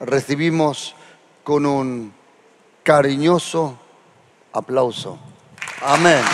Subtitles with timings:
[0.00, 0.94] recibimos
[1.42, 2.12] con un
[2.84, 3.76] cariñoso
[4.52, 5.18] aplauso.
[5.82, 6.24] Amén.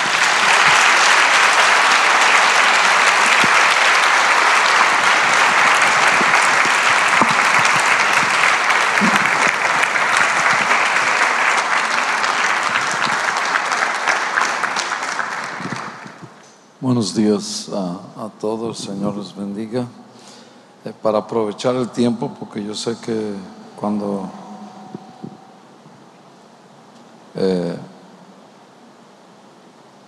[16.81, 19.87] Buenos días a, todos, Señor les bendiga.
[20.85, 23.33] Eh, para aprovechar el tiempo, porque yo sé que
[23.81, 24.29] cuando
[27.35, 27.75] eh,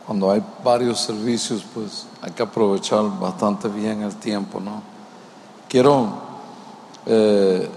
[0.06, 4.82] cuando hay varios servicios, pues hay que aprovechar bastante bien el tiempo, ¿no?
[5.66, 6.08] Quiero
[7.06, 7.68] eh,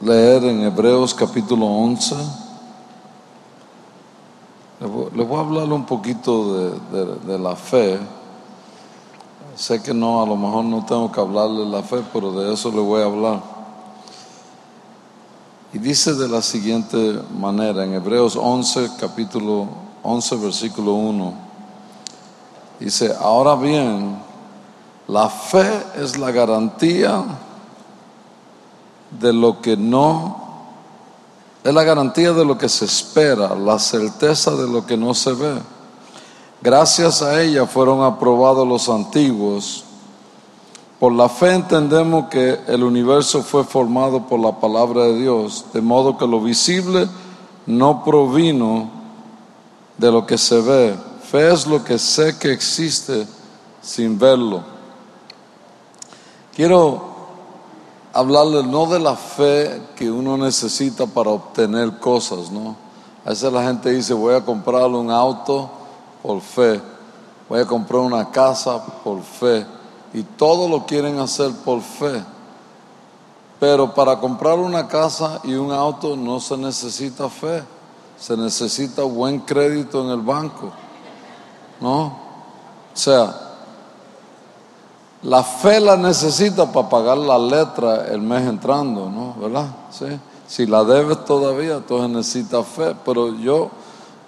[0.00, 2.16] leer en Hebreos capítulo 11.
[4.80, 4.86] Le
[5.24, 7.98] voy, a hablar un poquito de la fe.
[9.58, 12.70] Sé que no, a lo mejor no tengo que hablarle la fe, pero de eso
[12.70, 13.42] le voy a hablar.
[15.72, 19.66] Y dice de la siguiente manera, en Hebreos 11, capítulo
[20.04, 21.34] 11, versículo 1,
[22.78, 24.22] dice, ahora bien,
[25.08, 27.24] la fe es la garantía
[29.20, 30.36] de lo que no,
[31.64, 35.32] es la garantía de lo que se espera, la certeza de lo que no se
[35.32, 35.77] ve.
[36.60, 39.84] Gracias a ella fueron aprobados los antiguos.
[40.98, 45.80] Por la fe entendemos que el universo fue formado por la palabra de Dios, de
[45.80, 47.08] modo que lo visible
[47.66, 48.90] no provino
[49.98, 50.96] de lo que se ve.
[51.30, 53.28] Fe es lo que sé que existe
[53.80, 54.62] sin verlo.
[56.56, 57.04] Quiero
[58.12, 62.74] hablarle no de la fe que uno necesita para obtener cosas, ¿no?
[63.24, 65.70] A veces la gente dice, voy a comprarle un auto
[66.22, 66.80] por fe.
[67.48, 69.66] Voy a comprar una casa por fe.
[70.12, 72.22] Y todo lo quieren hacer por fe.
[73.60, 77.62] Pero para comprar una casa y un auto no se necesita fe.
[78.18, 80.70] Se necesita buen crédito en el banco.
[81.80, 82.02] ¿No?
[82.04, 83.48] O sea,
[85.22, 89.34] la fe la necesita para pagar la letra el mes entrando, ¿no?
[89.40, 89.66] ¿Verdad?
[89.90, 90.06] Sí.
[90.46, 92.94] Si la debes todavía, entonces necesita fe.
[93.04, 93.70] Pero yo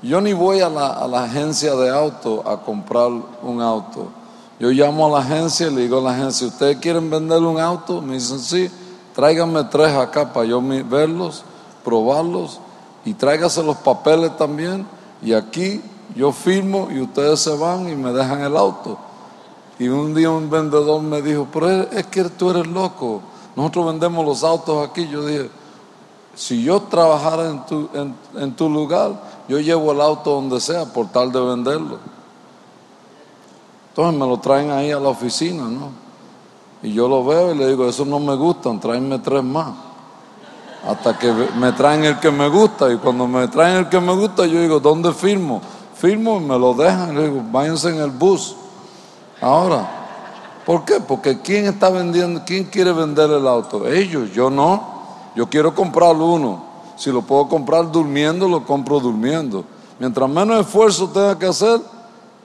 [0.02, 3.10] yo ni voy a la, agencia de auto a comprar
[3.42, 4.08] un auto.
[4.58, 7.60] Yo llamo a la agencia y le digo a la agencia, ¿ustedes quieren vender un
[7.60, 8.00] auto?
[8.00, 8.70] Me dicen, sí,
[9.14, 11.44] tráiganme tres acá para yo verlos,
[11.84, 12.60] probarlos
[13.04, 14.86] y tráigase los papeles también.
[15.22, 15.82] Y aquí
[16.16, 18.98] yo firmo y ustedes se van y me dejan el auto.
[19.78, 23.20] Y un día un vendedor me dijo, pero es que tú eres loco.
[23.56, 25.08] Nosotros vendemos los autos aquí.
[25.08, 25.50] Yo dije,
[26.34, 27.88] si yo trabajara en tu,
[28.36, 31.98] en tu lugar, yo llevo el auto donde sea por tal de venderlo.
[33.88, 35.90] Entonces me lo traen ahí a la oficina, ¿no?
[36.84, 39.74] Y yo lo veo y le digo, eso no me gustan, tráenme tres más.
[40.88, 42.92] Hasta que me traen el que me gusta.
[42.92, 45.60] Y cuando me traen el que me gusta, yo digo, ¿dónde firmo?
[45.96, 47.16] Firmo y me lo dejan.
[47.16, 48.54] Le digo, váyanse en el bus.
[49.40, 49.84] Ahora,
[50.64, 51.00] ¿por qué?
[51.00, 52.42] Porque ¿quién está vendiendo?
[52.46, 53.88] ¿Quién quiere vender el auto?
[53.88, 54.80] Ellos, yo no.
[55.34, 56.69] Yo quiero comprar uno.
[57.00, 59.64] Si lo puedo comprar durmiendo, lo compro durmiendo.
[59.98, 61.80] Mientras menos esfuerzo tenga que hacer,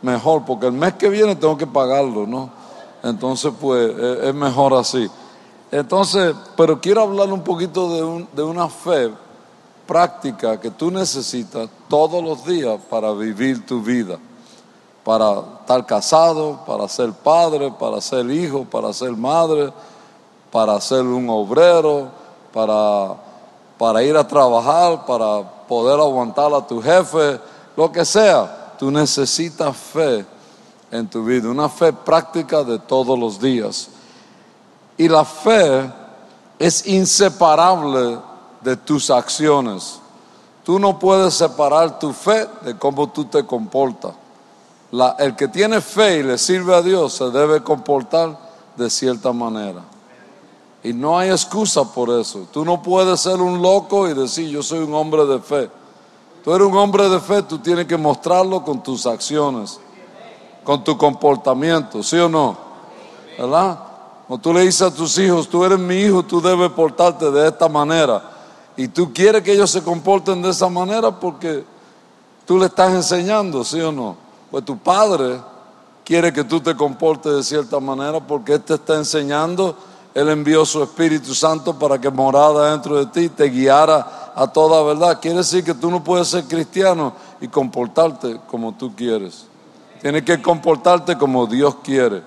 [0.01, 2.49] mejor, porque el mes que viene tengo que pagarlo, ¿no?
[3.03, 5.11] Entonces, pues e, es mejor así.
[5.69, 9.11] Entonces, pero quiero hablar un poquito de, de una fe
[9.85, 14.17] práctica que tú necesitas todos los días para vivir tu vida,
[15.03, 19.73] para estar casado, para ser padre, para ser hijo, para ser madre,
[20.49, 22.07] para ser un obrero,
[22.53, 23.24] para
[23.77, 27.39] para ir a trabajar, para poder aguantar a tu jefe,
[27.75, 28.73] lo que sea.
[28.77, 30.25] Tú necesitas fe
[30.91, 33.89] en tu vida, una fe práctica de todos los días.
[34.97, 35.91] Y la fe
[36.57, 38.19] es inseparable
[38.61, 39.99] de tus acciones.
[40.63, 44.13] Tú no puedes separar tu fe de cómo tú te comportas.
[45.19, 48.37] el que tiene fe y le sirve a Dios se debe comportar
[48.75, 49.81] de cierta manera.
[50.85, 52.45] Y no hay excusa por eso.
[52.53, 55.67] Tú no puedes ser un loco y decir yo soy un hombre de fe.
[56.43, 59.79] Tú eres un hombre de fe, tú tienes que mostrarlo con tus acciones,
[60.63, 62.55] con tu comportamiento, ¿sí o no?
[63.35, 63.79] ¿Verdad?
[64.27, 67.47] Cuando tú le dices a tus hijos, tú eres mi hijo, tú debes portarte de
[67.47, 68.21] esta manera.
[68.77, 71.65] Y tú quieres que ellos se comporten de esa manera porque
[72.45, 74.15] tú le estás enseñando, ¿sí o no?
[74.51, 75.41] Pues tu padre
[76.03, 79.75] quiere que tú te comportes de cierta manera porque él te está enseñando
[80.15, 84.81] él envió su Espíritu Santo para que morara dentro de ti, te guiara a toda
[84.81, 85.19] verdad.
[85.21, 89.45] Quiere decir que tú no puedes ser cristiano y comportarte como tú quieres.
[90.01, 92.23] Tienes que comportarte como Dios quiere.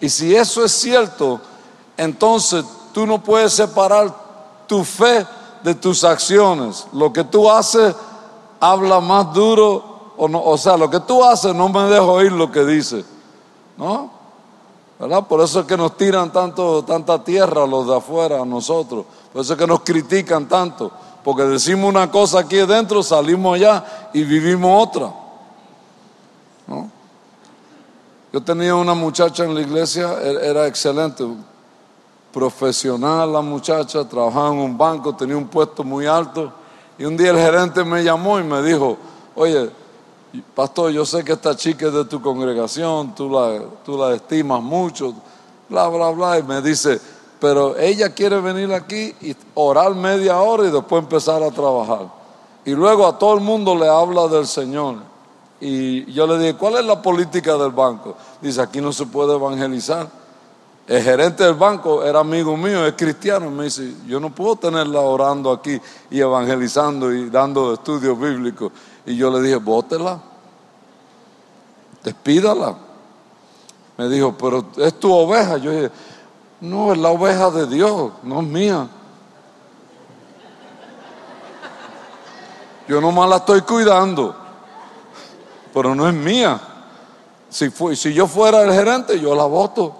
[0.00, 1.40] Y si eso es cierto,
[1.96, 4.14] entonces tú no puedes separar
[4.68, 5.26] tu fe
[5.64, 6.86] de tus acciones.
[6.92, 7.96] Lo que tú haces
[8.60, 12.30] habla más duro, o, no, o sea, lo que tú haces no me dejo oír
[12.30, 13.04] lo que dice.
[13.76, 14.13] ¿No?
[15.28, 19.04] Por eso es que nos tiran tanto, tanta tierra los de afuera a nosotros.
[19.32, 20.90] Por eso es que nos critican tanto.
[21.22, 25.12] Porque decimos una cosa aquí adentro, salimos allá y vivimos otra.
[28.32, 31.24] Yo tenía una muchacha en la iglesia, e-, era excelente,
[32.32, 36.52] profesional la muchacha, trabajaba en un banco, tenía un puesto muy alto.
[36.98, 38.96] Y un día el gerente me llamó y me dijo,
[39.36, 39.70] oye,
[40.40, 44.62] pastor, yo sé que esta chica es de tu congregación, tú la, tú la estimas
[44.62, 45.14] mucho,
[45.68, 46.38] bla, bla, bla.
[46.38, 47.00] Y me dice,
[47.40, 52.08] pero ella quiere venir aquí y orar media hora y después empezar a trabajar.
[52.64, 54.96] Y luego a todo el mundo le habla del Señor.
[55.60, 58.16] Y yo le dije, ¿cuál es la política del banco?
[58.40, 60.08] Dice, aquí no se puede evangelizar.
[60.86, 63.50] El gerente del banco era amigo mío, es cristiano.
[63.50, 65.80] Me dice, yo no puedo tenerla orando aquí
[66.10, 68.72] y evangelizando y dando estudios bíblicos.
[69.06, 70.20] Y yo le dije, bótela,
[72.02, 72.76] despídala.
[73.96, 75.58] Me dijo, pero es tu oveja.
[75.58, 75.90] Yo dije,
[76.60, 78.88] no, es la oveja de Dios, no es mía.
[82.88, 84.44] Yo nomás la estoy cuidando
[85.74, 86.60] pero no es mía.
[87.50, 89.92] Si, fue, si yo fuera el gerente, yo la voto.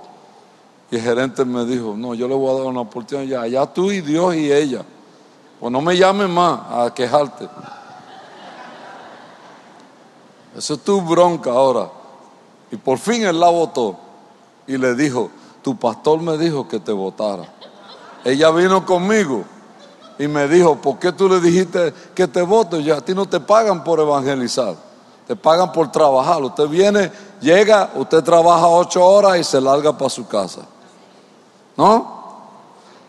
[0.91, 3.91] Y el gerente me dijo, no, yo le voy a dar una oportunidad allá tú
[3.91, 4.83] y Dios y ella.
[5.59, 7.49] Pues no me llames más a quejarte.
[10.57, 11.91] Eso es tu bronca ahora.
[12.71, 13.97] Y por fin él la votó.
[14.67, 15.31] Y le dijo,
[15.63, 17.45] tu pastor me dijo que te votara.
[18.25, 19.45] Ella vino conmigo
[20.19, 22.83] y me dijo, ¿por qué tú le dijiste que te vote?
[22.83, 24.77] Ya a ti no te pagan por evangelizar.
[25.27, 26.43] Te pagan por trabajar.
[26.43, 27.11] Usted viene,
[27.41, 30.63] llega, usted trabaja ocho horas y se larga para su casa.
[31.77, 32.15] ¿No?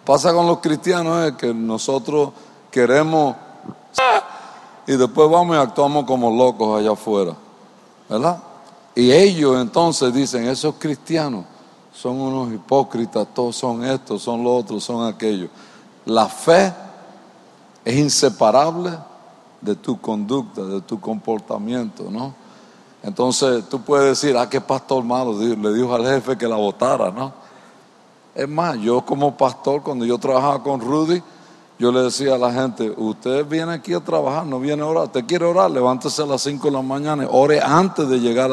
[0.05, 2.29] Pasa con los cristianos que nosotros
[2.71, 3.35] queremos
[4.87, 7.35] y después vamos y actuamos como locos allá afuera.
[8.09, 8.41] ¿Verdad?
[8.93, 11.45] Y ellos entonces dicen, esos cristianos
[11.93, 15.49] son unos hipócritas, todos son estos, son los otros, son aquellos.
[16.05, 16.73] La fe
[17.83, 18.91] es inseparable
[19.61, 22.33] de tu conducta, de tu comportamiento, ¿no?
[23.01, 27.11] Entonces tú puedes decir, ah, qué pastor malo, le dijo al jefe que la votara,
[27.11, 27.33] ¿no?
[28.33, 31.21] Es más, yo como pastor, cuando yo trabajaba con Rudy,
[31.77, 35.05] yo le decía a la gente, usted viene aquí a trabajar, no viene a orar,
[35.05, 38.49] usted quiere orar, levántese a las 5 de la mañana, ore antes de llegar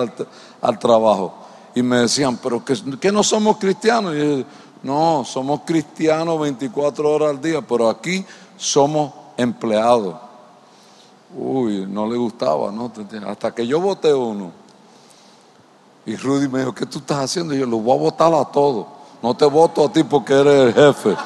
[0.61, 1.33] al, trabajo.
[1.75, 4.15] Y me decían, pero que, no somos cristianos.
[4.15, 4.45] Y yo,
[4.83, 8.25] no, somos cristianos 24 horas al día, pero aquí
[8.57, 10.17] somos empleados.
[11.37, 12.91] Uy, no le gustaba, ¿no?
[13.29, 14.51] Hasta que yo voté uno.
[16.05, 17.55] Y Rudy me dijo, ¿qué tú estás haciendo?
[17.55, 18.87] Y yo, lo voy a votar a todos.
[19.23, 21.17] No te voto a ti porque eres el jefe.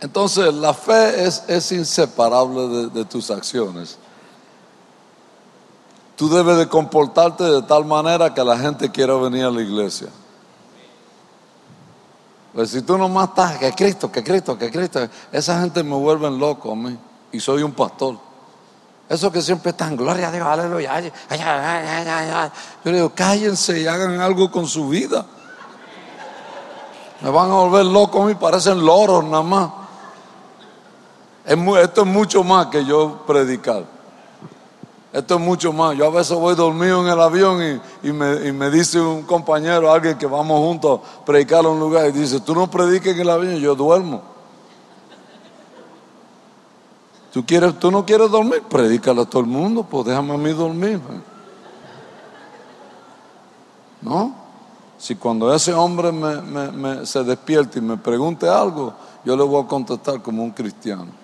[0.00, 3.98] Entonces, la fe es, inseparable de, tus acciones.
[6.16, 10.08] Tú debes de comportarte de tal manera que la gente quiera venir a la iglesia.
[12.54, 16.30] Pues si tú nomás estás, que Cristo, que Cristo, que Cristo, esa gente me vuelve
[16.30, 16.98] loco a mí.
[17.32, 18.16] Y soy un pastor.
[19.08, 21.00] Eso que siempre están, gloria a Dios, aleluya.
[21.00, 25.26] Yo le digo, cállense y hagan algo con su vida.
[27.20, 29.79] Me van a volver loco a mí, parecen loros nada más.
[31.44, 33.84] Esto es mucho más que yo predicar.
[35.12, 35.96] Esto es mucho más.
[35.96, 40.26] Yo a veces voy dormido en el avión y, me, dice un compañero, alguien que
[40.26, 43.56] vamos juntos a predicar a un lugar, y dice, tú no prediques en el avión,
[43.56, 44.22] yo duermo.
[47.32, 48.62] ¿Tú, quieres, tú no quieres dormir?
[48.68, 51.00] Predícale a todo el mundo, pues déjame a mí dormir.
[51.00, 51.18] Pues.
[54.02, 54.34] ¿No?
[54.98, 56.12] Si cuando ese hombre
[57.04, 58.92] se despierta y me pregunte algo,
[59.24, 61.19] yo le voy a contestar como un cristiano.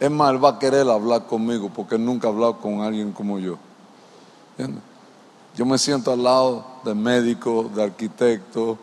[0.00, 3.38] Es más, él va a querer hablar conmigo porque nunca ha hablado con alguien como
[3.38, 3.58] yo.
[5.54, 8.78] Yo me siento al lado de médicos, de arquitectos,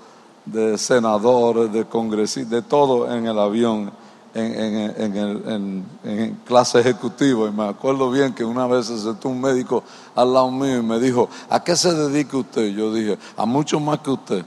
[0.46, 3.92] de senadores, de congresistas, de todo en el avión,
[4.36, 7.48] en, en, clase ejecutiva.
[7.48, 9.84] Y me acuerdo bien que una vez se sentó un médico
[10.16, 12.68] al lado mío y me dijo, ¿a qué se dedica usted?
[12.68, 14.46] Yo dije, a mucho más que usted.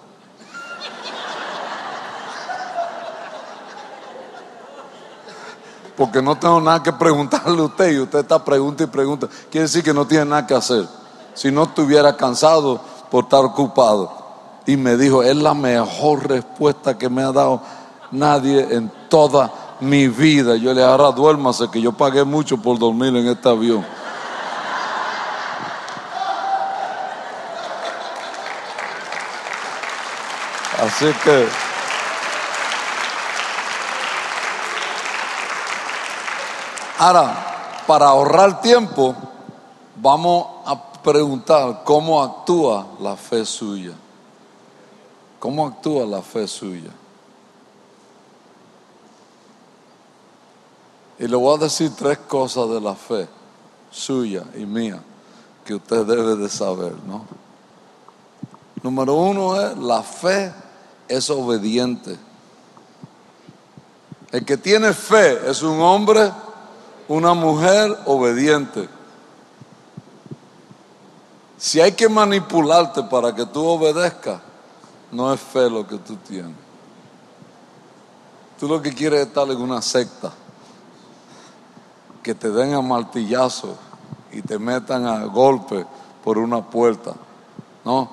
[6.00, 9.28] porque no tengo nada que preguntarle a usted y usted está pregunta y pregunta.
[9.50, 10.88] Quiere decir que no tiene nada que hacer.
[11.35, 12.80] Si no estuviera cansado
[13.11, 14.11] por estar ocupado.
[14.64, 17.61] Y me dijo, es la mejor respuesta que me ha dado
[18.12, 20.57] nadie en toda mi vida.
[20.57, 23.85] Yo le ahora duérmase, que yo pagué mucho por dormir en este avión.
[30.83, 31.69] Así que...
[37.00, 39.14] ahora, para ahorrar tiempo,
[39.97, 43.92] vamos a preguntar cómo actúa la fe suya.
[45.38, 46.90] ¿Cómo actúa la fe suya?
[51.19, 53.26] Y le voy a decir tres cosas de la fe
[53.90, 55.02] suya y mía
[55.64, 57.25] que usted debe de saber, ¿no?
[58.83, 60.52] Número uno es la fe
[61.09, 62.16] es obediente.
[64.30, 66.30] El que tiene fe es un hombre,
[67.10, 68.88] una mujer obediente.
[71.58, 74.40] Si hay que manipularte para que tú obedezcas,
[75.10, 76.54] no es fe lo que tú tienes.
[78.60, 80.30] Tú lo que quieres es estar en una secta,
[82.22, 83.74] que te den a martillazo
[84.30, 85.84] y te metan a golpe
[86.22, 87.14] por una puerta.
[87.84, 88.08] No,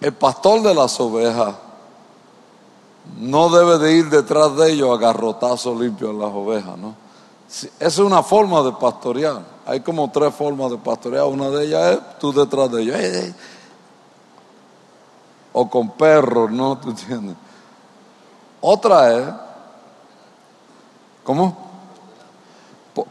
[0.00, 1.54] el pastor de las ovejas
[3.18, 7.01] no debe de ir detrás de ellos a garrotazo limpio a las ovejas, ¿no?
[7.78, 9.42] Es una forma de pastorear.
[9.66, 11.24] Hay como tres formas de pastorear.
[11.26, 13.34] Una de ellas es tú detrás de ellos.
[15.52, 16.78] O con perros, ¿no?
[16.78, 17.36] ¿Tú entiendes?
[18.60, 19.28] Otra es,
[21.24, 21.56] ¿cómo?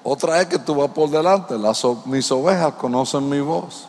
[0.04, 1.58] Otra es que tú vas por delante.
[1.58, 3.88] Las, mis ovejas conocen mi voz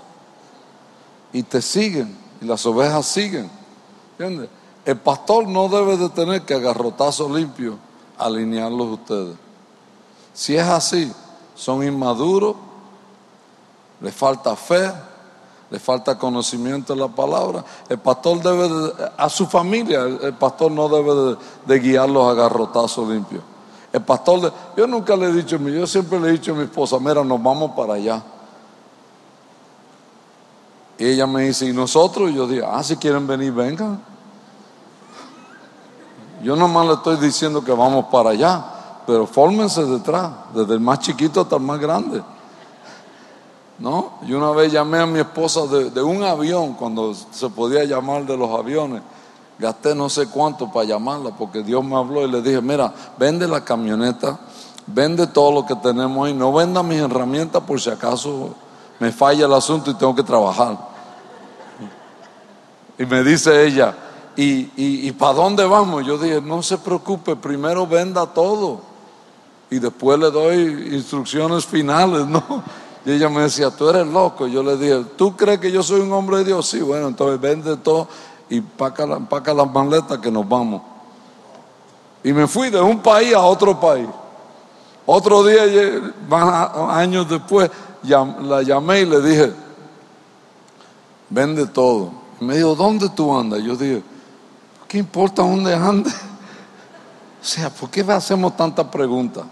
[1.33, 3.51] y te siguen y las ovejas siguen.
[4.19, 4.51] ¿Entiendes?
[4.85, 7.79] El pastor no debe de tener que agarrotazo limpio
[8.19, 9.37] alinearlos ustedes.
[10.35, 11.13] Si es así,
[11.55, 12.57] son inmaduros,
[14.01, 14.93] les falta fe,
[15.71, 17.65] les falta conocimiento de la palabra.
[17.89, 21.37] El pastor debe, de, a su familia, el pastor no debe
[21.67, 23.41] de, guiarlos a garrotazo limpio.
[23.93, 26.99] El pastor, yo nunca le he dicho, yo siempre le he dicho a mi esposa,
[26.99, 28.23] mira, nos vamos para allá.
[30.99, 32.31] Y ella me dice, ¿y nosotros?
[32.31, 34.01] Y yo digo, ah, si quieren venir, vengan.
[36.43, 38.72] Yo nomás le estoy diciendo que vamos para allá,
[39.07, 42.23] pero fórmense detrás, desde el más chiquito hasta el más grande.
[43.79, 44.13] ¿No?
[44.27, 48.37] Y una vez llamé a mi esposa de, un avión, cuando se podía llamar de
[48.37, 49.03] los aviones.
[49.59, 53.49] Gasté no sé cuánto para llamarla, porque Dios me habló y le dije, mira, vende
[53.49, 54.39] la camioneta,
[54.87, 58.55] vende todo lo que tenemos ahí, no venda mis herramientas por si acaso
[58.99, 60.79] me falla el asunto y tengo que trabajar.
[62.99, 63.97] Y me dice ella,
[64.37, 66.07] ¿y, y, para dónde vamos?
[66.07, 68.92] Yo dije, no se preocupe, primero venda todo
[69.73, 72.63] y después le doy instrucciones finales, ¿no?
[73.07, 74.47] Y ella me decía, tú eres loco.
[74.47, 76.69] Yo le dije, ¿tú crees que yo soy un hombre de Dios?
[76.69, 78.07] Sí, bueno, entonces vende todo
[78.51, 80.83] y paca, las maletas que nos vamos.
[82.23, 84.07] Y me fui de un país a otro país.
[85.07, 85.63] Otro día,
[86.91, 87.71] años después,
[88.03, 89.53] la llamé y le dije,
[91.31, 92.11] vende todo.
[92.41, 93.63] Me dijo, ¿dónde tú andas?
[93.63, 94.03] Yo dije,
[94.87, 96.11] ¿qué importa dónde ande?
[97.41, 99.43] O sea, ¿por qué hacemos tantas preguntas?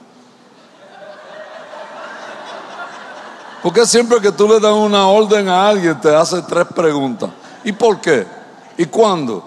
[3.63, 7.31] Porque siempre que tú le das una orden a alguien te hace tres preguntas.
[7.63, 8.27] ¿Y por qué?
[8.79, 9.45] ¿Y cuándo?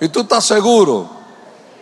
[0.00, 1.08] ¿Y tú estás seguro?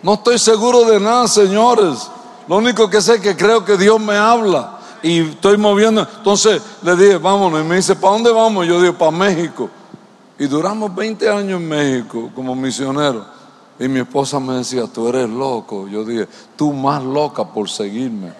[0.03, 2.09] No estoy seguro de nada, señores.
[2.47, 6.07] Lo único que sé es que creo que Dios me habla y estoy moviendo.
[6.17, 7.61] Entonces le dije, vámonos.
[7.61, 8.67] Y me dice, ¿para dónde vamos?
[8.67, 9.69] Yo digo, para México.
[10.37, 13.25] Y duramos 20 años en México como misioneros.
[13.79, 15.87] Y mi esposa me decía, tú eres loco.
[15.87, 18.31] Yo dije, tú más loca por seguirme.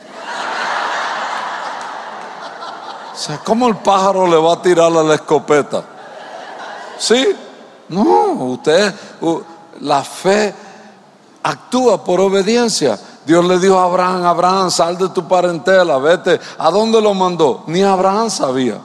[3.15, 5.83] O sea, ¿cómo el pájaro le va a tirar la escopeta?
[6.97, 7.33] ¿Sí?
[7.87, 8.93] No, usted,
[9.79, 10.53] la fe
[11.43, 12.99] actúa por obediencia.
[13.25, 16.39] Dios le dijo a Abraham, Abraham, sal de tu parentela, vete.
[16.57, 17.63] ¿A dónde lo mandó?
[17.67, 18.79] Ni Abraham sabía.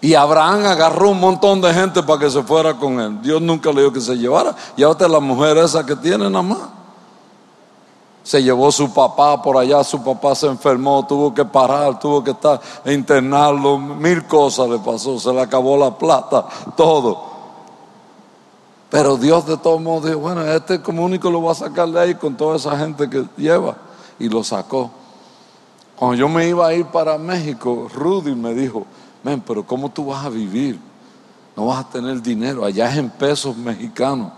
[0.00, 3.22] Y Abraham agarró un montón de gente para que se fuera con él.
[3.22, 4.54] Dios nunca le dijo que se llevara.
[4.76, 6.75] Y ahora la mujer esa que tiene nada más.
[8.26, 12.32] Se llevó su papá por allá, su papá se enfermó, tuvo que parar, tuvo que
[12.32, 16.44] estar internarlo, mil cosas le pasó, se le acabó la plata,
[16.76, 17.22] todo.
[18.90, 22.14] Pero Dios de todos modos dijo, bueno, este comunico lo va a sacar de ahí
[22.16, 23.76] con toda esa gente que lleva.
[24.18, 24.90] Y lo sacó.
[25.94, 28.86] Cuando yo me iba a ir para México, Rudy me dijo,
[29.46, 30.80] pero ¿cómo tú vas a vivir?
[31.56, 34.32] No vas a tener dinero, allá es en pesos mexicanos.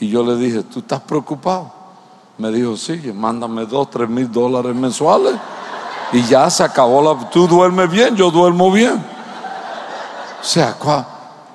[0.00, 1.81] Y yo le dije, ¿tú estás preocupado?
[2.38, 5.34] Me dijo, sí, mándame dos, tres mil dólares mensuales.
[6.12, 7.30] Y ya se acabó la...
[7.30, 8.94] Tú duermes bien, yo duermo bien.
[10.40, 10.76] O sea,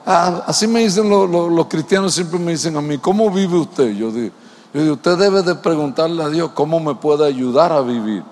[0.06, 3.90] ah, así me dicen los, cristianos, siempre me dicen a mí, ¿cómo vive usted?
[3.94, 4.34] Yo digo,
[4.74, 8.24] yo digo, usted debe de preguntarle a Dios cómo me puede ayudar a vivir.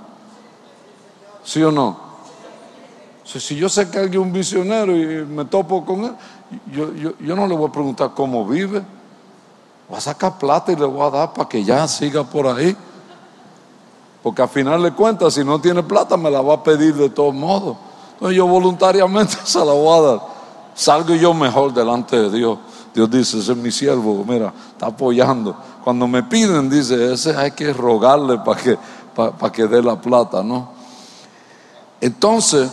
[1.44, 2.06] ¿Sí o no?
[3.26, 6.12] si yo sé que alguien es un visionario y me topo con él,
[6.72, 8.84] yo, yo, no le voy a preguntar cómo vive.
[9.88, 12.76] Voy a sacar plata y le voy a dar para que ya siga por ahí.
[14.24, 17.10] Porque al final de cuentas, si no tiene plata, me la va a pedir de
[17.10, 17.78] todos modos.
[18.14, 20.22] Entonces yo voluntariamente se la voy a dar.
[20.74, 22.58] Salgo yo mejor delante de Dios.
[22.94, 25.56] Dios dice, ese es mi siervo, mira, está apoyando.
[25.84, 28.78] Cuando me piden, dice, ese hay que rogarle para que,
[29.14, 30.70] para que dé la plata, ¿no?
[32.00, 32.70] Entonces,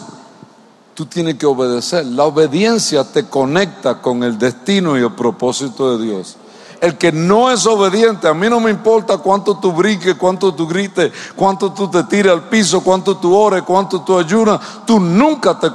[0.94, 2.06] tú tienes que obedecer.
[2.06, 6.36] La obediencia te conecta con el destino y el propósito de Dios.
[6.82, 10.66] El que no es obediente, a mí no me importa cuánto tú brinques, cuánto tú
[10.66, 15.56] grites, cuánto tú te tires al piso, cuánto tú ores, cuánto tú ayunas, tú nunca
[15.60, 15.70] te,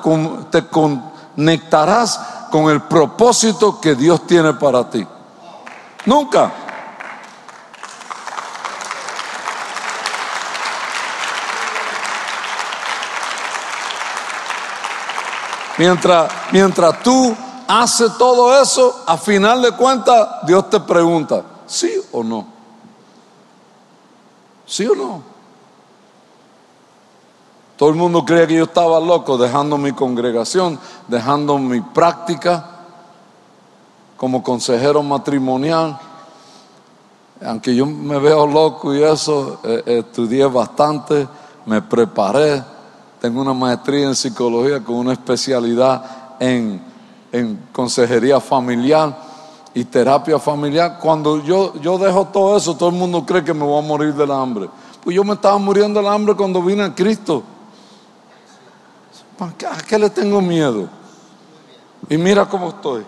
[0.52, 2.20] te conectarás
[2.52, 5.08] con el propósito que Dios tiene para ti.
[6.06, 6.52] Nunca.
[15.78, 17.34] Mientras, mientras tú
[17.68, 22.46] haces todo eso, a final de cuentas Dios te pregunta, ¿sí o no?
[24.66, 25.22] ¿Sí o no?
[27.78, 32.66] Todo el mundo creía que yo estaba loco dejando mi congregación, dejando mi práctica
[34.18, 36.00] como consejero matrimonial.
[37.46, 41.28] Aunque yo me veo loco y eso, eh, estudié bastante,
[41.68, 42.64] me preparé
[43.20, 46.04] tengo una maestría en psicología con una especialidad
[46.40, 46.82] en,
[47.72, 49.18] consejería familiar
[49.74, 50.98] y terapia familiar.
[51.00, 54.14] Cuando yo, yo dejo todo eso, todo el mundo cree que me voy a morir
[54.14, 54.70] del hambre.
[55.04, 57.44] Pues yo me estaba muriendo del hambre cuando vine a Cristo.
[59.40, 60.90] ¿A qué le tengo miedo?
[62.10, 63.06] Y mira cómo estoy.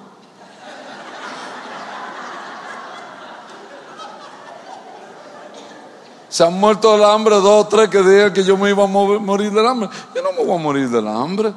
[6.30, 8.88] Se han muerto del hambre dos o tres que digan que yo me iba a
[8.88, 9.90] morir del hambre.
[10.16, 11.52] Yo no me voy a morir del hambre.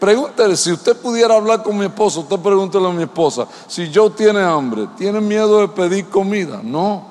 [0.00, 4.10] Pregúntele, si usted pudiera hablar con mi esposa, usted pregúntele a mi esposa, si yo
[4.10, 6.60] tiene hambre, ¿tiene miedo de pedir comida?
[6.62, 7.04] No.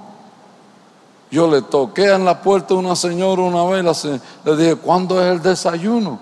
[1.30, 4.06] Yo le toqué en la puerta a una señora una vez,
[4.44, 6.18] le dije, ¿cuándo es el desayuno?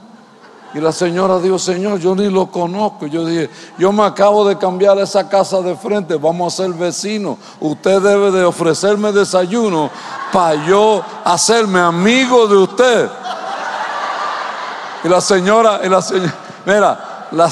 [0.73, 3.07] Y la señora dijo, Señor, yo ni lo conozco.
[3.07, 7.37] Yo dije, yo me acabo de cambiar esa casa de frente, vamos a ser vecinos.
[7.61, 9.89] Usted debe de ofrecerme desayuno
[10.33, 13.09] para yo hacerme amigo de usted.
[15.05, 16.35] Y la señora, y la señora,
[16.67, 17.49] mira, la,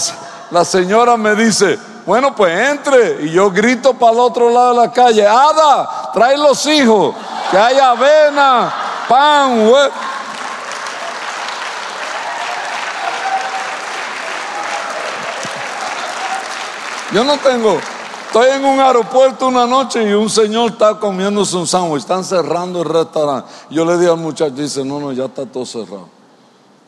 [0.51, 3.25] la señora me dice, bueno, pues entre.
[3.25, 7.15] Y yo grito para el otro lado de la calle, Ada, trae los hijos,
[7.49, 8.73] que haya avena,
[9.07, 9.93] pan, huevo.
[17.11, 17.79] Yo no tengo.
[18.27, 22.01] Estoy en un aeropuerto una noche y un señor está comiéndose un sándwich.
[22.01, 23.49] Están cerrando el restaurante.
[23.69, 26.14] Yo le dije al muchacho, dice, no, no, ya está todo cerrado.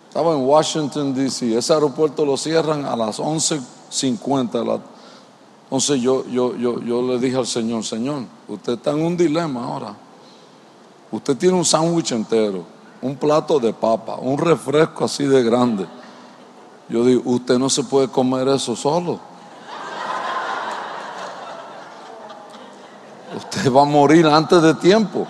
[0.07, 1.57] Estaba en Washington, D.C.
[1.57, 4.81] Ese aeropuerto lo cierran a las 11.50.
[5.63, 9.65] Entonces yo, yo, yo, yo le dije al señor, señor, usted está en un dilema
[9.65, 9.95] ahora.
[11.11, 12.63] Usted tiene un sándwich entero,
[13.01, 15.85] un plato de papa, un refresco así de grande.
[16.89, 19.19] Yo digo, usted no se puede comer eso solo.
[23.35, 25.27] usted va a morir antes de tiempo.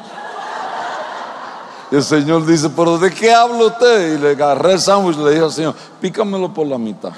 [1.89, 4.15] Y el Señor dice, pero ¿de qué habla usted?
[4.15, 7.11] Y le agarré el sándwich y le dije al Señor, pícamelo por la mitad.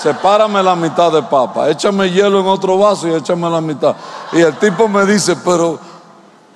[0.00, 3.94] Sepárame la mitad de papa, échame hielo en otro vaso y échame la mitad.
[4.32, 5.78] Y el tipo me dice, pero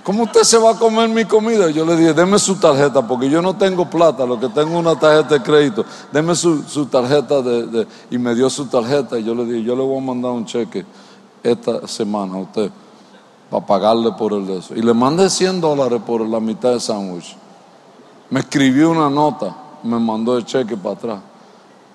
[0.02, 1.68] ¿cómo usted se va a comer mi comida?
[1.70, 4.74] Y yo le dije, deme su tarjeta, porque yo no tengo plata, lo que tengo
[4.74, 5.84] es una tarjeta de crédito.
[6.12, 9.82] Deme su, tarjeta de, Y me dio su tarjeta y yo le dije, yo le
[9.82, 10.84] voy a mandar un cheque
[11.42, 12.70] esta semana a usted
[13.50, 14.74] para pagarle por el de eso.
[14.74, 17.36] Y le mandé 100 dólares por la mitad de sándwich.
[18.30, 21.18] Me escribió una nota, me mandó el cheque para atrás.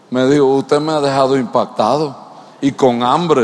[0.10, 2.16] Me dijo, usted me ha dejado impactado
[2.62, 3.44] y con hambre.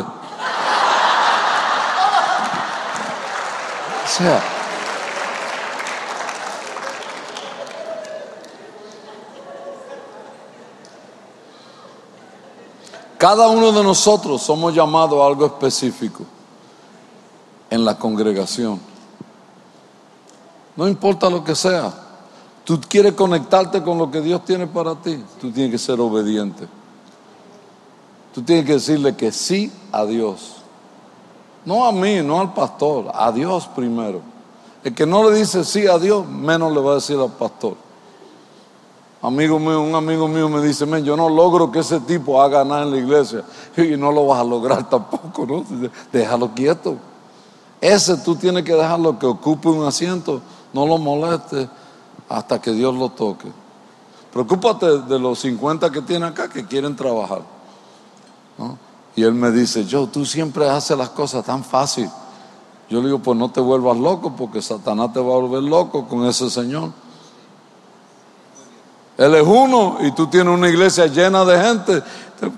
[4.04, 4.41] O sea,
[13.17, 16.24] cada uno de nosotros somos llamados a algo específico
[17.69, 18.80] en la congregación.
[20.76, 22.05] No importa lo que sea.
[22.65, 25.23] Tú quieres conectarte con lo que Dios tiene para ti.
[25.39, 26.67] Tú tienes que ser obediente.
[28.34, 30.56] Tú tienes que decirle que sí a Dios.
[31.63, 34.21] No a mí, no al pastor, a Dios primero.
[34.84, 37.75] El que no le dice sí a Dios, menos le va a decir al pastor.
[39.21, 42.63] Amigo mío, un amigo mío me dice, men, yo no logro que ese tipo haga
[42.63, 43.43] nada en la iglesia.
[43.78, 45.63] Y no lo vas a lograr tampoco, ¿no?
[46.12, 46.97] Déjalo quieto.
[47.80, 50.41] Ese tú tienes que dejarlo que ocupe un asiento,
[50.73, 51.69] no lo moleste
[52.30, 53.52] hasta que Dios lo toque.
[54.32, 57.42] Preocúpate de los 50 que tiene acá que quieren trabajar.
[59.16, 62.10] Y él me dice, yo, tú siempre haces las cosas tan fácil.
[62.90, 66.08] Yo le digo, pues no te vuelvas loco porque Satanás te va a volver loco
[66.08, 66.92] con ese Señor.
[69.18, 72.04] Él es uno y tú tienes una iglesia llena de gente.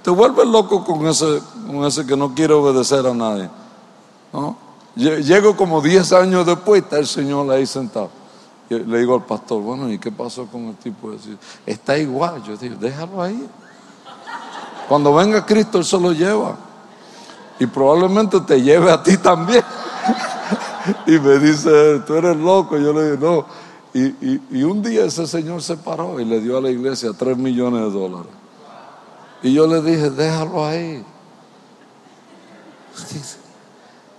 [0.01, 3.49] Te, vuelves loco con ese, con ese que no quiere obedecer a nadie.
[4.95, 8.09] Llego como 10 años después y está el Señor ahí sentado.
[8.69, 11.11] Le digo al pastor, bueno, ¿y qué pasó con el tipo?
[11.65, 12.43] Está igual.
[12.43, 13.47] Yo digo, déjalo ahí.
[14.89, 16.57] Cuando venga Cristo, Él se lo lleva.
[17.59, 19.63] Y probablemente te lleve a ti también.
[21.07, 22.77] y me dice, tú eres loco.
[22.77, 23.67] Yo le digo, no.
[23.93, 27.81] Y, un día ese señor se paró y le dio a la iglesia 3 millones
[27.81, 28.31] de dólares.
[29.41, 31.03] Y yo le dije, déjalo ahí.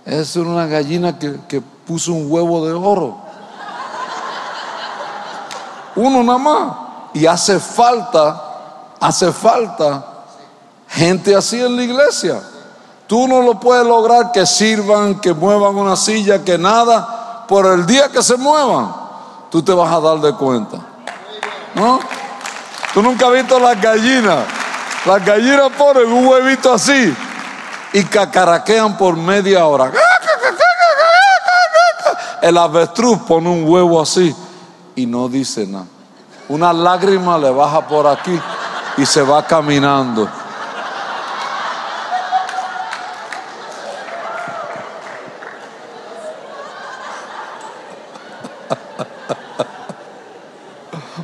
[0.05, 3.28] Es una gallina que, que puso un huevo de oro.
[5.99, 6.73] Uno nada más.
[7.13, 8.41] Y hace falta,
[9.01, 10.05] hace falta
[10.87, 12.41] gente así en la iglesia.
[13.05, 17.85] Tú no lo puedes lograr que sirvan, que muevan una silla, que nada, por el
[17.85, 18.95] día que se muevan,
[19.51, 20.77] tú te vas a dar de cuenta.
[21.75, 21.99] ¿No?
[22.93, 24.45] Tú nunca has visto las gallinas.
[25.05, 27.13] Las gallinas ponen un huevito así
[27.91, 29.91] y cacaraquean por media hora.
[32.41, 34.33] El avestruz pone un huevo así
[34.99, 35.85] y no dice nada.
[36.49, 38.37] Una lágrima le baja por aquí
[38.97, 40.27] y se va caminando.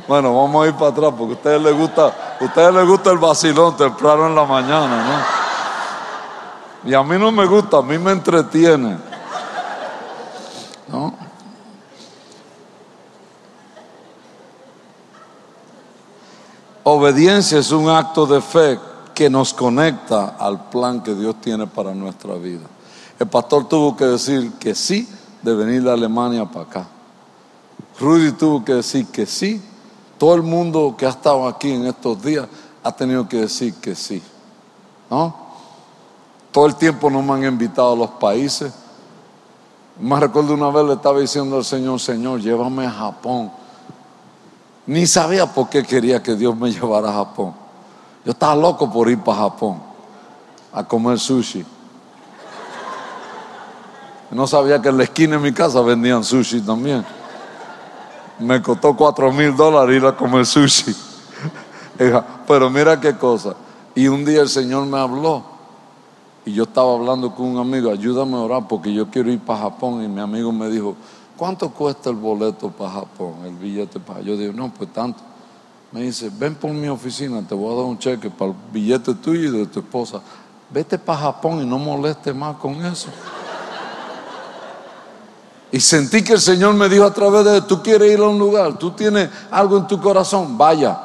[0.08, 3.18] Bueno, vamos a ir para atrás porque a ustedes les gusta, ustedes les gusta el
[3.18, 6.88] vacilón temprano en la mañana, ¿no?
[6.88, 8.98] Y a mí no me gusta, a mí me entretiene.
[10.86, 11.25] ¿No?
[16.88, 18.78] Obediencia es un acto de fe
[19.12, 22.62] que nos conecta al plan que Dios tiene para nuestra vida.
[23.18, 25.08] El pastor tuvo que decir que sí
[25.42, 26.86] de venir de Alemania para acá.
[27.98, 29.60] Rudy tuvo que decir que sí
[30.16, 32.46] todo el mundo que ha estado aquí en estos días
[32.84, 34.22] ha tenido que decir que sí.
[35.10, 35.34] ¿No?
[36.52, 38.72] Todo el tiempo no me han invitado a los países.
[39.98, 43.50] Me recuerdo una vez le estaba diciendo al Señor, Señor, llévame a Japón.
[44.86, 47.54] Ni sabía por qué quería que Dios me llevara a Japón.
[48.24, 49.80] Yo estaba loco por ir para Japón
[50.72, 51.64] a comer sushi.
[54.30, 57.04] No sabía que en la esquina de mi casa vendían sushi también.
[58.38, 60.94] Me costó cuatro mil dólares ir a comer sushi.
[62.46, 63.54] Pero mira qué cosa.
[63.94, 65.42] Y un día el Señor me habló.
[66.44, 69.60] Y yo estaba hablando con un amigo, ayúdame a orar porque yo quiero ir para
[69.60, 70.04] Japón.
[70.04, 70.94] Y mi amigo me dijo,
[71.36, 73.34] ¿cuánto cuesta el boleto para Japón?
[73.44, 74.20] El billete para...
[74.20, 75.20] Yo digo, no, pues tanto.
[75.92, 79.14] Me dice, ven por mi oficina, te voy a dar un cheque para el billete
[79.14, 80.20] tuyo y de tu esposa.
[80.70, 83.08] Vete para Japón y no moleste más con eso.
[85.70, 88.38] Y sentí que el Señor me dijo a través de, tú quieres ir a un
[88.38, 90.98] lugar, tú tienes algo en tu corazón, vaya.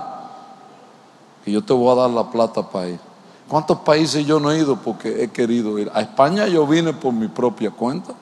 [1.45, 2.99] Y yo te voy a dar la plata para ir.
[3.47, 5.91] ¿Cuántos países yo no he ido porque he querido ir?
[5.93, 8.13] A España yo vine por mi propia cuenta.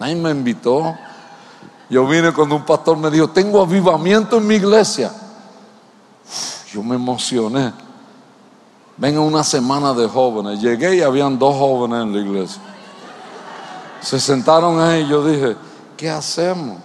[0.00, 0.96] Nadie me invitó.
[1.94, 5.12] Yo vine cuando un pastor me dijo, tengo avivamiento en mi iglesia.
[6.72, 7.72] Yo me emocioné.
[8.96, 10.60] Venga una semana de jóvenes.
[10.60, 12.60] Llegué y habían dos jóvenes en la iglesia.
[14.00, 15.56] Se sentaron ahí y yo dije,
[15.96, 16.78] ¿qué hacemos?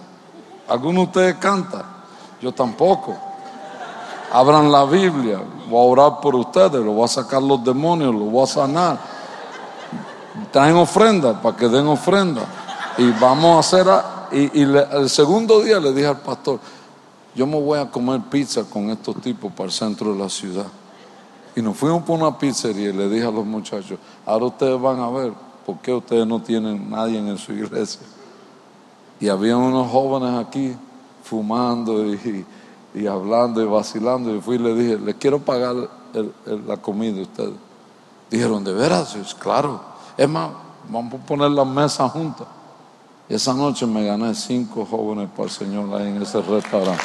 [0.68, 1.84] ¿Alguno de ustedes canta?
[2.40, 3.16] Yo tampoco.
[4.32, 8.26] Abran la Biblia, voy a orar por ustedes, lo voy a sacar los demonios, lo
[8.26, 8.96] voy a sanar.
[10.52, 12.42] Traen ofrenda para que den ofrenda.
[12.96, 14.19] Y vamos a hacer.
[14.32, 16.60] Y, el segundo día le dije al pastor:
[17.34, 20.66] Yo me voy a comer pizza con estos tipos para el centro de la ciudad.
[21.56, 25.00] Y nos fuimos por una pizzería y le dije a los muchachos: Ahora ustedes van
[25.00, 25.32] a ver
[25.64, 28.00] por qué ustedes no tienen nadie en su iglesia.
[29.20, 30.74] Y había unos jóvenes aquí
[31.22, 34.34] fumando y, hablando y vacilando.
[34.34, 35.76] Y fui y le dije, les quiero pagar
[36.66, 37.54] la comida a ustedes.
[38.30, 39.16] Dijeron, ¿de veras?
[39.38, 39.80] Claro.
[40.16, 40.50] Es más,
[40.88, 42.46] vamos a poner la mesa juntas.
[43.30, 47.02] Esa noche me gané cinco jóvenes para el Señor ahí en ese restaurante.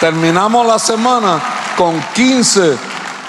[0.00, 1.40] Terminamos la semana
[1.76, 2.76] con 15,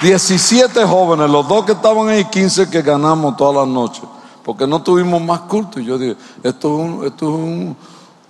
[0.02, 4.04] 17 jóvenes, los dos que estaban ahí, 15 que ganamos todas las noches
[4.43, 5.80] porque no tuvimos más culto.
[5.80, 7.26] Y yo dije, esto es, un, esto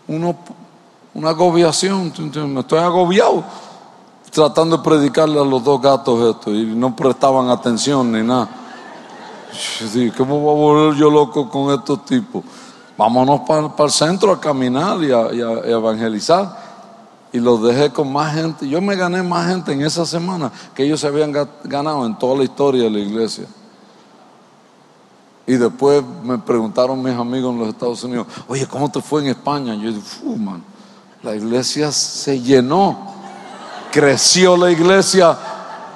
[0.07, 0.35] es
[1.13, 2.13] una agobiación,
[2.53, 3.43] me estoy agobiado
[4.31, 8.49] tratando de predicarle a los dos gatos esto y no prestaban atención ni nada.
[10.17, 12.43] ¿Cómo voy a volver yo loco con estos tipos?
[12.97, 15.29] Vámonos para, el centro a caminar y a,
[15.65, 16.61] evangelizar.
[17.31, 18.67] y los dejé con más gente.
[18.67, 22.37] Yo me gané más gente en esa semana que ellos se habían ganado en toda
[22.37, 23.45] la historia de la iglesia.
[25.45, 29.27] Y después me preguntaron mis amigos en los Estados Unidos, oye, ¿cómo te fue en
[29.27, 29.75] España?
[29.75, 30.63] Yo dije, man,
[31.21, 32.97] la iglesia se llenó,
[33.91, 35.37] creció la iglesia,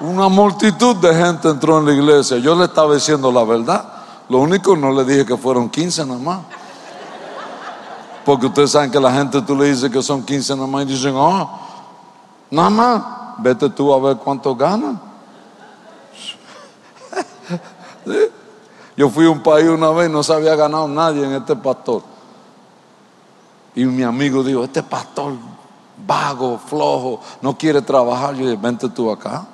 [0.00, 2.38] una multitud de gente entró en la iglesia.
[2.38, 3.84] Yo le estaba diciendo la verdad,
[4.28, 6.40] lo único no le dije que fueron 15 nada más.
[8.24, 10.86] Porque ustedes saben que la gente tú le dices que son 15 nada más y
[10.86, 11.50] dicen, oh,
[12.50, 13.02] nada más,
[13.38, 15.00] vete tú a ver cuánto ganan.
[18.96, 21.56] Yo fui a un país una vez y no se había ganado nadie en este
[21.56, 22.02] pastor.
[23.74, 25.32] Y mi amigo dijo, este pastor
[26.06, 28.34] vago, flojo, no quiere trabajar.
[28.34, 29.46] Yo dije, vente tú acá.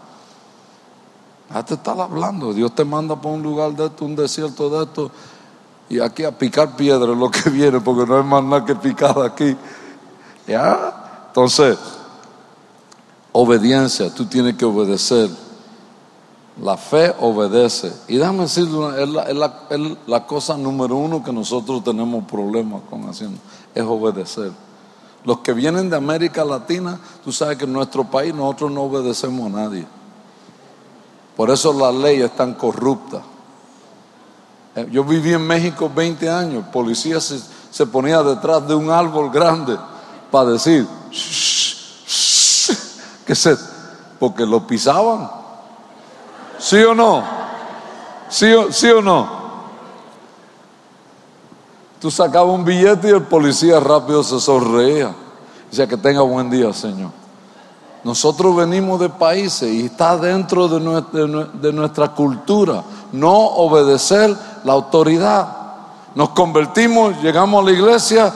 [1.50, 2.52] Ya te está hablando.
[2.52, 5.10] Dios te manda por un lugar de esto, un desierto de esto.
[5.88, 8.74] Y aquí a picar piedra es lo que viene, porque no hay más nada que
[8.74, 9.56] picar aquí.
[10.46, 11.26] ¿Ya?
[11.28, 11.78] Entonces,
[13.32, 15.30] obediencia, tú tienes que obedecer.
[16.62, 17.92] La fe obedece.
[18.06, 23.08] Y déjame decirle, es, la, es la cosa número uno que nosotros tenemos problemas con
[23.08, 23.40] haciendo,
[23.74, 24.52] es obedecer.
[25.24, 29.46] Los que vienen de América Latina, tú sabes que en nuestro país nosotros no obedecemos
[29.46, 29.86] a nadie.
[31.36, 33.22] Por eso la ley es tan corrupta.
[34.76, 39.76] Eh, yo viví en México 20 años, policía se, ponía detrás de un árbol grande
[40.30, 40.86] para decir,
[43.26, 43.56] ¿qué se?
[44.18, 45.30] Porque lo pisaban.
[46.58, 47.24] ¿Sí o no?
[48.28, 49.44] ¿Sí o, ¿Sí o no?
[52.00, 55.14] Tú sacabas un billete y el policía rápido se sonreía.
[55.70, 57.23] Decía que tenga buen día, Señor.
[58.04, 65.48] Nosotros venimos de países y está dentro de nuestra, cultura no obedecer la autoridad.
[66.14, 68.32] Nos convertimos, llegamos a la iglesia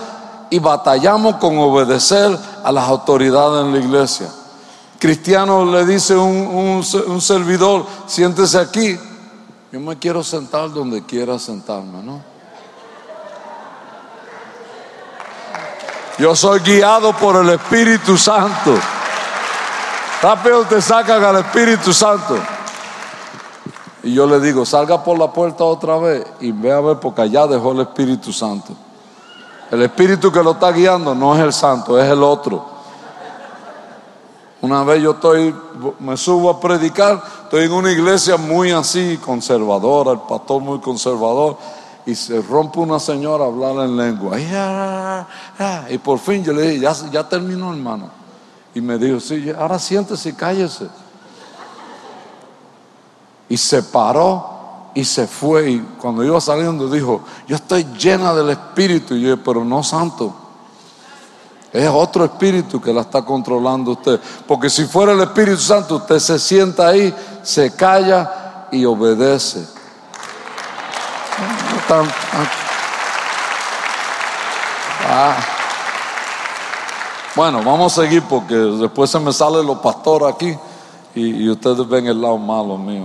[0.51, 4.29] y batallamos con obedecer a las autoridades en la iglesia.
[4.99, 8.99] Cristiano le dice un, un, servidor, siéntese aquí.
[9.71, 12.23] Yo me quiero sentar donde quiera sentarme, ¿no?
[16.19, 18.75] Yo soy guiado por el Espíritu Santo.
[20.21, 22.37] Rápido te sacan al Espíritu Santo.
[24.03, 27.23] Y yo le digo, salga por la puerta otra vez y ve a ver porque
[27.23, 28.73] allá dejó el Espíritu Santo.
[29.71, 32.65] El Espíritu que lo está guiando no es el Santo, es el otro.
[34.61, 35.55] Una vez yo estoy,
[36.01, 41.57] me subo a predicar, estoy en una iglesia muy así, conservadora, el pastor muy conservador,
[42.05, 44.37] y se rompe una señora a hablar en lengua.
[45.91, 48.18] Y por fin yo le dije, ya, ya terminó hermano.
[48.79, 50.87] Y me dijo, sí, ahora siéntese y cállese.
[53.49, 55.71] Y se paró y se fue.
[55.73, 59.17] Y cuando iba saliendo dijo, yo estoy llena del Espíritu.
[59.17, 60.33] Y yo pero no santo.
[61.73, 64.21] Es otro espíritu que la está controlando usted.
[64.47, 67.13] Porque si fuera el Espíritu Santo, usted se sienta ahí,
[67.43, 69.67] se calla y obedece.
[75.11, 75.58] Ah.
[77.39, 80.53] Bueno, vamos a seguir porque después se me salen los pastores aquí
[81.15, 83.05] y, ustedes ven el lado malo mío.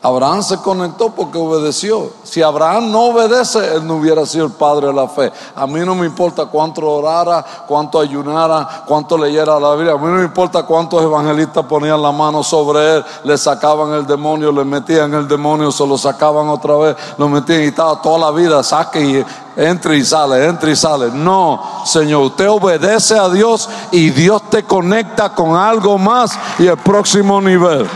[0.00, 2.12] Abraham se conectó porque obedeció.
[2.22, 5.32] Si Abraham no obedece, él no hubiera sido el padre de la fe.
[5.56, 9.94] A mí no me importa cuánto orara, cuánto ayunara, cuánto leyera la Biblia.
[9.94, 14.06] A mí no me importa cuántos evangelistas ponían la mano sobre él, le sacaban el
[14.06, 18.18] demonio, le metían el demonio, se lo sacaban otra vez, lo metían y estaba toda
[18.18, 19.24] la vida, saque y
[19.56, 21.10] entre y sale, entre y sale.
[21.10, 26.76] No, Señor, usted obedece a Dios y Dios te conecta con algo más y el
[26.76, 27.88] próximo nivel.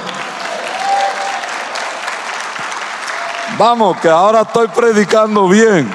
[3.58, 5.92] Vamos, que ahora estoy predicando bien.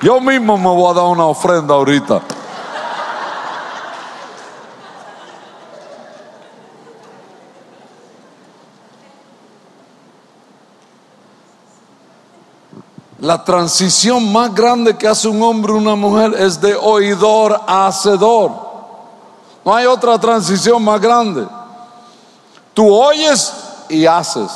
[0.00, 2.20] Yo mismo me voy a dar una ofrenda ahorita.
[13.18, 17.86] La transición más grande que hace un hombre o una mujer es de oidor a
[17.86, 18.52] hacedor.
[19.64, 21.46] No hay otra transición más grande.
[22.74, 23.52] Tú oyes
[23.88, 24.50] y haces.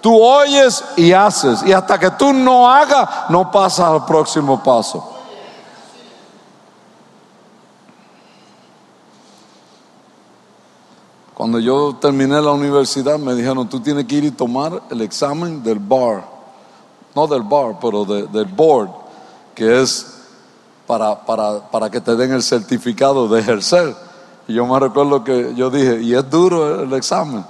[0.00, 1.62] Tú oyes y haces.
[1.62, 5.16] Y hasta que tú no hagas, no pasas al próximo paso.
[11.34, 15.62] Cuando yo terminé la universidad me dijeron, tú tienes que ir y tomar el examen
[15.62, 16.22] del bar.
[17.14, 18.90] No del bar, pero del board,
[19.54, 20.18] que es
[20.86, 23.96] para, para, para que te den el certificado de ejercer.
[24.48, 27.44] Y yo me recuerdo que yo dije, y es duro el examen.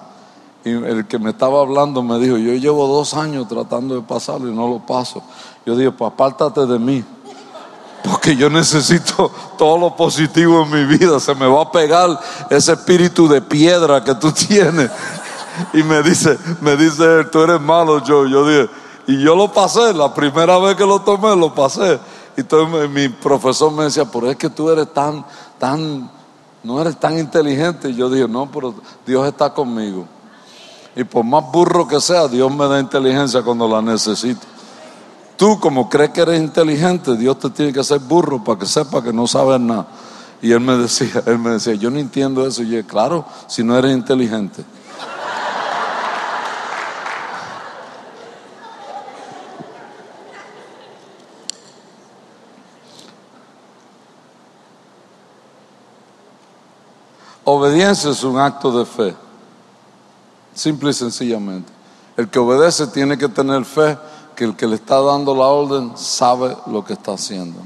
[0.64, 4.50] Y el que me estaba hablando me dijo, yo llevo dos años tratando de pasarlo
[4.50, 5.22] y no lo paso.
[5.64, 7.02] Yo dije, pues apártate de mí.
[8.04, 11.18] Porque yo necesito todo lo positivo en mi vida.
[11.18, 12.18] Se me va a pegar
[12.50, 14.90] ese espíritu de piedra que tú tienes.
[15.72, 18.26] Y me dice, me dice, tú eres malo, yo.
[18.26, 18.70] Yo dije,
[19.06, 19.94] y yo lo pasé.
[19.94, 21.98] La primera vez que lo tomé, lo pasé.
[22.36, 25.24] Y entonces mi profesor me decía, pero es que tú eres tan,
[25.58, 26.10] tan,
[26.62, 27.88] no eres tan inteligente.
[27.90, 28.74] Y yo dije, no, pero
[29.06, 30.06] Dios está conmigo.
[30.96, 34.46] Y por más burro que sea, Dios me da inteligencia cuando la necesito.
[35.36, 39.02] Tú como crees que eres inteligente, Dios te tiene que hacer burro para que sepa
[39.02, 39.86] que no sabes nada.
[40.42, 42.62] Y él me decía, él me decía, yo no entiendo eso.
[42.62, 44.64] Y yo, claro, si no eres inteligente.
[57.44, 59.16] Obediencia es un acto de fe,
[60.60, 61.72] simple y sencillamente.
[62.16, 63.96] El que obedece tiene que tener fe
[64.36, 67.58] que el que le está dando la orden sabe lo que está haciendo.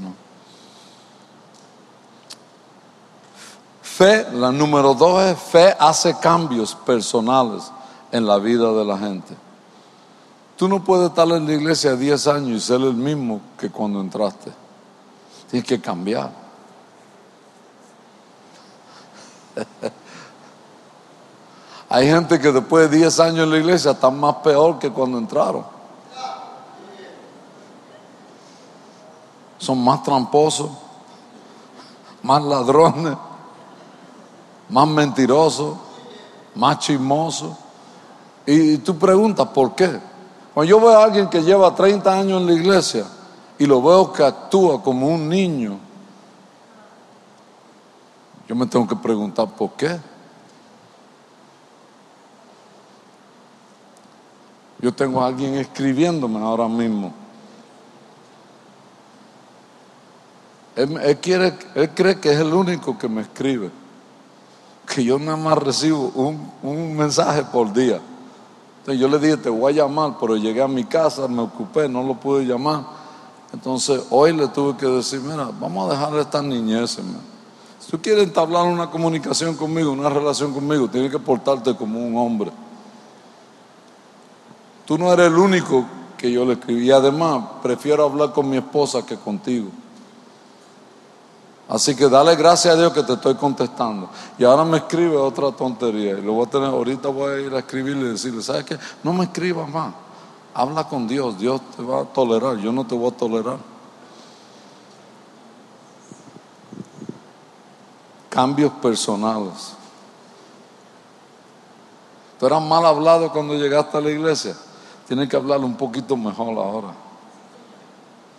[3.81, 7.71] Fe, la número dos es fe hace cambios personales
[8.11, 9.35] en la vida de la gente.
[10.57, 13.99] Tú no puedes estar en la iglesia 10 años y ser el mismo que cuando
[13.99, 14.51] entraste.
[15.49, 16.31] Tienes que cambiar.
[21.95, 25.17] Hay gente que después de 10 años en la iglesia está más peor que cuando
[25.17, 25.63] entraron.
[29.57, 30.69] son más tramposos,
[32.21, 33.15] más ladrones,
[34.67, 35.77] más mentirosos,
[36.55, 37.55] más chismosos.
[38.45, 39.97] Y, tú preguntas, ¿por qué?
[40.53, 43.05] Cuando yo veo a alguien que lleva 30 años en la iglesia
[43.57, 45.79] y lo veo que actúa como un niño,
[48.49, 49.97] yo me tengo que preguntar, ¿por qué?
[54.85, 57.11] Yo tengo a alguien escribiéndome ahora mismo
[60.75, 63.71] Él, quiere, él cree que es el único que me escribe.
[64.85, 66.11] Que yo nada más recibo
[66.61, 67.99] un, mensaje por día.
[68.81, 71.89] Entonces yo le dije, te voy a llamar, pero llegué a mi casa, me ocupé,
[71.89, 72.83] no lo pude llamar.
[73.53, 76.99] Entonces hoy le tuve que decir, mira, vamos a dejar esta niñez.
[77.79, 82.15] Si tú quieres entablar una comunicación conmigo, una relación conmigo, tienes que portarte como un
[82.15, 82.51] hombre.
[84.85, 85.85] Tú no eres el único
[86.17, 86.91] que yo le escribí.
[86.91, 89.69] Además, prefiero hablar con mi esposa que contigo.
[91.67, 94.09] Así que dale gracias a Dios que te estoy contestando.
[94.37, 96.11] Y ahora me escribe otra tontería.
[96.19, 98.77] Y lo voy a tener, ahorita voy a ir a escribirle y decirle, ¿sabes qué?
[99.03, 99.93] No me escribas más.
[100.53, 101.37] Habla con Dios.
[101.39, 102.57] Dios te va a tolerar.
[102.57, 103.57] Yo no te voy a tolerar.
[108.29, 109.73] Cambios personales.
[112.39, 114.55] Tú eras mal hablado cuando llegaste a la iglesia.
[115.07, 116.93] Tienes que hablar un poquito mejor ahora.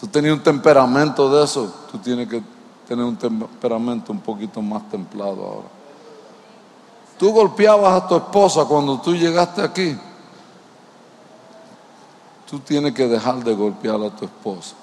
[0.01, 1.73] Tú tenías un temperamento de eso.
[1.91, 2.43] Tú tienes que
[2.87, 5.69] tener un temperamento un poquito más templado ahora.
[7.19, 9.97] Tú golpeabas a tu esposa cuando tú llegaste aquí.
[12.49, 14.75] Tú tienes que dejar de golpear a tu esposa.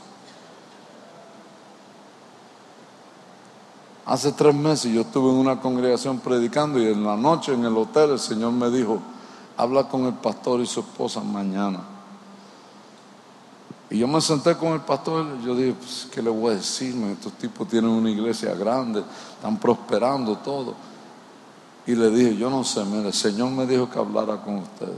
[4.05, 7.77] Hace tres meses yo estuve en una congregación predicando y en la noche en el
[7.77, 8.99] hotel el Señor me dijo,
[9.57, 11.81] habla con el pastor y su esposa mañana.
[13.89, 16.95] Y yo me senté con el pastor yo dije, pues, ¿qué le voy a decir?
[17.11, 19.03] Estos tipos tienen una iglesia grande,
[19.35, 20.73] están prosperando todo.
[21.85, 24.97] Y le dije, yo no sé, mire, el Señor me dijo que hablara con ustedes.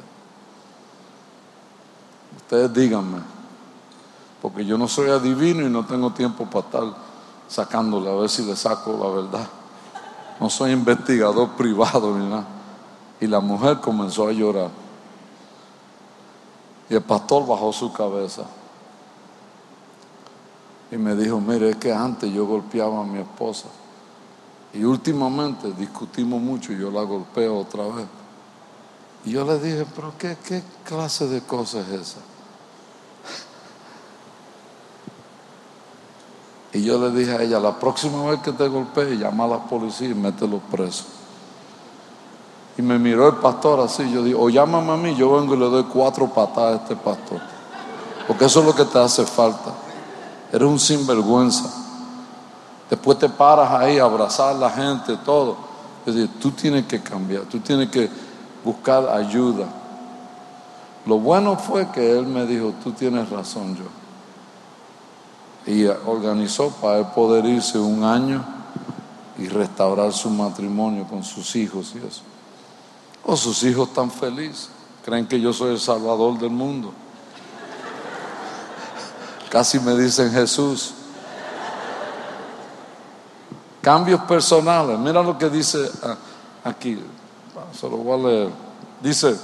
[2.37, 3.17] Ustedes díganme,
[4.41, 6.83] porque yo no soy adivino y no tengo tiempo para estar
[7.49, 9.47] sacándole a ver si le saco la verdad.
[10.39, 12.54] No soy investigador privado ni nada.
[13.25, 14.69] Y la mujer comenzó a llorar.
[16.88, 18.43] Y el pastor bajó su cabeza.
[20.91, 23.65] Y me dijo, mire, es que antes yo golpeaba a mi esposa.
[24.75, 28.05] Y últimamente discutimos mucho y yo la golpeo otra vez.
[29.25, 32.19] Y yo le dije, pero ¿qué, qué clase de cosa es esa?
[36.73, 39.65] Y yo le dije a ella, la próxima vez que te golpee, llama a la
[39.65, 41.14] policía y mételo preso.
[42.78, 45.57] Y me miró el pastor así, yo digo, o llámame a mí, yo vengo y
[45.57, 47.39] le doy cuatro patadas a este pastor.
[48.28, 49.71] Porque eso es lo que te hace falta.
[50.51, 51.69] Eres un sinvergüenza.
[52.89, 55.55] Después te paras ahí a abrazar a la gente, todo.
[56.05, 58.09] Es decir, tú tienes que cambiar, tú tienes que
[58.63, 59.65] buscar ayuda.
[61.05, 63.86] Lo bueno fue que él me dijo, tú tienes razón yo.
[65.71, 68.43] Y organizó para él poder irse un año
[69.38, 72.21] y restaurar su matrimonio con sus hijos y eso.
[73.26, 74.69] O sus hijos están felices,
[75.03, 76.93] creen que yo soy el salvador del mundo.
[79.49, 80.93] Casi me dicen Jesús.
[83.82, 84.97] Cambios personales.
[84.99, 86.17] Mira lo que dice ah,
[86.63, 86.99] aquí.
[87.80, 88.49] Se lo voy a leer.
[89.01, 89.36] Dice,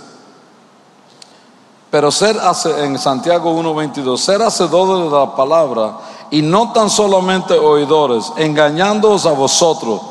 [1.92, 2.38] pero ser
[2.78, 5.98] en Santiago 1.22, ser hacedores de la palabra
[6.32, 10.02] y no tan solamente oidores, engañándoos a vosotros.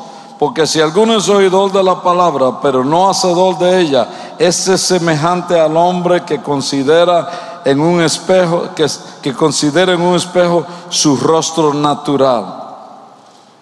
[0.41, 4.81] Porque si alguno es oidor de la palabra, pero no hacedor de ella, ese es
[4.81, 11.75] semejante al hombre que considera en un espejo, que, considera en un espejo su rostro
[11.75, 12.43] natural.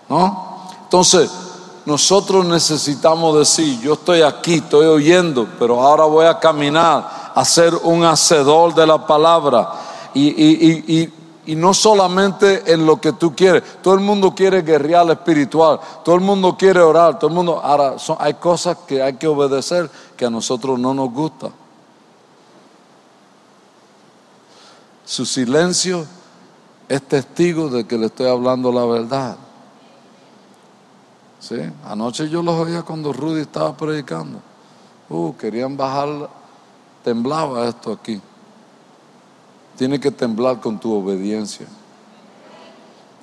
[0.08, 0.60] ¿No?
[0.84, 1.30] Entonces,
[1.86, 7.76] nosotros necesitamos decir, yo estoy aquí, estoy oyendo, pero ahora voy a caminar a ser
[7.76, 9.70] un hacedor de la palabra.
[10.14, 11.14] Y, y,
[11.56, 13.64] no solamente en lo que tú quieres.
[13.82, 17.60] Todo el mundo quiere guerrear espiritual, todo el mundo quiere orar, todo el mundo...
[17.64, 21.50] Ahora, hay cosas que hay que obedecer que a nosotros no nos gusta.
[25.06, 26.06] Su silencio
[26.88, 29.38] es testigo de que le estoy hablando la verdad.
[31.40, 31.58] ¿Sí?
[31.86, 34.40] Anoche yo los oía cuando Rudy estaba predicando.
[35.10, 36.30] Uh, querían bajar,
[37.04, 38.22] temblaba esto aquí.
[39.80, 41.66] Tiene que temblar con tu obediencia.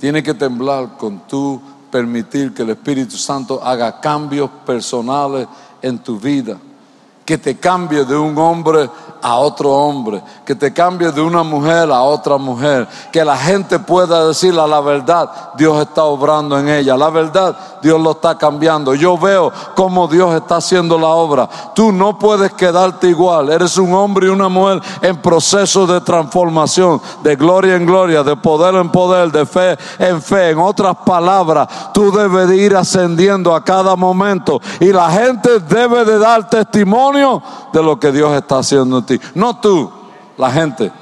[0.00, 5.46] Tiene que temblar con tu permitir que el Espíritu Santo haga cambios personales
[5.82, 6.56] en tu vida.
[7.26, 8.88] Que te cambie de un hombre
[9.26, 13.80] a otro hombre, que te cambie de una mujer a otra mujer, que la gente
[13.80, 18.94] pueda decirle la verdad, Dios está obrando en ella, la verdad, Dios lo está cambiando.
[18.94, 21.48] Yo veo cómo Dios está haciendo la obra.
[21.74, 27.00] Tú no puedes quedarte igual, eres un hombre y una mujer en proceso de transformación,
[27.24, 30.50] de gloria en gloria, de poder en poder, de fe en fe.
[30.50, 36.04] En otras palabras, tú debes de ir ascendiendo a cada momento y la gente debe
[36.04, 37.15] de dar testimonio
[37.72, 39.20] de lo que Dios está haciendo en ti.
[39.34, 39.90] No tú,
[40.36, 40.92] la gente.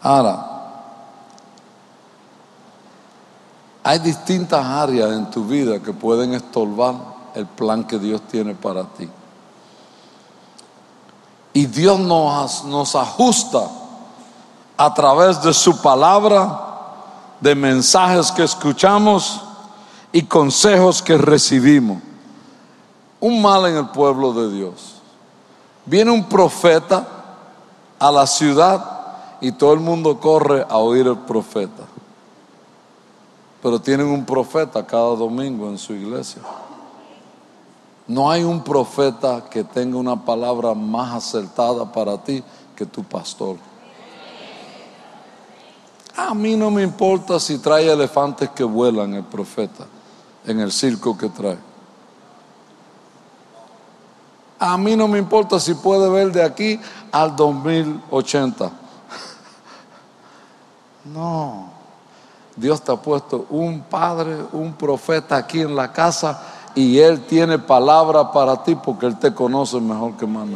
[0.00, 0.46] Ahora,
[3.82, 6.94] hay distintas áreas en tu vida que pueden estorbar
[7.34, 9.08] el plan que Dios tiene para ti.
[11.52, 13.68] Y Dios nos, nos ajusta
[14.78, 16.60] a través de su palabra,
[17.40, 19.42] de mensajes que escuchamos
[20.12, 21.98] y consejos que recibimos.
[23.20, 24.94] Un mal en el pueblo de Dios.
[25.84, 27.06] Viene un profeta
[27.98, 28.84] a la ciudad
[29.40, 31.82] y todo el mundo corre a oír el profeta.
[33.60, 36.42] Pero tienen un profeta cada domingo en su iglesia.
[38.06, 42.44] No hay un profeta que tenga una palabra más acertada para ti
[42.76, 43.56] que tu pastor.
[46.18, 49.86] A mí no me importa si trae elefantes que vuelan el profeta
[50.44, 51.56] en el circo que trae.
[54.58, 56.80] A mí no me importa si puede ver de aquí
[57.12, 58.70] al 2080.
[61.04, 61.70] No.
[62.56, 66.42] Dios te ha puesto un padre, un profeta aquí en la casa
[66.74, 70.48] y Él tiene palabra para ti porque Él te conoce mejor que más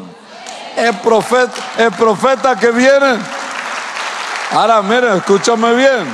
[0.76, 3.18] El profeta, el profeta que viene
[4.52, 6.06] Ahora, miren, escúchame bien.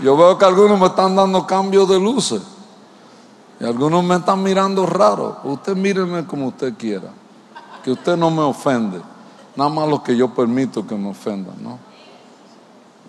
[0.00, 2.42] Yo veo que algunos me están dando cambios de luces.
[3.60, 5.36] Y algunos me están mirando raro.
[5.44, 7.12] Usted míreme como usted quiera.
[7.84, 9.00] Que usted no me ofende.
[9.54, 11.78] Nada más lo que yo permito que me ofendan, ¿no?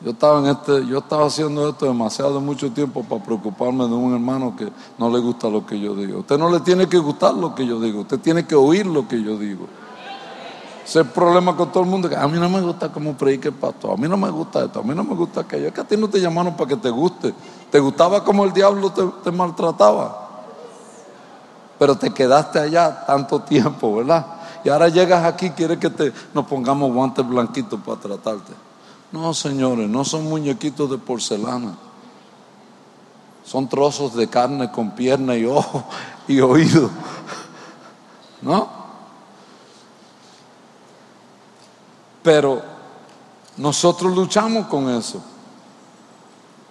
[0.03, 4.13] Yo estaba, en este, yo estaba haciendo esto demasiado mucho tiempo para preocuparme de un
[4.13, 6.19] hermano que no le gusta lo que yo digo.
[6.19, 8.01] Usted no le tiene que gustar lo que yo digo.
[8.01, 9.65] Usted tiene que oír lo que yo digo.
[10.91, 12.09] Ese es el problema con todo el mundo.
[12.09, 13.93] Que a mí no me gusta cómo predica el pastor.
[13.93, 14.81] A mí no me gusta esto.
[14.81, 15.67] A mí no me gusta aquello.
[15.67, 17.33] Es que a ti no te llamaron para que te guste.
[17.71, 20.41] Te gustaba como el diablo te, maltrataba.
[21.79, 24.25] Pero te quedaste allá tanto tiempo, ¿verdad?
[24.65, 28.51] Y ahora llegas aquí, quieres que te, nos pongamos guantes blanquitos para tratarte.
[29.13, 31.73] No, señores, no son muñequitos de porcelana.
[33.45, 35.85] Son trozos de carne con pierna y ojo
[36.27, 36.89] y oído.
[38.41, 38.80] ¿No?
[42.23, 42.61] Pero
[43.57, 45.21] nosotros luchamos con eso.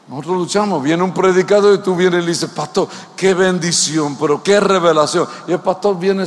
[0.09, 0.83] Nosotros luchamos.
[0.83, 5.29] Viene un predicador y tú vienes y le dices, pastor, qué bendición, pero qué revelación.
[5.47, 6.25] Y el pastor viene,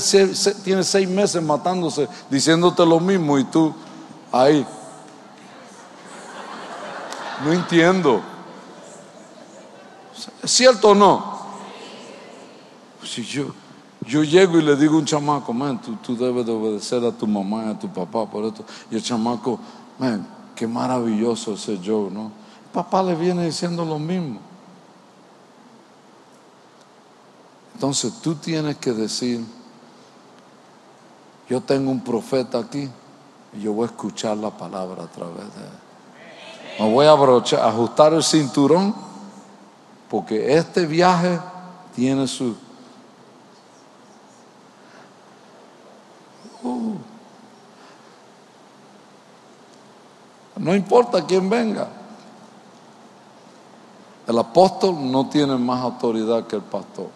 [0.63, 3.73] tiene seis meses matándose, diciéndote lo mismo y tú
[4.31, 4.65] ahí.
[7.43, 8.21] No entiendo.
[10.41, 11.33] ¿Es cierto o no?
[13.03, 13.47] Si yo,
[14.05, 17.27] yo llego y le digo a un chamaco, man, tú, debes de obedecer a tu
[17.27, 18.63] mamá y a tu papá por esto.
[18.89, 19.59] Y el chamaco,
[19.99, 22.31] man, qué maravilloso ese yo, ¿no?
[22.65, 24.39] El papá le viene diciendo lo mismo.
[27.73, 29.43] Entonces tú tienes que decir,
[31.49, 32.89] yo tengo un profeta aquí
[33.53, 35.83] y yo voy a escuchar la palabra a través de él.
[36.79, 37.13] Me voy a
[37.67, 38.95] ajustar el cinturón
[40.09, 41.39] porque este viaje
[41.95, 42.55] tiene su...
[50.57, 51.87] No importa quién venga.
[54.25, 57.09] El apóstol no tiene más autoridad que el pastor.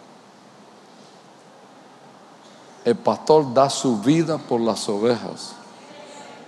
[2.84, 5.54] El pastor da su vida por las ovejas.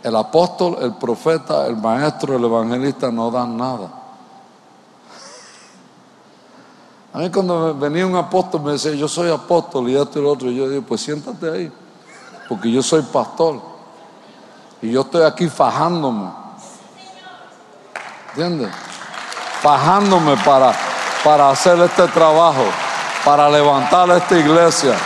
[0.03, 3.93] El apóstol, el profeta, el maestro, el evangelista no dan nada.
[7.13, 10.31] A mí cuando venía un apóstol me decía, yo soy apóstol y esto y lo
[10.31, 11.73] otro, y yo digo, pues siéntate ahí,
[12.51, 13.61] porque yo soy pastor.
[14.83, 16.33] Y yo estoy aquí fajándome.
[18.31, 18.71] ¿Entiendes?
[19.63, 20.75] Fajándome para,
[21.23, 22.65] para hacer este trabajo,
[23.25, 24.97] para levantar esta iglesia.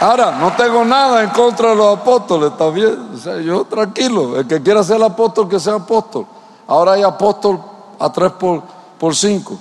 [0.00, 3.20] Ahora, no tengo nada en contra de los apóstoles, está bien.
[3.44, 6.24] Yo tranquilo, el que quiera ser apóstol, que sea apóstol.
[6.66, 7.60] Ahora hay apóstol
[7.98, 8.62] a tres por,
[8.98, 9.58] por cinco.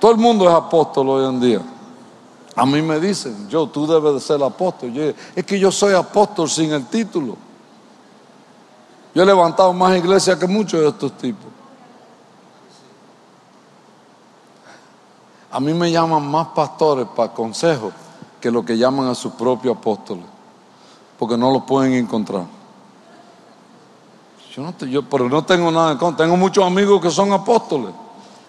[0.00, 1.60] Todo el mundo es apóstol hoy en día.
[2.56, 4.92] A mí me dicen, yo, tú debes de ser apóstol.
[4.92, 5.02] Yo,
[5.34, 7.36] es que yo soy apóstol sin el título.
[9.14, 11.46] Yo he levantado más iglesias que muchos de estos tipos.
[15.50, 17.92] A mí me llaman más pastores para consejos
[18.40, 20.24] que lo que llaman a sus propios apóstoles,
[21.18, 22.44] porque no los pueden encontrar.
[24.52, 26.24] Yo no, yo, pero no tengo nada en contra.
[26.24, 27.90] Tengo muchos amigos que son apóstoles.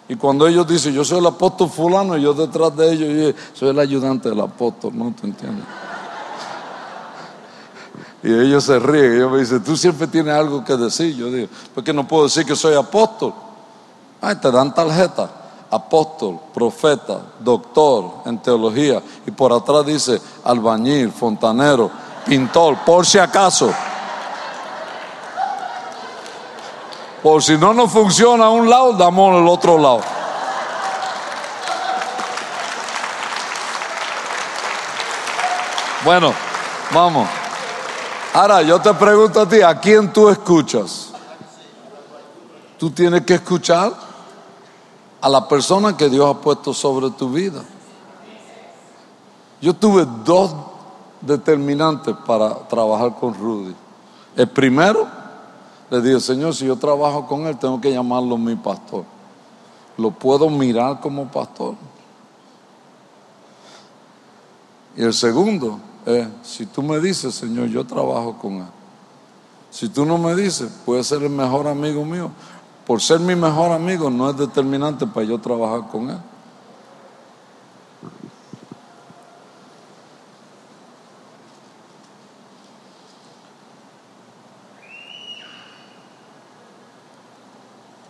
[0.07, 3.41] Y cuando ellos dicen, yo soy el apóstol fulano, y yo detrás de ellos, yo
[3.53, 5.65] soy el ayudante del apóstol, ¿no te entiendes?
[8.21, 11.15] Y ellos se ríen, ellos me dicen, tú siempre tienes algo que decir.
[11.15, 13.33] Yo digo, ¿por qué no puedo decir que soy apóstol?
[14.21, 15.29] Ay, te dan tarjeta,
[15.69, 21.91] apóstol, profeta, doctor en teología, y por atrás dice albañil, fontanero,
[22.25, 23.71] pintor, por si acaso.
[27.25, 30.01] Por si no nos funciona un lado, damos el otro lado.
[36.03, 36.31] Bueno,
[36.93, 37.27] vamos.
[38.31, 41.13] Ahora yo te pregunto a ti, ¿a quién tú escuchas?
[42.77, 43.91] Tú tienes que escuchar
[45.19, 47.63] a la persona que Dios ha puesto sobre tu vida.
[49.59, 50.53] Yo tuve dos
[51.21, 53.75] determinantes para trabajar con Rudy.
[54.35, 55.24] El primero,
[55.89, 59.03] le dije, Señor, si yo trabajo con él, tengo que llamarlo mi pastor.
[59.97, 61.75] Lo puedo mirar como pastor.
[64.97, 68.67] Y el segundo, eh, si tú me dices, Señor, yo trabajo con Él.
[69.69, 72.31] Si tú no me dices, puede ser el mejor amigo mío.
[72.85, 76.17] Por ser mi mejor amigo no es determinante para yo trabajar con Él.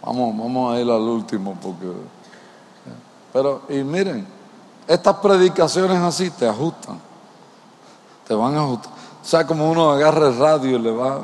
[0.06, 1.92] Vamos, vamos a ir al último porque...
[3.34, 4.26] Pero, y miren,
[4.88, 7.00] estas predicaciones así te ajustan.
[8.28, 8.92] Te van a ajustar.
[9.22, 11.22] O sea, como uno agarra el radio y le va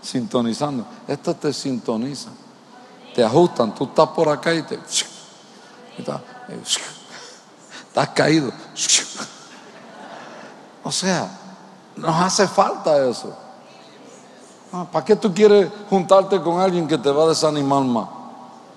[0.00, 0.86] sintonizando.
[1.06, 2.30] Esto te sintoniza.
[3.14, 3.74] Te ajustan.
[3.74, 4.78] Tú estás por acá y te.
[5.98, 6.20] Estás,
[7.88, 8.50] estás caído.
[10.82, 11.28] O sea,
[11.96, 13.36] nos hace falta eso.
[14.84, 18.08] ¿Para qué tú quieres juntarte con alguien que te va a desanimar más?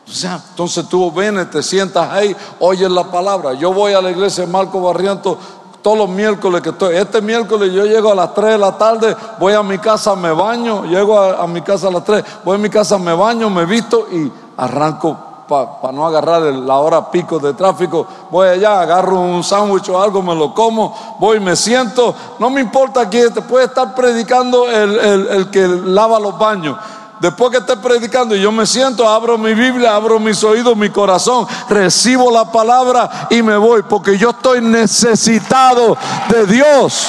[0.07, 3.53] O sea, entonces tú vienes, te sientas ahí, oyes la palabra.
[3.53, 5.37] Yo voy a la iglesia de Marco Barriento
[5.81, 6.95] todos los miércoles que estoy.
[6.95, 10.31] Este miércoles yo llego a las 3 de la tarde, voy a mi casa, me
[10.31, 13.65] baño, llego a, mi casa a las 3, voy a mi casa, me baño, me
[13.65, 18.05] visto y arranco para no agarrar la hora pico de tráfico.
[18.29, 22.13] Voy allá, agarro un sándwich o algo, me lo como, voy, me siento.
[22.37, 26.77] No me importa que te puede estar predicando el, el que lava los baños.
[27.19, 30.89] Después que esté predicando y yo me siento, abro mi Biblia, abro mis oídos, mi
[30.89, 35.97] corazón, recibo la palabra y me voy, porque yo estoy necesitado
[36.29, 37.07] de Dios.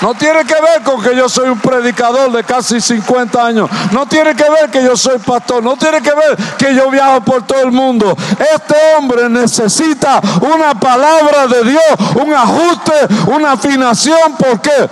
[0.00, 3.70] No tiene que ver con que yo soy un predicador de casi 50 años.
[3.92, 5.62] No tiene que ver que yo soy pastor.
[5.62, 8.14] No tiene que ver que yo viajo por todo el mundo.
[8.54, 11.84] Este hombre necesita una palabra de Dios,
[12.22, 12.92] un ajuste,
[13.28, 14.34] una afinación.
[14.36, 14.88] ¿Por qué?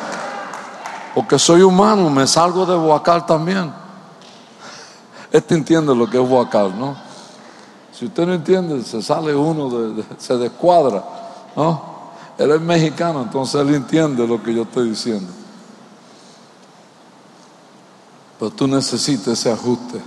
[1.14, 3.72] Porque soy humano, me salgo de Boacal también.
[5.30, 6.96] Este entiende lo que es Boacal, ¿no?
[7.92, 11.02] Si usted no entiende, se sale uno, se descuadra,
[11.54, 11.91] ¿no?
[12.38, 15.30] Él es mexicano, entonces él entiende lo que yo estoy diciendo.
[18.38, 20.00] Pero tú necesitas ese ajuste.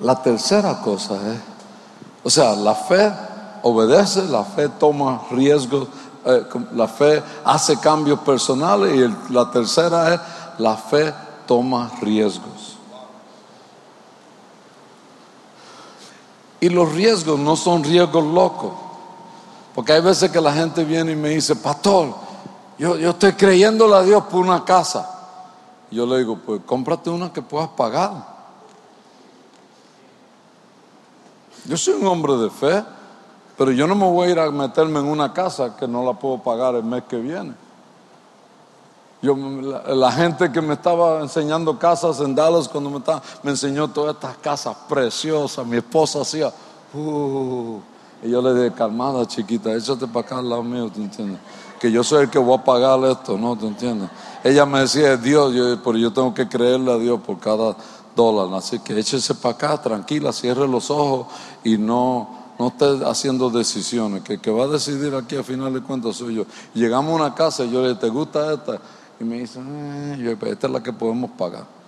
[0.00, 1.40] La tercera cosa es,
[2.24, 3.12] o sea, la fe
[3.62, 5.88] obedece, la fe toma riesgos,
[6.24, 10.20] eh, la fe hace cambios personales y la tercera es
[10.58, 11.14] la fe
[11.46, 12.76] toma riesgos.
[16.60, 18.72] Y los riesgos no son riesgos locos.
[19.74, 22.14] Porque hay veces que la gente viene y me dice, pastor,
[22.78, 25.10] yo, yo estoy creyéndole a Dios por una casa.
[25.90, 28.34] Yo le digo, pues cómprate una que puedas pagar.
[31.66, 32.84] Yo soy un hombre de fe,
[33.56, 36.12] pero yo no me voy a ir a meterme en una casa que no la
[36.12, 37.54] puedo pagar el mes que viene.
[39.22, 43.88] Yo, la, gente que me estaba enseñando casas en Dallas cuando me, estaba, me enseñó
[43.88, 46.52] todas estas casas preciosas, mi esposa hacía,
[46.92, 47.80] uh,
[48.24, 51.38] y yo le dije, calmada chiquita, échate para acá al lado mío, ¿te entiendes?
[51.78, 53.54] Que yo soy el que voy a pagar esto, ¿no?
[53.56, 54.08] ¿Te entiendes?
[54.42, 57.76] Ella me decía, Dios, yo, pero yo tengo que creerle a Dios por cada
[58.16, 58.58] dólar.
[58.58, 61.26] Así que échese para acá, tranquila, cierre los ojos
[61.62, 64.22] y no, no esté haciendo decisiones.
[64.22, 66.46] Que que va a decidir aquí a final de cuentas soy yo.
[66.72, 68.80] Llegamos a una casa y yo le digo, ¿te gusta esta?
[69.20, 71.83] Y me dice, eh, yo, pues, esta es la que podemos pagar.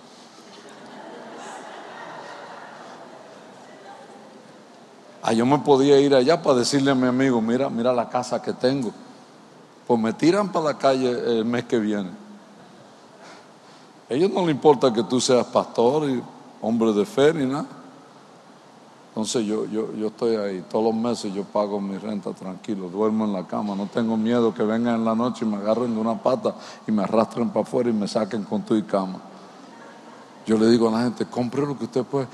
[5.21, 8.41] Ah, yo me podía ir allá para decirle a mi amigo, mira, mira la casa
[8.41, 8.91] que tengo.
[9.85, 12.09] Pues me tiran para la calle el mes que viene.
[14.09, 16.21] A ellos no le importa que tú seas pastor y
[16.61, 17.65] hombre de fe ni nada.
[19.09, 23.25] Entonces yo, yo, yo estoy ahí, todos los meses yo pago mi renta tranquilo, duermo
[23.25, 25.99] en la cama, no tengo miedo que vengan en la noche y me agarren de
[25.99, 26.53] una pata
[26.87, 29.19] y me arrastren para afuera y me saquen con tu y cama.
[30.45, 32.27] Yo le digo a la gente, compre lo que usted puede.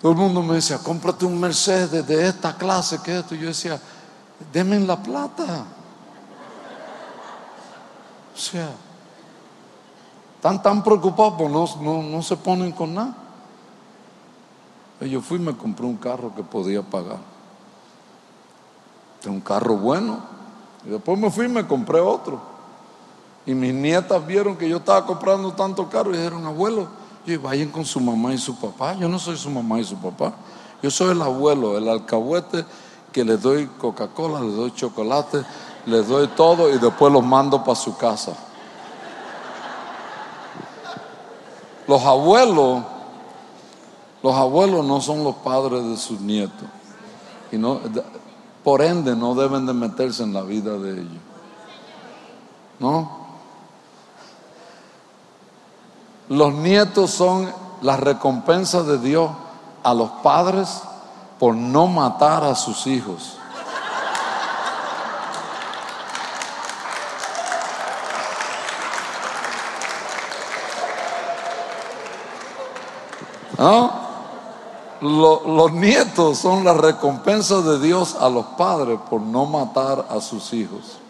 [0.00, 3.34] Todo el mundo me decía, cómprate un Mercedes de esta clase que esto.
[3.34, 3.78] Y yo decía,
[4.52, 5.64] denme la plata.
[8.34, 8.70] O sea,
[10.36, 11.50] están tan preocupados, pues
[11.82, 13.14] no, no, se ponen con nada.
[15.02, 17.18] yo fui y me compré un carro que podía pagar.
[19.26, 20.20] Un carro bueno.
[20.86, 22.40] Y después me fui y me compré otro.
[23.44, 26.88] Y mis nietas vieron que yo estaba comprando tanto carro y dijeron, abuelo,
[27.26, 28.94] y vayan con su mamá y su papá.
[28.94, 30.32] Yo no soy su mamá y su papá.
[30.82, 32.64] Yo soy el abuelo, el alcahuete
[33.12, 35.44] que le doy Coca-Cola, le doy chocolate,
[35.86, 38.32] le doy todo y después los mando para su casa.
[41.86, 42.82] Los abuelos,
[44.22, 46.68] los abuelos no son los padres de sus nietos.
[47.52, 47.58] Y
[48.62, 51.20] por ende no deben de meterse en la vida de ellos.
[52.78, 53.19] ¿No?
[56.30, 57.52] Los nietos son
[57.82, 59.32] la recompensa de Dios
[59.82, 60.80] a los padres
[61.40, 63.36] por no matar a sus hijos.
[75.00, 80.52] los nietos son la recompensa de Dios a los padres por no matar a sus
[80.52, 81.00] hijos.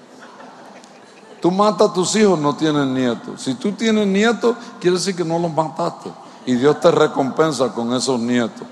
[1.41, 3.41] Tú matas a tus hijos, no tienes nietos.
[3.43, 6.11] Si tú tienes nietos, quiere decir que no los mataste.
[6.45, 8.67] Y Dios te recompensa con esos nietos.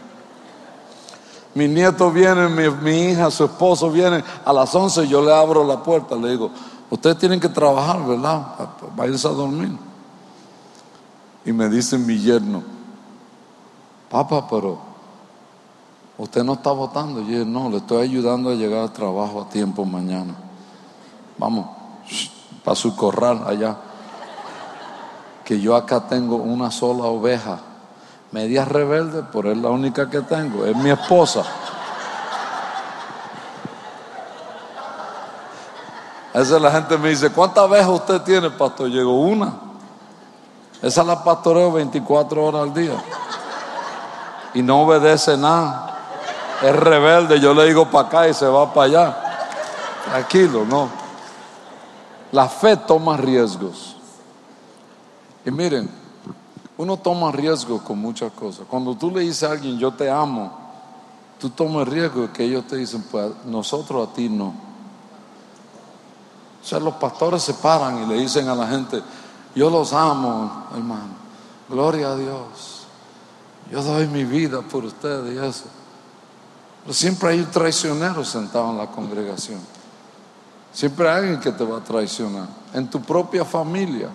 [1.55, 5.83] Mis nietos vienen, mi, hija, su esposo viene a las 11, yo le abro la
[5.83, 6.51] puerta, le digo,
[6.91, 8.47] ustedes tienen que trabajar, ¿verdad?
[8.95, 9.77] Váyanse a dormir.
[11.45, 12.63] Y me dicen mi yerno,
[14.11, 14.79] papá, pero
[16.19, 17.23] usted no está votando.
[17.23, 20.37] Yo, no, le estoy ayudando a llegar al trabajo a tiempo mañana.
[21.39, 21.67] Vamos,
[22.65, 23.77] para su corral allá.
[25.45, 27.59] Que yo acá tengo una sola oveja,
[28.33, 31.43] media rebelde, pero es la única que tengo, es mi esposa.
[36.35, 38.89] A veces la gente me dice, ¿cuántas ovejas usted tiene, pastor?
[38.89, 39.55] Llego una.
[40.81, 42.93] Esa la pastoreo 24 horas al día
[44.55, 45.85] y no obedece nada.
[46.63, 49.17] Es rebelde, yo le digo para acá y se va para allá.
[50.05, 50.89] Tranquilo, no.
[52.33, 53.97] La fe toma riesgos.
[55.45, 55.89] Y miren,
[56.77, 58.67] uno toma riesgos con muchas cosas.
[58.69, 60.53] Cuando tú le dices a alguien, yo te amo,
[61.41, 64.55] tú tomas riesgo que ellos te dicen, pues nosotros a ti no.
[66.63, 69.03] O sea, los pastores se paran y le dicen a la gente,
[69.55, 71.17] yo los amo, hermano.
[71.69, 72.87] Gloria a Dios.
[73.71, 75.65] Yo doy mi vida por ustedes y eso.
[76.83, 79.61] Pero siempre hay un traicionero sentado en la congregación.
[80.73, 82.47] Siempre hay alguien que te va a traicionar.
[82.73, 84.09] En tu propia familia.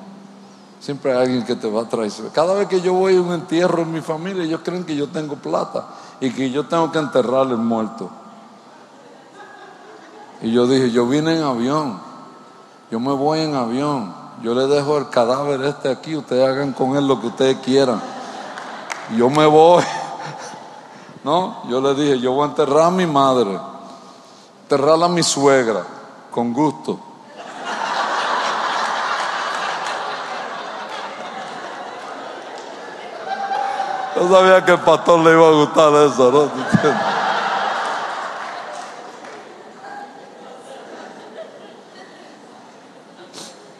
[0.79, 2.31] Siempre hay alguien que te va a traicionar.
[2.31, 5.07] Cada vez que yo voy a un entierro en mi familia, ellos creen que yo
[5.09, 5.87] tengo plata
[6.19, 8.09] y que yo tengo que enterrar el muerto.
[10.41, 11.99] Y yo dije, yo vine en avión.
[12.91, 14.13] Yo me voy en avión.
[14.41, 16.15] Yo le dejo el cadáver este aquí.
[16.15, 18.01] Ustedes hagan con él lo que ustedes quieran
[19.17, 19.83] yo me voy.
[21.23, 23.57] No, yo le dije, yo voy a enterrar a mi madre,
[24.63, 25.85] enterrar a mi suegra,
[26.33, 26.99] con gusto.
[34.15, 36.49] Yo sabía que el pastor le iba a gustar eso, ¿no?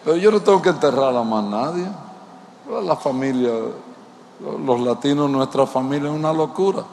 [0.04, 1.88] Pero yo no tengo que enterrar a más nadie.
[2.84, 3.51] La familia,
[4.39, 6.84] los latinos, nuestra familia es una locura.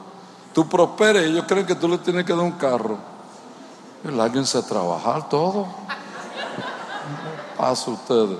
[0.53, 3.10] Tú prosperes, ellos creen que tú le tienes que dar un carro.
[4.03, 5.67] El alguien se trabajar todo.
[7.57, 8.37] Pasa ustedes.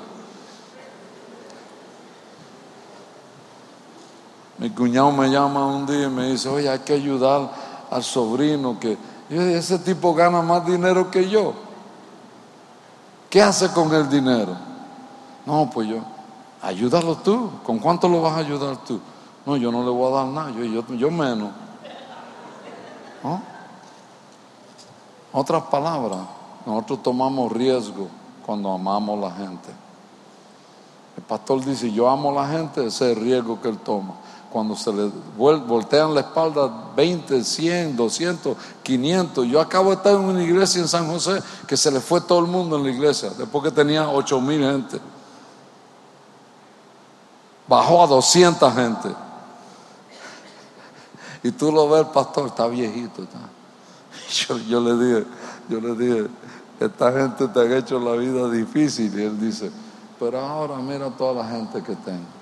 [4.58, 7.50] Mi cuñado me llama un día y me dice, oye, hay que ayudar
[7.90, 8.98] al sobrino que
[9.30, 11.54] ese tipo gana más dinero que yo.
[13.30, 14.56] ¿Qué hace con el dinero?
[15.46, 16.00] No, pues yo,
[16.62, 17.50] ayúdalo tú.
[17.64, 19.00] ¿Con cuánto lo vas a ayudar tú?
[19.46, 21.50] No, yo no le voy a dar nada, yo, yo, yo menos.
[23.24, 23.51] ¿No?
[25.34, 26.20] Otras palabras,
[26.66, 28.08] nosotros tomamos riesgo
[28.46, 29.70] cuando amamos a la gente.
[31.18, 34.14] El pastor dice, yo amo a la gente, ese es el riesgo que él toma
[34.52, 39.48] cuando se le voltean la espalda 20, 100, 200, 500.
[39.48, 42.40] Yo acabo de estar en una iglesia en San José que se le fue todo
[42.40, 45.00] el mundo en la iglesia, después que tenía 8 mil gente.
[47.68, 49.10] Bajó a 200 gente.
[51.44, 53.24] Y tú lo ves, el pastor, está viejito.
[54.68, 55.26] Yo, le dije,
[55.68, 56.30] yo le dije,
[56.80, 59.18] esta gente te ha hecho la vida difícil.
[59.20, 59.72] Y él dice,
[60.20, 62.42] pero ahora mira toda la gente que tengo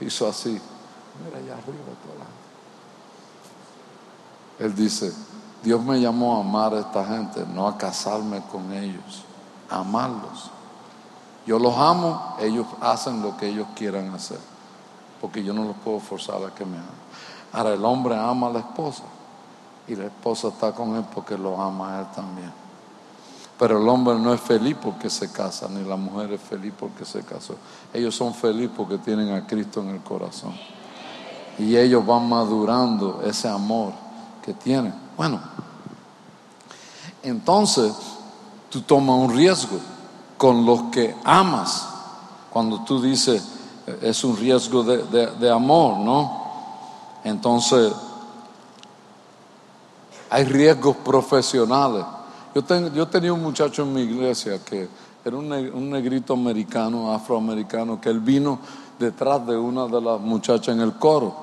[0.00, 0.60] hizo así.
[1.24, 2.26] Mira allá arriba toda la
[4.66, 5.12] Él dice,
[5.62, 9.24] Dios me llamó a amar a esta gente, no a casarme con ellos,
[9.70, 10.50] a amarlos.
[11.46, 14.38] Yo los amo, ellos hacen lo que ellos quieran hacer,
[15.20, 17.08] porque yo no los puedo forzar a que me amen.
[17.52, 19.02] Ahora el hombre ama a la esposa
[19.88, 22.52] y la esposa está con él porque lo ama a él también.
[23.58, 27.04] Pero el hombre no es feliz porque se casa, ni la mujer es feliz porque
[27.04, 27.56] se casó.
[27.92, 30.54] Ellos son felices porque tienen a Cristo en el corazón.
[31.58, 33.92] Y ellos van madurando ese amor
[34.44, 34.94] que tienen.
[35.16, 35.40] Bueno,
[37.22, 37.92] entonces
[38.70, 39.78] tú tomas un riesgo
[40.36, 41.88] con los que amas.
[42.52, 43.42] Cuando tú dices,
[44.02, 46.44] es un riesgo de, de amor, ¿no?
[47.24, 47.92] Entonces,
[50.30, 52.04] hay riesgos profesionales
[52.54, 54.88] yo, tenía un muchacho en mi iglesia que
[55.24, 58.58] era un, negrito americano, afroamericano, que él vino
[58.98, 61.34] detrás de una de las muchachas en el coro.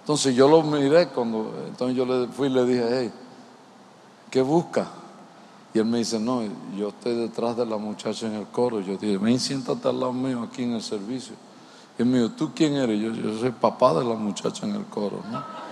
[0.00, 3.12] Entonces yo lo miré cuando, entonces yo le fui y le dije, hey,
[4.30, 4.88] ¿qué busca?
[5.72, 6.42] Y él me dice, no,
[6.76, 8.80] yo estoy detrás de la muchacha en el coro.
[8.80, 11.34] Yo dije, ven, siéntate al lado mío aquí en el servicio.
[11.98, 13.00] Y él me dijo, ¿tú quién eres?
[13.00, 15.63] Yo, yo soy papá de la muchacha en el coro, ¿no?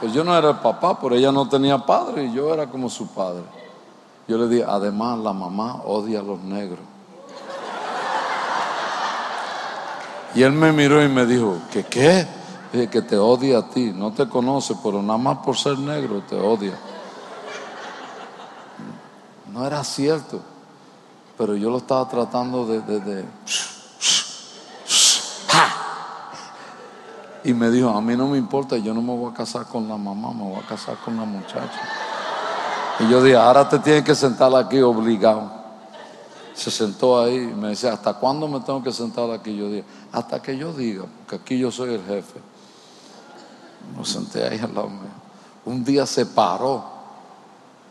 [0.00, 2.88] Pues yo no era el papá, pero ella no tenía padre y yo era como
[2.88, 3.42] su padre.
[4.26, 6.80] Yo le dije, además la mamá odia a los negros.
[10.34, 12.26] Y él me miró y me dijo, ¿qué qué?
[12.72, 16.22] Dije, que te odia a ti, no te conoce, pero nada más por ser negro
[16.28, 16.74] te odia.
[19.52, 20.40] No era cierto,
[21.38, 23.24] pero yo lo estaba tratando de, de
[27.44, 29.86] Y me dijo, a mí no me importa, yo no me voy a casar con
[29.86, 31.80] la mamá, me voy a casar con la muchacha.
[33.00, 35.52] Y yo dije, ahora te tienes que sentar aquí obligado.
[36.54, 39.54] Se sentó ahí y me decía, ¿hasta cuándo me tengo que sentar aquí?
[39.54, 42.40] Yo dije, hasta que yo diga, porque aquí yo soy el jefe.
[43.98, 45.10] Me senté ahí al lado mío.
[45.66, 46.84] Un día se paró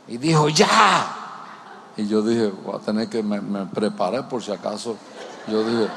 [0.07, 1.19] y dijo, ya.
[1.95, 4.95] Y yo dije, voy a tener que, me, me preparé por si acaso.
[5.47, 5.91] Yo dije, yo dije,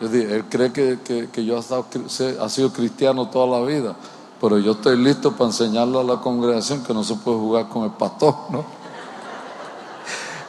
[0.00, 3.96] él cree que, yo he, sido cristiano toda la vida,
[4.40, 7.84] pero yo estoy listo para enseñarle a la congregación que no se puede jugar con
[7.84, 8.64] el pastor, ¿no?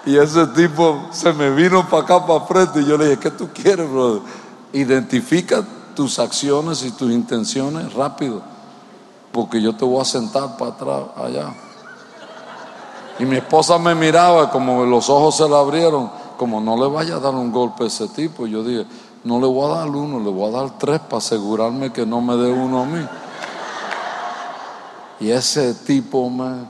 [0.06, 3.32] Y ese tipo se me vino para acá, para frente, y yo le dije, ¿qué
[3.32, 4.22] tú quieres, brother?
[4.74, 5.64] Identifica
[5.95, 8.41] tus acciones y tus intenciones rápido,
[9.32, 11.54] porque yo te voy a sentar para atrás, allá.
[13.20, 17.18] Y mi esposa me miraba, como los ojos se le abrieron, como no le vaya
[17.18, 18.47] a dar un golpe a ese tipo.
[18.47, 18.86] Yo dije,
[19.24, 22.22] no le voy a dar uno, le voy a dar tres para asegurarme que no
[22.22, 23.06] me dé uno a mí.
[25.20, 26.66] Y ese tipo me,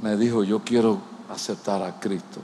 [0.00, 0.98] me dijo, yo quiero
[1.32, 2.40] aceptar a Cristo.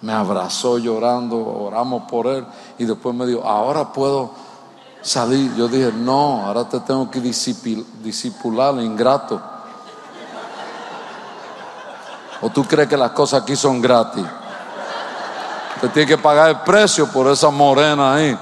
[0.00, 2.46] Me abrazó llorando, oramos por él
[2.78, 4.30] y después me dijo, ahora puedo
[5.02, 5.54] salir.
[5.56, 9.40] Yo dije, no, ahora te tengo que disipular, ingrato.
[12.40, 14.24] ¿O tú crees que las cosas aquí son gratis?
[15.92, 18.38] Tiene que pagar el precio por esa morena ahí.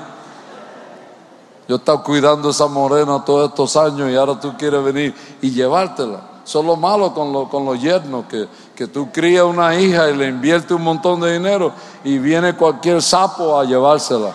[1.68, 5.50] Yo he estado cuidando esa morena todos estos años y ahora tú quieres venir y
[5.50, 6.20] llevártela.
[6.44, 10.16] Eso es lo malo con, con los yernos, que, que tú crías una hija y
[10.16, 11.72] le inviertes un montón de dinero
[12.02, 14.32] y viene cualquier sapo a llevársela.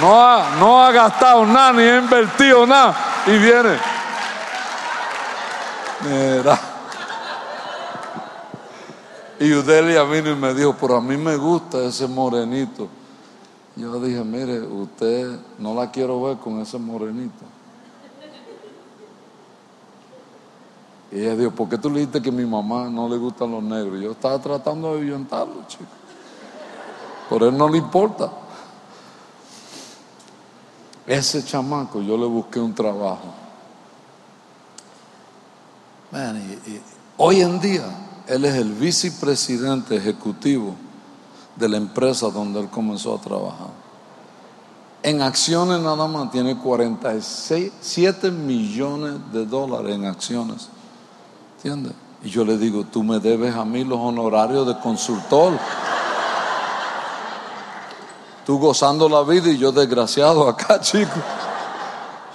[0.00, 3.78] No ha, no ha gastado nada ni ha invertido nada y viene.
[6.00, 6.67] Mira.
[9.40, 12.88] Y Udelia vino y me dijo, pero a mí me gusta ese morenito.
[13.76, 17.44] Yo dije, mire, usted no la quiero ver con ese morenito.
[21.12, 23.52] Y ella dijo, ¿por qué tú le dijiste que a mi mamá no le gustan
[23.52, 24.00] los negros?
[24.00, 25.84] Yo estaba tratando de ahuyentarlo, chico.
[27.30, 28.30] Por él no le importa.
[31.06, 33.32] Ese chamaco, yo le busqué un trabajo.
[37.16, 40.74] hoy en día, él es el vicepresidente ejecutivo
[41.56, 43.68] de la empresa donde él comenzó a trabajar.
[45.02, 50.68] En acciones nada más tiene 47 millones de dólares en acciones.
[51.56, 51.92] ¿Entiendes?
[52.22, 55.54] Y yo le digo, tú me debes a mí los honorarios de consultor.
[58.44, 61.12] Tú gozando la vida y yo desgraciado acá, chico.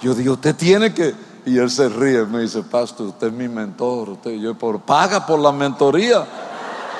[0.00, 1.14] Yo digo, usted tiene que...
[1.46, 4.16] Y él se ríe, me dice, pastor, usted es mi mentor.
[4.38, 6.26] Yo, por, paga por la mentoría.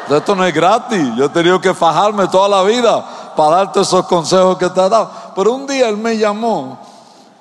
[0.09, 1.03] Esto no es gratis.
[1.17, 4.89] Yo he tenido que fajarme toda la vida para darte esos consejos que te ha
[4.89, 5.11] dado.
[5.35, 6.79] Pero un día él me llamó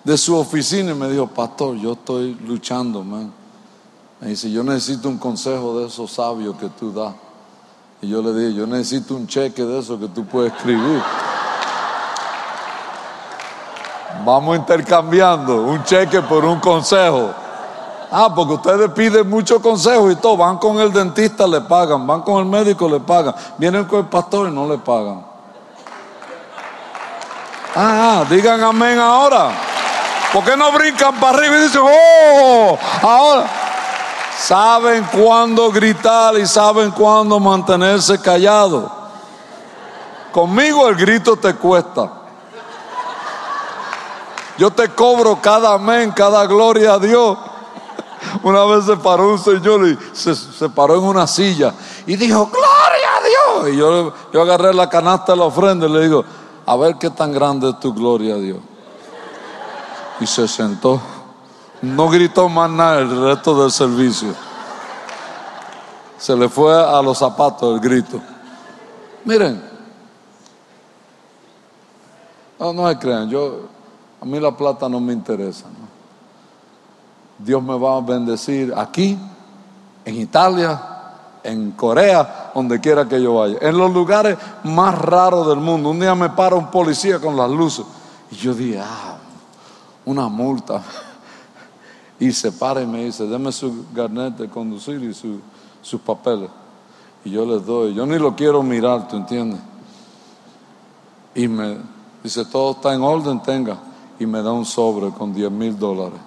[0.03, 3.31] de su oficina y me dijo, pastor, yo estoy luchando, man.
[4.21, 7.13] Me dice, yo necesito un consejo de esos sabios que tú das.
[8.01, 11.01] Y yo le dije, yo necesito un cheque de eso que tú puedes escribir.
[14.25, 17.31] Vamos intercambiando un cheque por un consejo.
[18.11, 20.37] Ah, porque ustedes piden mucho consejo y todo.
[20.37, 22.05] Van con el dentista, le pagan.
[22.05, 23.35] Van con el médico, le pagan.
[23.57, 25.25] Vienen con el pastor y no le pagan.
[27.75, 29.49] Ah digan amén ahora.
[30.31, 33.45] ¿Por qué no brincan para arriba y dicen, oh, ahora?
[34.39, 38.91] Saben cuándo gritar y saben cuándo mantenerse callado.
[40.31, 42.22] Conmigo el grito te cuesta.
[44.57, 47.37] Yo te cobro cada amén, cada gloria a Dios.
[48.43, 51.73] Una vez se paró un señor y se, paró en una silla
[52.05, 53.73] y dijo, gloria a Dios.
[53.73, 56.23] Y yo, yo agarré la canasta de la ofrenda y le digo,
[56.65, 58.59] a ver qué tan grande es tu gloria a Dios.
[60.19, 61.01] Y se sentó.
[61.81, 64.33] No gritó más nada el resto del servicio.
[66.17, 68.21] Se le fue a los zapatos el grito.
[69.25, 69.61] Miren,
[72.59, 73.67] no, no se crean, yo,
[74.23, 75.65] a mí la plata no me interesa.
[77.37, 79.19] Dios me va a bendecir aquí,
[80.05, 80.81] en Italia,
[81.43, 83.57] en Corea, donde quiera que yo vaya.
[83.59, 85.89] En los lugares más raros del mundo.
[85.89, 87.85] Un día me para un policía con las luces.
[88.31, 89.17] Y yo dije, ah,
[90.05, 90.81] una multa.
[92.17, 96.49] Y se para y me dice, deme su garnet de conducir y sus papeles.
[97.25, 97.93] Y yo les doy.
[97.93, 99.59] Yo ni lo quiero mirar, ¿tú entiendes?
[101.35, 101.77] Y me
[102.23, 103.77] dice, todo está en orden, tenga.
[104.23, 106.17] Y me da un sobre con 10 mil dólares.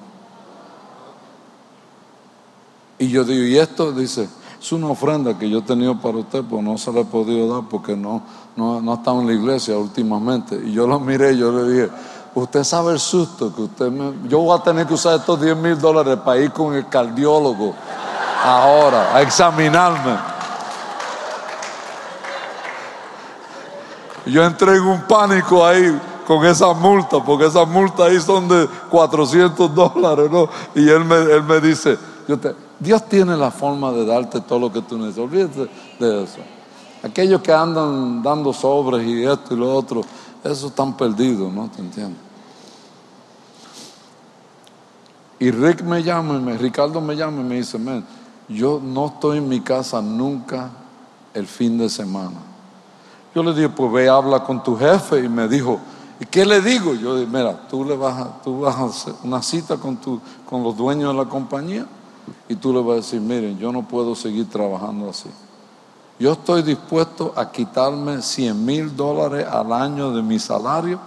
[2.98, 3.90] Y yo digo, ¿y esto?
[3.90, 4.28] Dice,
[4.60, 7.54] es una ofrenda que yo he tenido para usted, pues no se la he podido
[7.54, 8.20] dar porque no,
[8.54, 10.60] no, no ha estado en la iglesia últimamente.
[10.62, 11.90] Y yo lo miré y yo le dije,
[12.34, 14.28] usted sabe el susto que usted me...
[14.28, 17.74] Yo voy a tener que usar estos 10 mil dólares para ir con el cardiólogo
[18.44, 20.18] ahora a examinarme.
[24.26, 28.68] Yo entré en un pánico ahí con esa multa, porque esas multas ahí son de
[28.90, 30.48] 400 dólares, ¿no?
[30.74, 31.96] Y él me, él me dice,
[32.78, 35.24] Dios tiene la forma de darte todo lo que tú necesitas.
[35.24, 36.38] Olvídate de eso.
[37.02, 40.02] Aquellos que andan dando sobres y esto y lo otro,
[40.42, 41.68] eso están perdidos, ¿no?
[41.68, 42.20] ¿Te entiendes?
[45.38, 47.78] Y Rick me llama, me, Ricardo me llama y me dice,
[48.48, 50.70] yo no estoy en mi casa nunca
[51.34, 52.40] el fin de semana.
[53.34, 55.22] Yo le dije, pues ve, habla con tu jefe.
[55.22, 55.78] Y me dijo,
[56.20, 56.94] ¿y qué le digo?
[56.94, 60.20] Yo dije, mira, tú, le vas a, tú vas a hacer una cita con, tu,
[60.48, 61.86] con los dueños de la compañía
[62.48, 65.28] y tú le vas a decir, miren, yo no puedo seguir trabajando así.
[66.18, 70.98] Yo estoy dispuesto a quitarme 100 mil dólares al año de mi salario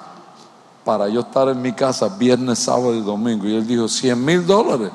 [0.86, 3.48] para yo estar en mi casa viernes, sábado y domingo.
[3.48, 4.92] Y él dijo, 100 mil dólares.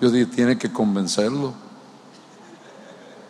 [0.00, 1.52] Yo dije, tiene que convencerlo.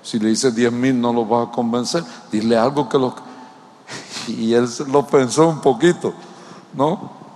[0.02, 2.04] Si le dice 10 mil no lo vas a convencer.
[2.30, 3.14] Dile algo que lo...
[4.28, 6.12] Y él lo pensó un poquito,
[6.76, 7.26] ¿no?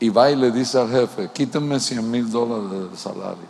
[0.00, 3.44] y va y le dice al jefe, quítenme 100 mil dólares de salario,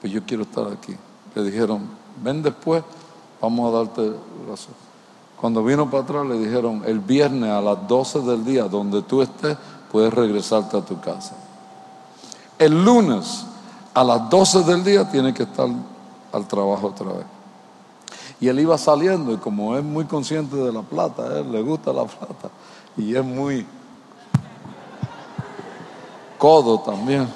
[0.00, 0.94] pues yo quiero estar aquí.
[1.34, 1.88] Le dijeron,
[2.22, 2.84] ven después,
[3.40, 4.12] vamos a darte
[4.48, 4.74] razón.
[5.40, 9.22] Cuando vino para atrás le dijeron, el viernes a las 12 del día, donde tú
[9.22, 9.56] estés,
[9.90, 11.34] puedes regresarte a tu casa.
[12.58, 13.46] El lunes
[13.94, 15.68] a las 12 del día tiene que estar
[16.32, 17.26] al trabajo otra vez.
[18.40, 21.92] Y él iba saliendo y como es muy consciente de la plata, él le gusta
[21.92, 22.50] la plata
[22.96, 23.66] y es muy
[26.38, 27.28] codo también.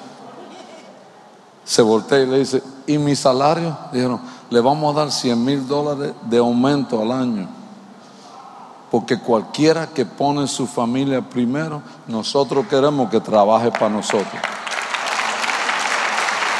[1.65, 3.77] Se voltea y le dice, ¿y mi salario?
[3.91, 7.47] Dijeron, le vamos a dar 100 mil dólares de aumento al año.
[8.91, 14.41] Porque cualquiera que pone su familia primero, nosotros queremos que trabaje para nosotros.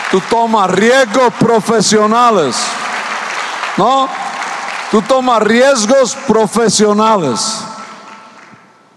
[0.10, 2.56] Tú tomas riesgos profesionales,
[3.78, 4.23] ¿no?
[4.94, 7.64] Tú tomas riesgos profesionales.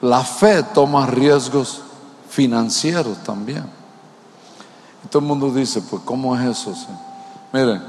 [0.02, 1.80] La fe toma riesgos
[2.28, 3.64] financieros también.
[5.02, 6.74] Y todo el mundo dice, pues ¿cómo es eso?
[7.50, 7.82] Miren,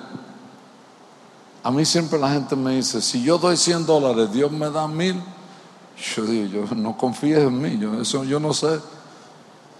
[1.61, 4.87] a mí siempre la gente me dice, si yo doy 100 dólares, Dios me da
[4.87, 5.21] mil.
[6.15, 8.79] Yo digo, yo no confíes en mí, yo, eso yo no sé.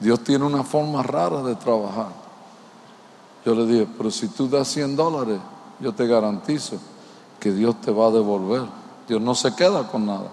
[0.01, 2.09] Dios tiene una forma rara de trabajar.
[3.45, 5.39] Yo le dije, pero si tú das 100 dólares,
[5.79, 6.77] yo te garantizo
[7.39, 8.63] que Dios te va a devolver.
[9.07, 10.27] Dios no se queda con nada.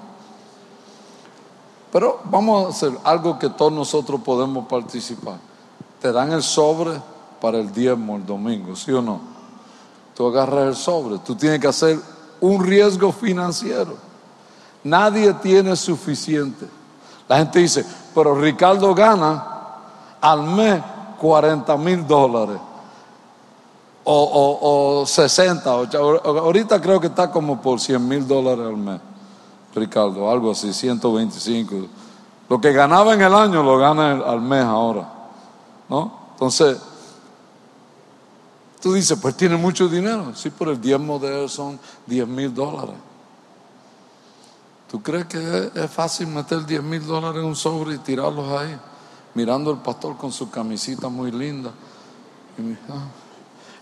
[1.93, 5.37] Pero vamos a hacer algo que todos nosotros podemos participar.
[6.01, 7.01] Te dan el sobre
[7.41, 9.21] para el diezmo el domingo, ¿sí o no?
[10.17, 11.99] Tú agarras el sobre, tú tienes que hacer
[12.41, 13.97] un riesgo financiero.
[14.83, 16.67] Nadie tiene suficiente.
[17.29, 19.45] La gente dice, pero Ricardo gana
[20.21, 20.83] al mes
[21.21, 22.59] 40 mil dólares.
[24.07, 29.01] O, o, 60, ahorita creo que está como por 100 mil dólares al mes.
[29.75, 31.75] Ricardo, algo así, 125.
[32.49, 35.11] Lo que ganaba en el año lo gana al mes ahora.
[35.89, 36.25] ¿No?
[36.33, 36.79] Entonces,
[38.81, 40.35] tú dices, pues tiene mucho dinero.
[40.35, 42.97] Sí, por el diezmo de él son 10 mil dólares.
[44.91, 48.79] ¿Tú crees que es fácil meter 10 mil dólares en un sobre y tirarlos ahí?
[49.35, 51.71] Mirando al pastor con su camisita muy linda.
[52.59, 53.07] Y, ah,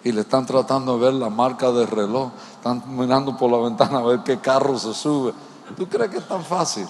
[0.05, 2.31] y le están tratando de ver la marca del reloj.
[2.57, 5.33] Están mirando por la ventana a ver qué carro se sube.
[5.77, 6.87] ¿Tú crees que es tan fácil?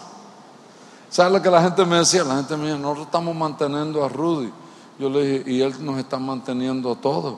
[1.11, 2.25] ¿Sabes lo que la gente me decía?
[2.25, 4.51] La gente me decía, nosotros estamos manteniendo a Rudy.
[4.99, 7.35] Yo le dije, y él nos está manteniendo a todos.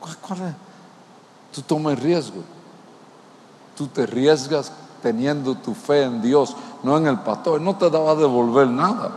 [0.00, 0.54] ¿Cuál, es?
[1.54, 2.42] Tú tomas riesgo.
[3.76, 4.72] Tú te arriesgas
[5.02, 7.58] teniendo tu fe en Dios, no en el pastor.
[7.58, 9.10] Él no te va a devolver nada.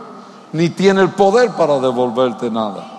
[0.52, 2.95] Ni tiene el poder para devolverte nada.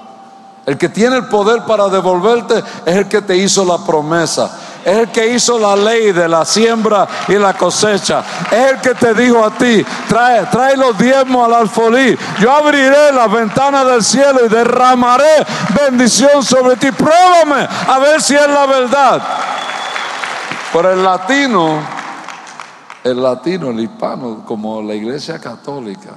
[0.67, 4.51] El que tiene el poder para devolverte es el que te hizo la promesa
[4.87, 8.23] es el que hizo la ley de la siembra y la cosecha.
[8.49, 12.17] Es el que te dijo a ti, trae, trae los diezmos al alfolí.
[12.39, 15.45] Yo abriré las ventanas del cielo y derramaré
[15.77, 16.89] bendición sobre ti.
[16.91, 19.21] Pruébame a ver si es la verdad.
[20.71, 21.81] Por el latino,
[23.03, 26.11] el latino, el hispano, como la iglesia católica,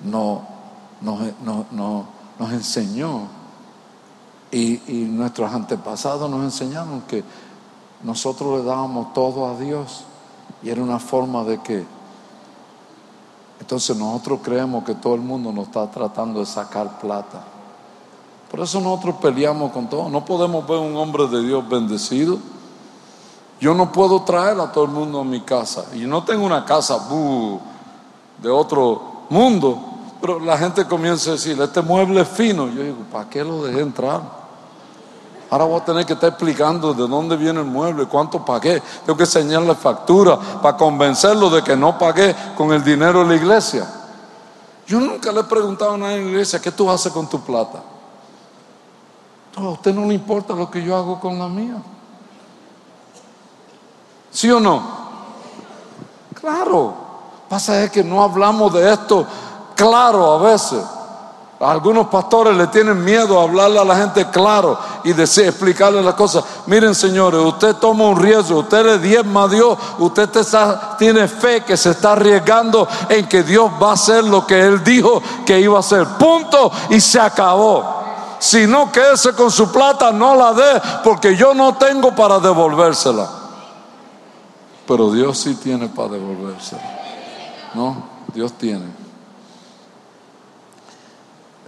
[0.00, 0.44] no,
[2.40, 3.28] nos enseñó
[4.50, 7.22] y, nuestros antepasados nos enseñaron que
[8.02, 10.04] nosotros le dábamos todo a Dios
[10.62, 11.84] y era una forma de que.
[13.60, 17.44] Entonces nosotros creemos que todo el mundo nos está tratando de sacar plata.
[18.50, 20.08] Por eso nosotros peleamos con todo.
[20.08, 22.38] No podemos ver un hombre de Dios bendecido.
[23.60, 25.84] Yo no puedo traer a todo el mundo a mi casa.
[25.94, 27.06] Y no tengo una casa
[28.42, 29.89] de otro mundo.
[30.20, 32.68] Pero la gente comienza a decir, este mueble es fino.
[32.68, 34.20] Yo digo, ¿para qué lo dejé entrar?
[35.50, 38.80] Ahora voy a tener que estar explicando de dónde viene el mueble, cuánto pagué.
[39.04, 43.34] Tengo que enseñarle factura para convencerlo de que no pagué con el dinero de la
[43.34, 43.90] iglesia.
[44.86, 47.40] Yo nunca le he preguntado a nadie en la iglesia, ¿qué tú haces con tu
[47.40, 47.82] plata?
[49.56, 51.82] a usted no le importa lo que yo hago con la mía.
[54.30, 54.82] ¿Sí o no?
[56.34, 56.94] Claro.
[57.48, 59.26] Pasa es que no hablamos de esto
[59.80, 60.82] claro a veces.
[61.58, 66.14] Algunos pastores le tienen miedo a hablarle a la gente claro y decir, explicarle las
[66.14, 66.42] cosas.
[66.66, 70.28] Miren, señores, usted toma un riesgo, usted le diezma a Dios, usted
[70.98, 74.82] tiene fe que se está arriesgando en que Dios va a hacer lo que Él
[74.82, 76.06] dijo que iba a hacer.
[76.18, 78.00] Punto y se acabó.
[78.38, 83.28] Si no, quédese con su plata, no la dé, porque yo no tengo para devolvérsela.
[84.86, 86.82] Pero Dios sí tiene para devolvérsela.
[87.74, 88.02] No,
[88.32, 88.99] Dios tiene.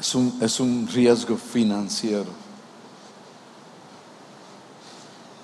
[0.02, 2.26] Es un, es un riesgo financiero.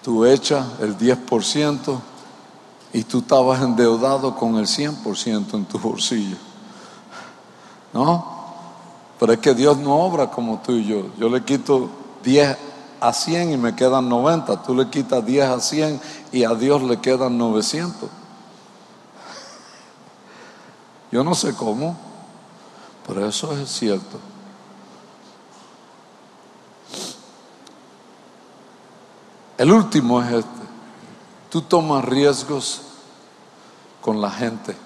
[0.03, 2.01] Tú echas el 10%
[2.93, 6.37] y tú estabas endeudado con el 100% en tu bolsillo.
[7.93, 8.35] ¿No?
[9.21, 11.07] Pero es que Dios no obra como tú y yo.
[11.17, 11.89] Yo le quito
[12.25, 12.59] 10
[13.01, 14.61] a 100 y me quedan 90.
[14.65, 16.01] Tú le quitas 10 a 100
[16.33, 18.11] y a Dios le quedan 900.
[21.13, 21.97] Yo no sé cómo,
[23.07, 24.19] pero eso es cierto.
[29.59, 30.49] El último es este.
[31.51, 32.83] Tú tomas riesgos
[34.01, 34.77] con la gente.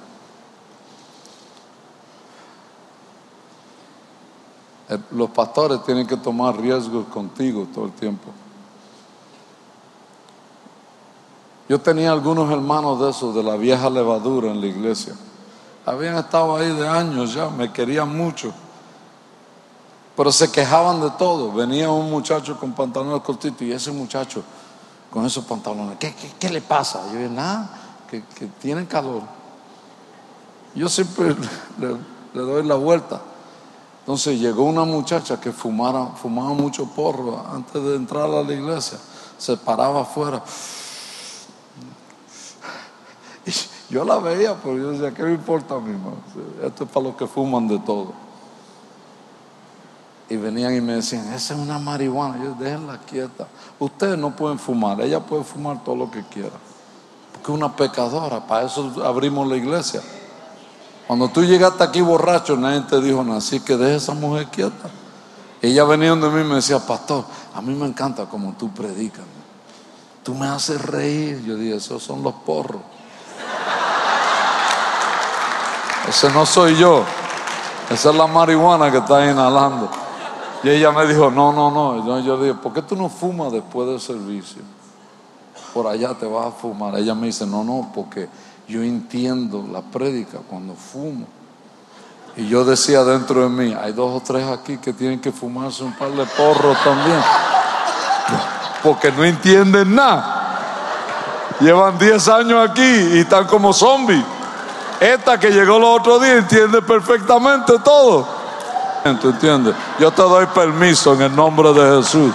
[4.89, 8.31] Eh, Los pastores tienen que tomar riesgos contigo todo el tiempo.
[11.69, 15.15] Yo tenía algunos hermanos de esos, de la vieja levadura en la iglesia.
[15.85, 18.53] Habían estado ahí de años ya, me querían mucho.
[20.17, 21.53] Pero se quejaban de todo.
[21.53, 24.43] Venía un muchacho con pantalones cortitos y ese muchacho
[25.13, 27.03] con esos pantalones, ¿qué, le pasa?
[27.13, 27.69] Yo dije, nada,
[28.11, 29.23] que, que tiene calor.
[30.75, 31.37] Yo siempre
[31.79, 33.21] le, doy la vuelta.
[34.01, 38.99] Entonces llegó una muchacha que fumara, fumaba mucho porro antes de entrar a la iglesia.
[39.39, 40.43] Se paraba afuera.
[43.45, 45.95] Y yo la veía, pero yo decía, ¿qué me importa a mí?
[46.63, 48.13] Esto es para los que fuman de todo.
[50.33, 52.43] Y venían y me decían, esa es una marihuana.
[52.43, 53.47] Yo, déjenla quieta.
[53.79, 56.57] Ustedes no pueden fumar, ella puede fumar todo lo que quiera.
[57.33, 60.01] Porque es una pecadora, para eso abrimos la iglesia.
[61.07, 64.89] Cuando tú llegaste aquí borracho, nadie te dijo nada, así que deja esa mujer quieta.
[65.61, 69.27] Ella venía donde mí y me decía, pastor, a mí me encanta como tú predicas.
[70.23, 71.45] Tú me haces reír.
[71.45, 72.81] Yo dije, esos son los porros.
[76.09, 77.05] Ese no soy yo.
[77.91, 80.01] Esa es la marihuana que está inhalando.
[80.63, 82.07] Y ella me dijo, no, no, no.
[82.07, 84.63] Yo, yo dije, ¿por qué tú no fumas después del servicio?
[85.75, 86.97] Por allá te vas a fumar.
[86.97, 88.29] Ella me dice, no, no, porque
[88.69, 91.27] yo entiendo la prédica cuando fumo.
[92.37, 95.83] Y yo decía dentro de mí, hay dos o tres aquí que tienen que fumarse
[95.85, 97.21] un par de porros también.
[98.83, 100.39] Porque no entienden nada.
[101.61, 104.25] Llevan 10 años aquí y están como zombies.
[104.99, 108.27] Esta que llegó los otros días entiende perfectamente todo.
[109.21, 109.35] ¿Tú?
[109.99, 112.33] Yo te doy permiso en el nombre de Jesús.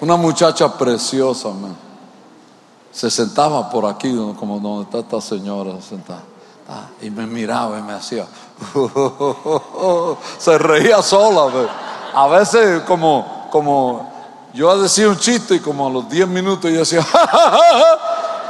[0.00, 1.48] Una muchacha preciosa.
[2.90, 6.22] Se sentaba por aquí, como donde está esta señora sentada.
[6.68, 8.26] Ah, Y me miraba y me hacía.
[10.38, 11.50] Se reía sola.
[12.14, 14.12] A veces, como, como
[14.52, 17.06] yo decía un chiste y como a los 10 minutos yo decía.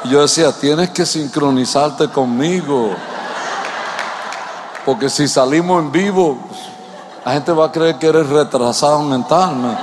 [0.04, 2.90] Y yo decía, tienes que sincronizarte conmigo.
[4.84, 6.38] Porque si salimos en vivo,
[7.24, 9.56] la gente va a creer que eres retrasado mental.
[9.56, 9.78] man.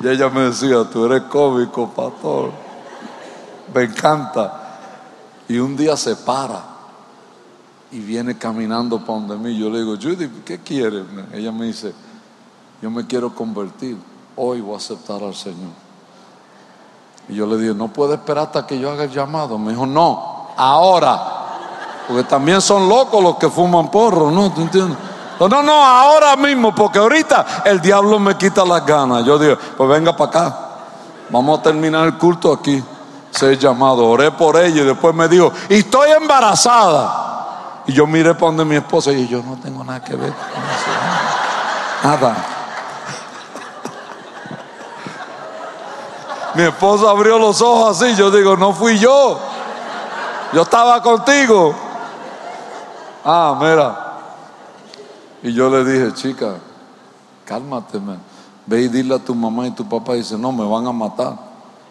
[0.00, 2.50] Y ella me decía, tú eres cómico, pastor.
[3.72, 4.78] Me encanta.
[5.48, 6.64] Y un día se para
[7.92, 9.56] y viene caminando para donde mí.
[9.56, 11.04] Yo le digo, Judy, ¿qué quieres?
[11.32, 11.92] Ella me dice,
[12.80, 13.96] yo me quiero convertir.
[14.34, 15.70] Hoy voy a aceptar al Señor.
[17.28, 19.58] Y yo le dije, no puede esperar hasta que yo haga el llamado.
[19.58, 21.41] Me dijo, no, ahora.
[22.12, 24.52] Porque también son locos los que fuman porro, ¿no?
[24.52, 24.98] ¿Tú entiendes?
[25.40, 29.24] No, no, no, ahora mismo, porque ahorita el diablo me quita las ganas.
[29.24, 30.58] Yo digo, pues venga para acá.
[31.30, 32.84] Vamos a terminar el culto aquí.
[33.30, 37.80] Se llamado, oré por ella y después me dijo, y estoy embarazada.
[37.86, 40.62] Y yo miré para donde mi esposa y yo no tengo nada que ver con
[40.62, 40.90] eso.
[42.04, 42.36] Nada.
[46.56, 48.14] Mi esposa abrió los ojos así.
[48.16, 49.40] Yo digo, no fui yo.
[50.52, 51.74] Yo estaba contigo.
[53.24, 54.12] Ah, mira.
[55.42, 56.54] Y yo le dije, chica,
[57.44, 58.00] cálmate.
[58.66, 60.14] Ve y dile a tu mamá y tu papá.
[60.14, 61.36] Y dice, no, me van a matar.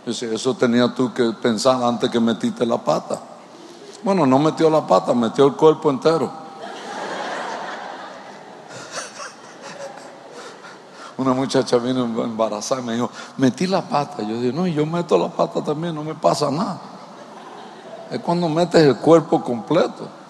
[0.06, 3.20] Dice, eso tenía tú que pensar antes que metiste la pata.
[4.04, 6.32] Bueno, no metió la pata, metió el cuerpo entero.
[11.18, 14.24] Una muchacha vino embarazada y me dijo, metí la pata.
[14.24, 16.82] Yo dije, no, yo meto la pata también, no me pasa nada.
[18.10, 20.21] Es cuando metes el cuerpo completo.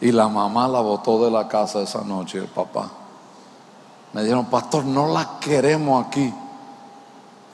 [0.00, 2.90] Y la mamá la botó de la casa esa noche, el papá.
[4.12, 6.32] Me dijeron, pastor, no la queremos aquí.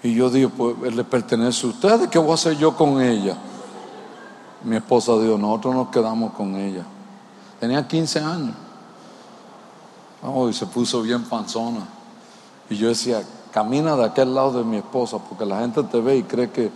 [0.03, 3.37] Y yo digo, pues le pertenece a ustedes, ¿qué voy a hacer yo con ella?
[4.63, 6.85] Mi esposa dijo, nosotros nos quedamos con ella.
[7.59, 8.55] Tenía 15 años.
[10.23, 11.87] Oh, y se puso bien panzona.
[12.69, 13.23] Y yo decía,
[13.53, 16.71] camina de aquel lado de mi esposa, porque la gente te ve y cree que.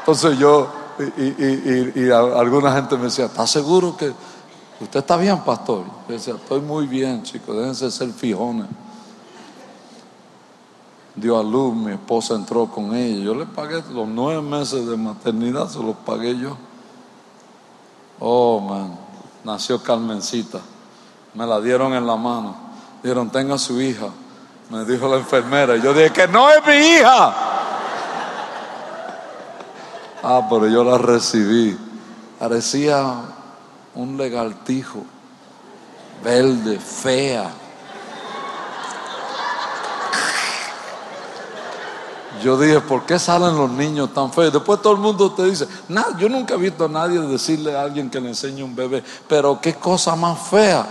[0.00, 0.68] Entonces yo,
[0.98, 4.12] y, y- y- y alguna gente me decía, ¿estás seguro que
[4.80, 5.84] usted está bien, pastor?
[6.08, 8.66] Yo decía, estoy muy bien, chicos, déjense ser fijones.
[11.14, 13.24] Dio a luz, mi esposa entró con ella.
[13.24, 16.56] Yo le pagué los nueve meses de maternidad, se los pagué yo.
[18.18, 18.94] Oh, man,
[19.44, 20.60] nació Carmencita.
[21.34, 22.54] Me la dieron en la mano.
[23.02, 24.08] Dieron, tenga su hija.
[24.70, 25.76] Me dijo la enfermera.
[25.76, 27.34] Y yo dije, que no es mi hija.
[30.28, 31.78] Ah, pero yo la recibí.
[32.40, 33.14] Parecía
[33.94, 35.04] un legaltijo.
[36.24, 37.48] verde, fea.
[42.42, 44.52] Yo dije, ¿por qué salen los niños tan feos?
[44.52, 47.82] Después todo el mundo te dice, nada, yo nunca he visto a nadie decirle a
[47.82, 50.84] alguien que le enseñe un bebé, pero qué cosa más fea.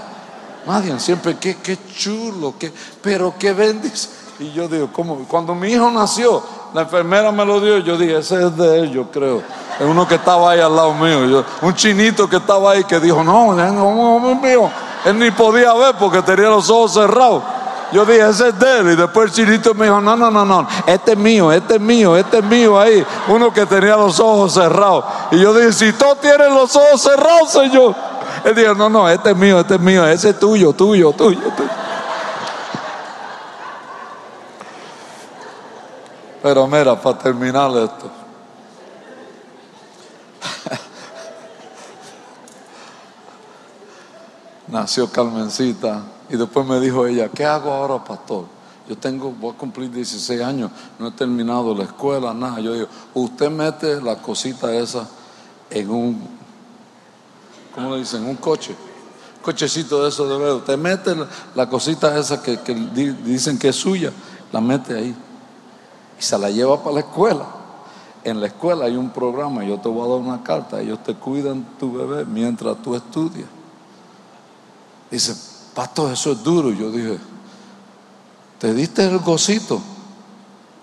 [0.65, 2.71] Nadie, siempre, qué, qué chulo, qué,
[3.01, 4.07] pero qué bendice.
[4.39, 5.25] Y yo digo, ¿cómo?
[5.27, 6.41] Cuando mi hijo nació,
[6.75, 9.41] la enfermera me lo dio, yo dije, ese es de él, yo creo.
[9.79, 11.45] Es uno que estaba ahí al lado mío.
[11.61, 14.69] un chinito que estaba ahí que dijo, no, no, no, mío.
[15.05, 17.43] Él ni podía ver porque tenía los ojos cerrados.
[17.93, 18.91] Yo dije, ese es de él.
[18.91, 21.81] Y después el chinito me dijo, no, no, no, no, este es mío, este es
[21.81, 23.05] mío, este es mío ahí.
[23.29, 25.05] Uno que tenía los ojos cerrados.
[25.31, 27.95] Y yo dije, si tú tienes los ojos cerrados, Señor.
[28.43, 31.39] Él dijo, no, no, este es mío, este es mío, ese es tuyo, tuyo, tuyo,
[31.55, 31.69] tuyo.
[36.45, 38.05] Pero mira, para terminar esto.
[44.67, 48.45] Nació Carmencita y después me dijo ella, ¿qué hago ahora, pastor?
[48.87, 50.69] Yo tengo, voy a cumplir 16 años,
[50.99, 52.59] no he terminado la escuela, nada.
[52.59, 55.09] Yo digo, usted mete la cosita esa
[55.71, 56.27] en un,
[57.73, 58.23] ¿cómo le dicen?
[58.23, 58.75] Un coche.
[59.41, 60.53] Cochecito de eso de ver.
[60.53, 61.15] Usted mete
[61.55, 64.11] la, cosita esa que, que dicen que es suya,
[64.51, 65.15] la mete ahí.
[66.19, 67.45] Y se la lleva para la escuela.
[68.23, 71.13] En la escuela hay un programa, yo te voy a dar una carta, ellos te
[71.13, 73.47] cuidan tu bebé mientras tú estudias.
[75.11, 75.35] Dice,
[75.75, 76.71] pastor, eso es duro.
[76.71, 77.19] Yo dije,
[78.59, 79.79] ¿te diste el gocito?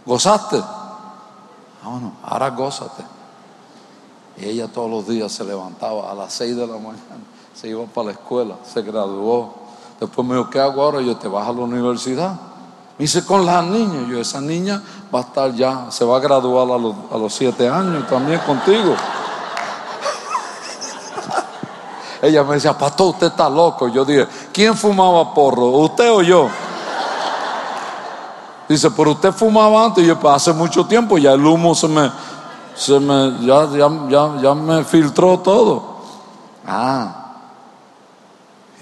[0.07, 0.59] ¿Gozaste?
[0.63, 3.03] Ah, bueno, ahora gózate.
[4.37, 7.01] Y ella todos los días se levantaba a las 6 de la mañana,
[7.55, 9.55] se iba para la escuela, se graduó.
[10.01, 11.01] Después me dijo, ¿qué hago ahora?
[11.01, 12.39] Yo te vas a la universidad.
[13.03, 14.09] Dice, con las niñas.
[14.09, 14.81] Yo, esa niña
[15.13, 18.39] va a estar ya, se va a graduar a los, a los siete años también
[18.47, 18.95] contigo.
[22.23, 23.89] Ella me decía, pastor, usted está loco.
[23.89, 25.65] Yo dije, ¿quién fumaba porro?
[25.65, 26.49] ¿Usted o yo?
[28.69, 30.05] Dice, pero usted fumaba antes.
[30.05, 32.09] Y yo, pues hace mucho tiempo ya el humo se me,
[32.77, 35.97] se me, ya, ya, ya, ya me filtró todo.
[36.65, 37.22] Ah.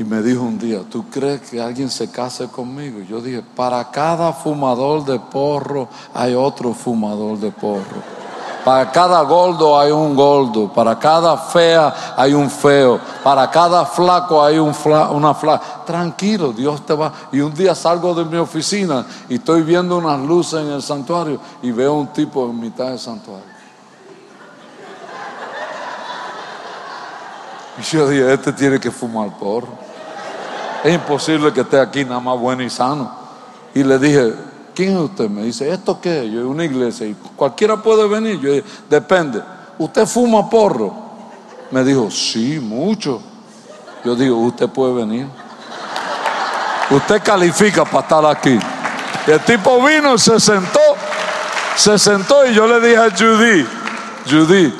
[0.00, 3.00] Y me dijo un día, ¿tú crees que alguien se case conmigo?
[3.00, 8.00] Yo dije, para cada fumador de porro hay otro fumador de porro.
[8.64, 14.42] Para cada gordo hay un gordo, para cada fea hay un feo, para cada flaco
[14.42, 14.74] hay un
[15.10, 15.84] una flaca.
[15.84, 17.12] Tranquilo, Dios te va.
[17.30, 21.38] Y un día salgo de mi oficina y estoy viendo unas luces en el santuario
[21.60, 23.44] y veo un tipo en mitad del santuario.
[27.78, 29.89] Y yo dije, este tiene que fumar porro.
[30.82, 33.10] Es imposible que esté aquí nada más bueno y sano.
[33.74, 34.34] Y le dije,
[34.74, 35.28] ¿quién es usted?
[35.28, 36.32] Me dice, ¿esto qué es?
[36.32, 37.06] Yo, una iglesia.
[37.06, 38.40] Y cualquiera puede venir.
[38.40, 38.50] Yo,
[38.88, 39.42] depende.
[39.78, 40.92] ¿Usted fuma porro?
[41.70, 43.22] Me dijo, sí, mucho.
[44.04, 45.26] Yo digo, usted puede venir.
[46.90, 48.58] Usted califica para estar aquí.
[49.26, 50.80] El tipo vino se sentó.
[51.76, 53.66] Se sentó y yo le dije a Judy,
[54.28, 54.74] Judy,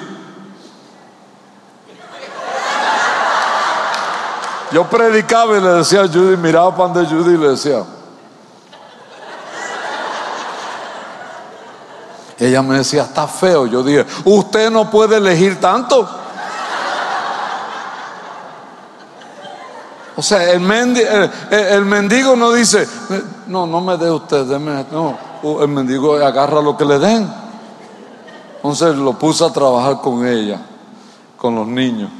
[4.72, 7.84] yo predicaba y le decía a Judy, miraba para donde Judy y le decía,
[12.40, 13.66] Ella me decía, está feo.
[13.66, 16.09] Yo dije, usted no puede elegir tanto.
[20.16, 22.88] O sea, el, mendigo, no dice,
[23.47, 24.86] no, no me dé usted, deme.
[24.90, 25.16] No,
[25.60, 27.30] el mendigo agarra lo que le den.
[28.56, 30.60] Entonces lo puse a trabajar con ella,
[31.36, 32.10] con los niños.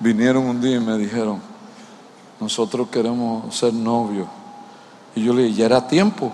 [0.00, 1.40] Vinieron un día y me dijeron,
[2.40, 4.26] nosotros queremos ser novios.
[5.14, 6.32] Y yo le dije, ya era tiempo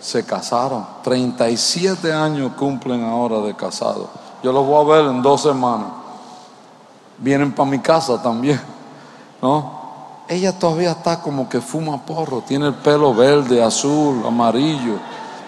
[0.00, 0.86] se casaron.
[1.02, 4.08] 37 años cumplen ahora de casado.
[4.42, 5.88] Yo los voy a ver en dos semanas.
[7.18, 8.60] Vienen para mi casa también,
[9.42, 9.76] ¿no?
[10.28, 14.98] Ella todavía está como que fuma porro, tiene el pelo verde, azul, amarillo,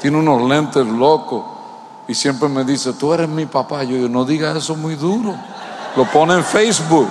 [0.01, 1.45] tiene unos lentes locos
[2.09, 3.85] y siempre me dice, tú eres mi papá.
[3.85, 5.35] Yo digo, no diga eso muy duro.
[5.97, 7.09] Lo pone en Facebook.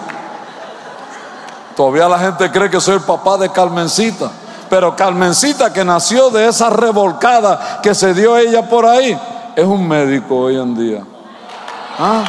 [1.75, 4.31] Todavía la gente cree que soy el papá de Carmencita.
[4.69, 9.19] Pero Carmencita, que nació de esa revolcada que se dio ella por ahí,
[9.55, 11.03] es un médico hoy en día.
[11.97, 12.23] ¿Ah?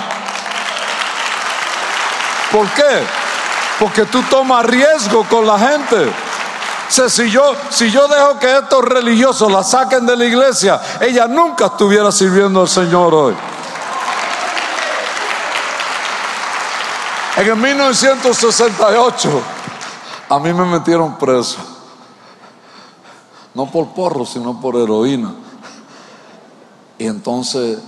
[2.50, 3.04] ¿Por qué?
[3.78, 6.12] Porque tú tomas riesgo con la gente.
[6.88, 11.66] si, yo, si yo dejo que estos religiosos la saquen de la iglesia, ella nunca
[11.66, 13.36] estuviera sirviendo al Señor hoy.
[17.40, 19.42] En el 1968
[20.28, 21.56] a mí me metieron preso
[23.54, 25.32] no por porro, sino por heroína.
[26.98, 27.78] Y entonces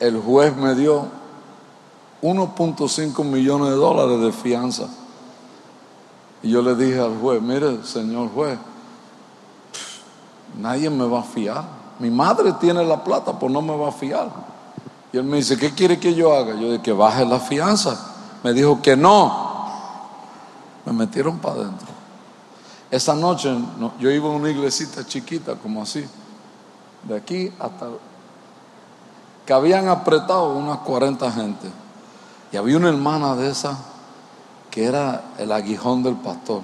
[0.00, 1.06] el juez me dio
[2.22, 4.88] 1.5 millones de dólares de fianza.
[6.42, 8.58] Y yo le dije al juez, mire, señor juez,
[10.58, 11.62] nadie me va a fiar.
[12.00, 14.28] Mi madre tiene la plata, pues no me va a fiar.
[15.12, 16.56] Y él me dice, ¿qué quiere que yo haga?
[16.56, 18.07] Yo dije, que baje la fianza.
[18.42, 19.68] Me dijo que no.
[20.86, 21.88] Me metieron para adentro.
[22.90, 23.54] Esa noche
[23.98, 26.06] yo iba a una iglesita chiquita, como así,
[27.02, 27.88] de aquí hasta
[29.44, 31.68] que habían apretado unas 40 gente.
[32.52, 33.76] Y había una hermana de esa
[34.70, 36.62] que era el aguijón del pastor.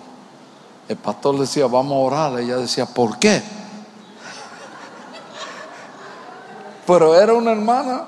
[0.89, 2.41] El pastor decía, vamos a orar.
[2.41, 3.43] Ella decía, ¿por qué?
[6.87, 8.05] Pero era una hermana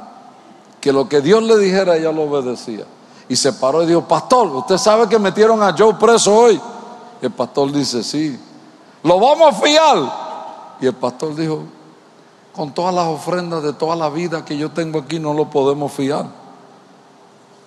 [0.80, 2.84] que lo que Dios le dijera, ella lo obedecía.
[3.28, 6.60] Y se paró y dijo, pastor, usted sabe que metieron a Joe preso hoy.
[7.20, 8.38] Y el pastor dice, sí,
[9.02, 10.76] lo vamos a fiar.
[10.80, 11.62] Y el pastor dijo,
[12.54, 15.92] con todas las ofrendas de toda la vida que yo tengo aquí, no lo podemos
[15.92, 16.26] fiar.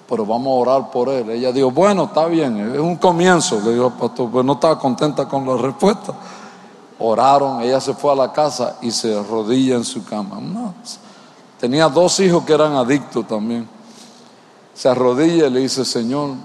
[0.08, 1.30] Pero vamos a orar por él.
[1.30, 3.60] Ella dijo, bueno, está bien, es un comienzo.
[3.62, 6.14] Le dijo al pastor, pues no estaba contenta con la respuesta.
[6.98, 10.40] Oraron, ella se fue a la casa y se arrodilla en su cama.
[11.60, 13.70] Tenía dos hijos que eran adictos también.
[14.80, 16.36] Se arrodilla y le dice, Señor,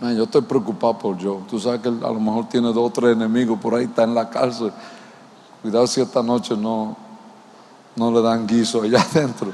[0.00, 1.42] yo estoy preocupado por yo.
[1.48, 4.12] Tú sabes que a lo mejor tiene dos o tres enemigos por ahí, está en
[4.12, 4.72] la cárcel.
[5.62, 6.96] Cuidado si esta noche no,
[7.94, 9.52] no le dan guiso allá adentro.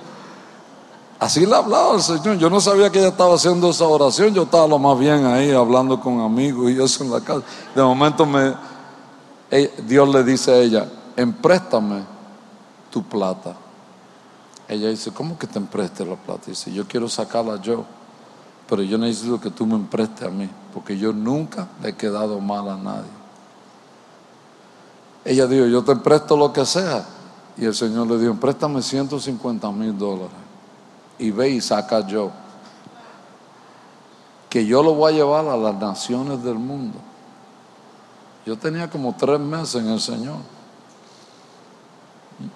[1.21, 2.39] Así le hablaba al Señor.
[2.39, 4.33] Yo no sabía que ella estaba haciendo esa oración.
[4.33, 7.43] Yo estaba lo más bien ahí hablando con amigos y eso en la casa.
[7.75, 8.55] De momento me,
[9.87, 12.03] Dios le dice a ella, empréstame
[12.91, 13.55] tu plata.
[14.67, 16.45] Ella dice, ¿cómo que te empreste la plata?
[16.47, 17.85] Dice, yo quiero sacarla yo,
[18.73, 22.40] pero yo necesito que tú me emprestes a mí, porque yo nunca le he quedado
[22.40, 23.11] mal a nadie.
[25.27, 27.05] Ella dijo, yo te presto lo que sea.
[27.59, 30.31] Y el Señor le dijo, préstame 150 mil dólares
[31.19, 32.31] y ve y saca yo.
[34.49, 36.97] Que yo lo voy a llevar a las naciones del mundo.
[38.47, 40.39] Yo tenía como tres meses en el Señor.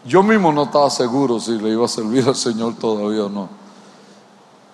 [0.06, 3.50] Yo mismo no estaba seguro si le iba a servir al Señor todavía o no.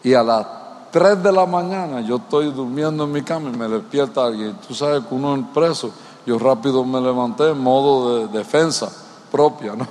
[0.04, 0.61] Y a las
[0.92, 4.54] 3 de la mañana yo estoy durmiendo en mi cama y me despierta alguien.
[4.68, 5.90] Tú sabes que uno es preso.
[6.26, 8.92] Yo rápido me levanté en modo de defensa
[9.30, 9.88] propia, ¿no?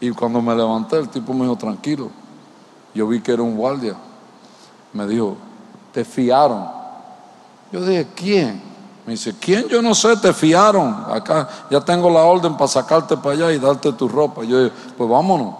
[0.00, 2.10] Y cuando me levanté, el tipo me dijo, tranquilo.
[2.94, 3.94] Yo vi que era un guardia.
[4.94, 5.36] Me dijo,
[5.92, 6.66] te fiaron.
[7.70, 8.62] Yo dije, ¿quién?
[9.06, 9.68] Me dice, ¿quién?
[9.68, 11.04] Yo no sé, te fiaron.
[11.08, 14.42] Acá ya tengo la orden para sacarte para allá y darte tu ropa.
[14.44, 15.54] Yo dije, pues vámonos.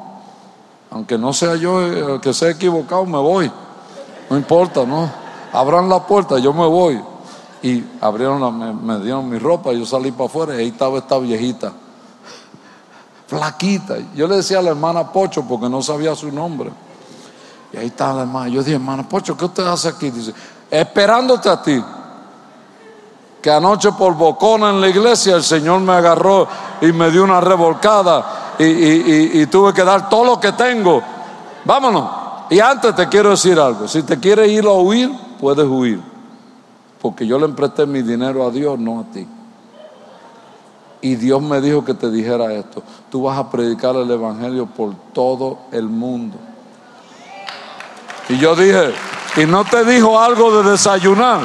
[0.91, 3.53] Aunque no sea yo el que sea equivocado, me voy.
[4.31, 5.11] No importa, ¿no?
[5.53, 7.03] Abran la puerta, yo me voy.
[7.63, 11.19] Y abrieron la, me, dieron mi ropa, yo salí para afuera y ahí estaba esta
[11.19, 11.73] viejita.
[13.27, 13.97] Flaquita.
[14.15, 16.71] Yo le decía a la hermana Pocho porque no sabía su nombre.
[17.73, 18.49] Y ahí estaba la hermana.
[18.49, 20.11] Yo dije, hermana Pocho, ¿qué usted hace aquí?
[20.11, 20.35] Dice,
[20.71, 21.83] esperándote a ti
[23.43, 26.47] que anoche por bocona en la iglesia el Señor me agarró
[26.81, 31.03] y me dio una revolcada y, tuve que dar todo lo que tengo.
[31.65, 32.22] Vámonos.
[32.53, 35.11] Y antes te quiero decir algo, si te quieres ir a huir,
[35.41, 35.99] puedes huir,
[37.01, 39.27] porque yo le empresté mi dinero a Dios, no a ti.
[41.01, 44.95] Y Dios me dijo que te dijera esto, tú vas a predicar el Evangelio por
[45.15, 46.37] todo el mundo.
[48.29, 48.93] Y yo dije,
[49.39, 51.41] y no te dijo algo de desayunar.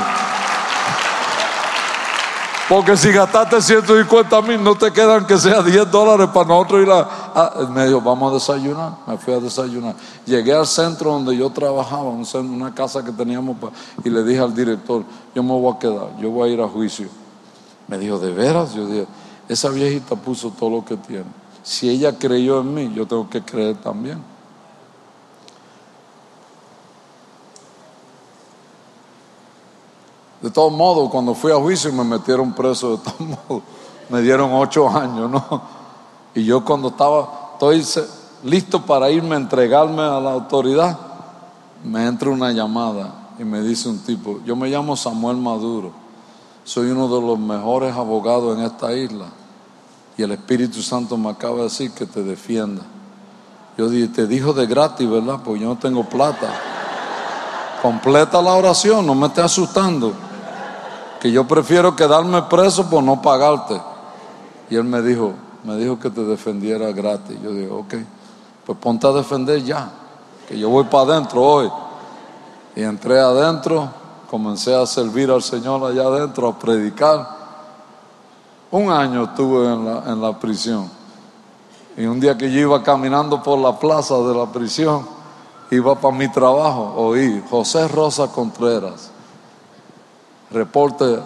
[2.69, 6.91] Porque si gastaste 150 mil, no te quedan que sea 10 dólares para nosotros ir
[6.91, 8.98] a, Me dijo, vamos a desayunar.
[9.07, 9.95] Me fui a desayunar.
[10.26, 13.56] Llegué al centro donde yo trabajaba, una casa que teníamos,
[14.03, 16.68] y le dije al director, yo me voy a quedar, yo voy a ir a
[16.68, 17.07] juicio.
[17.88, 18.73] Me dijo, ¿de veras?
[18.73, 19.07] Yo dije,
[19.48, 21.26] esa viejita puso todo lo que tiene.
[21.64, 24.22] Si ella creyó en mí, yo tengo que creer también.
[30.42, 33.64] De todos modos, cuando fui a juicio me metieron preso de todos modos.
[34.10, 35.62] Me dieron ocho años, ¿no?
[36.34, 37.84] Y yo cuando estaba, estoy
[38.44, 40.98] listo para irme a entregarme a la autoridad,
[41.84, 45.92] me entra una llamada y me dice un tipo, yo me llamo Samuel Maduro,
[46.64, 49.26] soy uno de los mejores abogados en esta isla
[50.16, 52.84] y el Espíritu Santo me acaba de decir que te defienda.
[53.78, 55.40] Yo dije, te dijo de gratis, ¿verdad?
[55.44, 56.52] Porque yo no tengo plata.
[57.82, 60.14] Completa la oración, no me estés asustando
[61.19, 63.80] que yo prefiero quedarme preso por no pagarte.
[64.69, 65.34] Y él me dijo,
[65.64, 67.38] me dijo que te defendiera gratis.
[67.41, 67.94] Yo digo, ok,
[68.65, 69.89] pues ponte a defender ya,
[70.48, 71.72] que yo voy para adentro hoy.
[72.76, 73.89] Y entré adentro,
[74.30, 77.38] comencé a servir al Señor allá adentro, a predicar.
[78.69, 80.89] Un año estuve en la, en la prisión.
[81.95, 85.07] Y un día que yo iba caminando por la plaza de la prisión,
[85.72, 89.11] iba para mi trabajo, oí José Rosa Contreras
[90.52, 91.19] reporte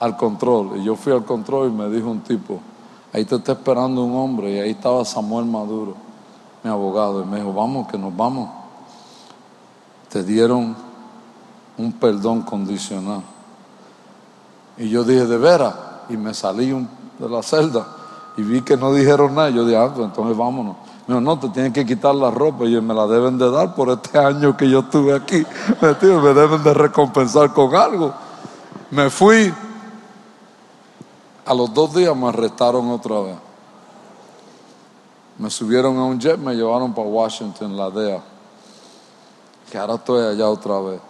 [0.00, 0.78] al control.
[0.78, 2.60] Y yo fui al control y me dijo un tipo,
[3.12, 4.52] ahí te está esperando un hombre.
[4.52, 5.94] Y ahí estaba Samuel Maduro,
[6.62, 7.22] mi abogado.
[7.22, 8.50] Y me dijo, vamos, que nos vamos.
[10.08, 10.74] Te dieron
[11.76, 13.22] un perdón condicional.
[14.76, 15.74] Y yo dije, de veras.
[16.08, 16.70] Y me salí
[17.18, 17.86] de la celda
[18.38, 19.50] y vi que no dijeron nada.
[19.50, 20.76] Yo dije, ah, pues entonces vámonos.
[21.06, 23.74] Me dijo, no, te tienen que quitar la ropa y me la deben de dar
[23.74, 25.44] por este año que yo estuve aquí.
[25.82, 28.14] Me, me deben de recompensar con algo.
[28.90, 29.52] Me fui.
[31.44, 33.36] A los dos días me arrestaron otra vez.
[35.38, 38.22] Me subieron a un jet, me llevaron para Washington, la DEA.
[39.70, 41.00] Que ahora estoy allá otra vez.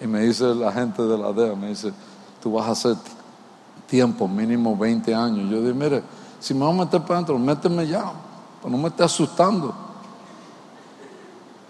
[0.00, 1.92] Y me dice la gente de la DEA, me dice,
[2.42, 2.96] tú vas a hacer
[3.86, 5.50] tiempo, mínimo 20 años.
[5.50, 6.02] Yo dije, mire,
[6.40, 8.12] si me voy a meter para adentro, méteme ya,
[8.60, 9.74] pues no me esté asustando.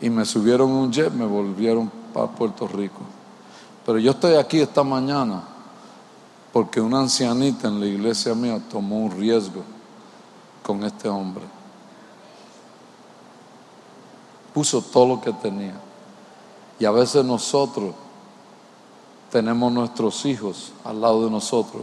[0.00, 3.00] Y me subieron un jet, me volvieron para Puerto Rico.
[3.84, 5.42] Pero yo estoy aquí esta mañana
[6.52, 9.62] porque una ancianita en la iglesia mía tomó un riesgo
[10.62, 11.44] con este hombre.
[14.54, 15.74] Puso todo lo que tenía.
[16.78, 17.94] Y a veces nosotros
[19.30, 21.82] tenemos nuestros hijos al lado de nosotros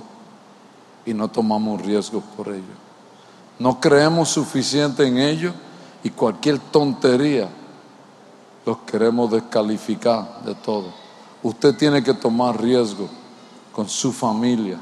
[1.06, 2.64] y no tomamos riesgos por ellos.
[3.60, 5.54] No creemos suficiente en ellos
[6.02, 7.50] y cualquier tontería
[8.66, 11.01] los queremos descalificar de todo.
[11.44, 13.10] Usted tiene que tomar riesgo
[13.72, 14.78] con su familia,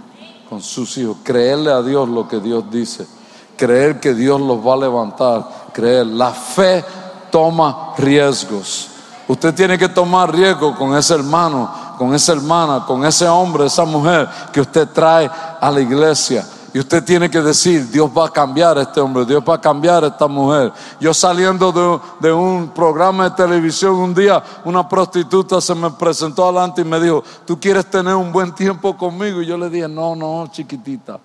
[0.50, 3.08] con sus hijos, creerle a Dios lo que Dios dice,
[3.56, 6.08] creer que Dios los va a levantar, creer.
[6.08, 6.84] La fe
[7.32, 8.90] toma riesgos.
[9.28, 13.86] Usted tiene que tomar riesgo con ese hermano, con esa hermana, con ese hombre, esa
[13.86, 15.30] mujer que usted trae
[15.62, 16.46] a la iglesia.
[16.74, 19.62] Y usted tiene que decir, Dios va a cambiar a este hombre, Dios va a
[19.62, 20.72] cambiar a esta mujer.
[21.00, 21.72] Yo saliendo
[22.20, 27.00] de, un programa de televisión un día, una prostituta se me presentó adelante y me
[27.00, 29.42] dijo, ¿tú quieres tener un buen tiempo conmigo?
[29.42, 31.20] Y yo le dije, no, no, chiquitita.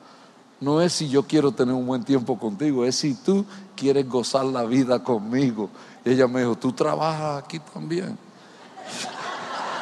[0.61, 3.45] No es si yo quiero tener un buen tiempo contigo, es si tú
[3.77, 5.69] quieres gozar la vida conmigo.
[6.05, 8.17] Y ella me dijo, ¿tú trabajas aquí también?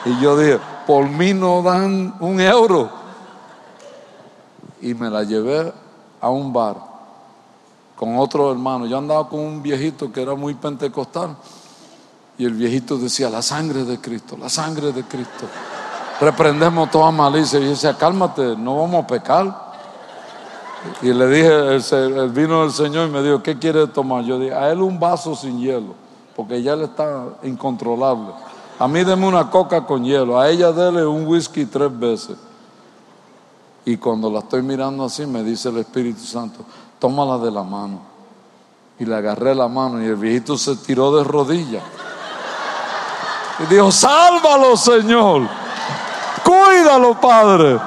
[0.05, 3.01] Y yo dije, por mí no dan un euro.
[4.82, 5.72] Y me la llevé
[6.20, 6.76] a un bar
[7.96, 8.86] con otro hermano.
[8.86, 11.36] Yo andaba con un viejito que era muy pentecostal.
[12.36, 15.46] Y el viejito decía, la sangre de Cristo, la sangre de Cristo.
[16.20, 17.59] Reprendemos toda malicia.
[17.59, 19.72] Y yo decía, cálmate, no vamos a pecar.
[21.00, 24.24] Y le dije, el, vino del Señor y me dijo, ¿qué quiere tomar?
[24.24, 25.94] Yo dije, a él un vaso sin hielo,
[26.34, 28.32] porque ya él está incontrolable.
[28.78, 32.36] A mí deme una coca con hielo, a ella dele un whisky tres veces.
[33.84, 36.64] Y cuando la estoy mirando así, me dice el Espíritu Santo,
[36.98, 38.00] tómala de la mano.
[38.98, 41.82] Y le agarré la mano y el viejito se tiró de rodillas.
[43.59, 45.48] Y dijo, sálvalo, Señor.
[46.44, 47.78] Cuídalo, Padre.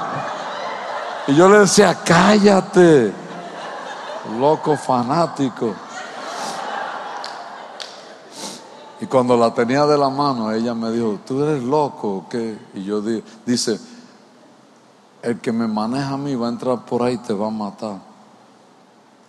[1.27, 3.13] Y yo le decía, cállate,
[4.37, 5.73] loco fanático.
[8.99, 12.57] Y cuando la tenía de la mano, ella me dijo, ¿tú eres loco o qué?
[12.73, 13.79] Y yo di, dice,
[15.25, 17.49] el que me maneja a mí va a entrar por ahí y te va a
[17.49, 17.97] matar.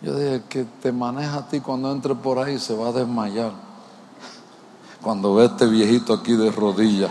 [0.02, 2.93] Yo dije, el que te maneja a ti cuando entre por ahí se va a
[2.93, 3.51] desmayar.
[5.02, 7.10] Cuando ve este viejito aquí de rodillas,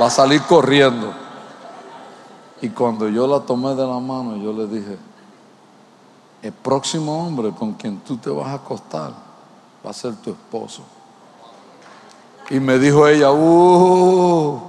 [0.00, 1.12] va a salir corriendo.
[2.62, 4.96] Y cuando yo la tomé de la mano, yo le dije,
[6.42, 9.12] el próximo hombre con quien tú te vas a acostar
[9.84, 10.82] va a ser tu esposo.
[12.50, 14.60] Y me dijo ella, uh,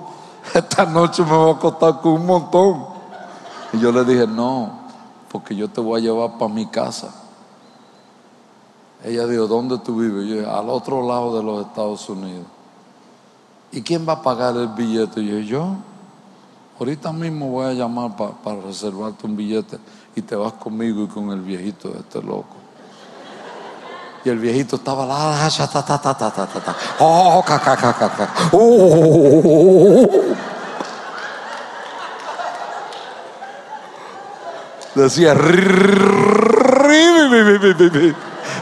[0.56, 2.97] esta noche me voy a acostar con un montón.
[3.78, 4.72] Y yo le dije, no,
[5.32, 7.14] porque yo te voy a llevar para mi casa.
[9.04, 10.28] Ella dijo, ¿dónde tú vives?
[10.28, 12.48] yo dije, al otro lado de los Estados Unidos.
[13.72, 15.24] ¿Y quién va a pagar el billete?
[15.24, 15.76] Yo, yo.
[16.80, 19.78] Ahorita mismo voy a llamar para reservarte un billete
[20.16, 22.56] y te vas conmigo y con el viejito de este loco.
[24.26, 27.94] Y el viejito estaba la ta ta ta ta ta ta Oh, ca, ca, ca,
[27.94, 28.10] ca,
[34.98, 35.36] Decía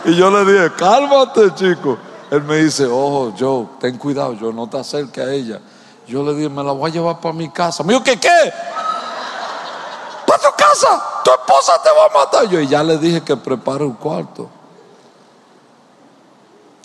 [0.03, 1.98] y yo le dije, cálmate, chico.
[2.30, 5.62] Él me dice, ojo, Joe, ten cuidado, yo no te acerques a ella.
[6.06, 7.84] Yo le dije, me la voy a llevar para mi casa.
[7.84, 8.52] Me dijo, ¿qué qué?
[10.28, 11.02] ¿Para tu casa?
[11.24, 12.49] Tu esposa te va a matar.
[12.49, 14.49] Yo y ya le dije que prepare un cuarto.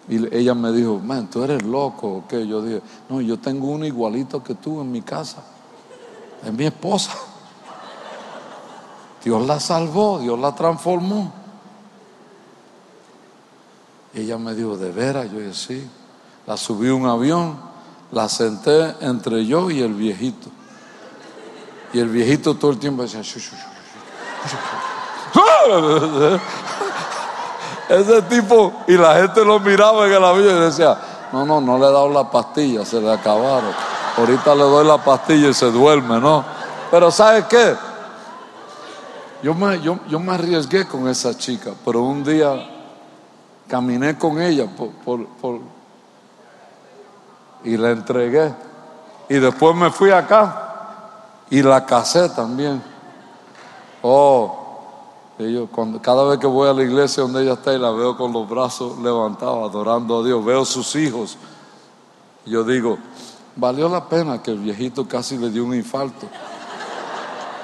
[0.08, 2.46] Y ella me dijo, man, tú eres loco qué.
[2.46, 5.42] Yo dije, no, yo tengo uno igualito que tú en mi casa.
[6.46, 7.10] Es mi esposa.
[9.22, 11.32] Dios la salvó, Dios la transformó.
[14.14, 15.30] Y ella me dijo, ¿de veras?
[15.30, 15.90] Yo dije, sí.
[16.46, 17.58] La subí a un avión,
[18.12, 20.48] la senté entre yo y el viejito.
[21.92, 23.56] Y el viejito todo el tiempo decía, "Shu, shu, shu,
[24.46, 24.56] shu,
[25.36, 26.40] shu".
[27.90, 30.96] ese tipo, y la gente lo miraba en el avión y decía,
[31.32, 33.72] no, no, no le he dado la pastilla, se le acabaron.
[34.16, 36.44] Ahorita le doy la pastilla y se duerme, ¿no?
[36.90, 37.76] Pero ¿sabes qué?
[39.42, 42.80] Yo me, yo, yo me arriesgué con esa chica, pero un día
[43.66, 45.26] caminé con ella por,
[47.64, 48.52] y la entregué.
[49.28, 50.70] Y después me fui acá
[51.48, 52.82] y la casé también.
[54.02, 54.56] Oh,
[55.70, 58.32] cuando, cada vez que voy a la iglesia donde ella está y la veo con
[58.32, 61.38] los brazos levantados, adorando a Dios, veo sus hijos.
[62.44, 62.98] Yo digo,
[63.56, 66.26] valió la pena que el viejito casi le dio un infarto.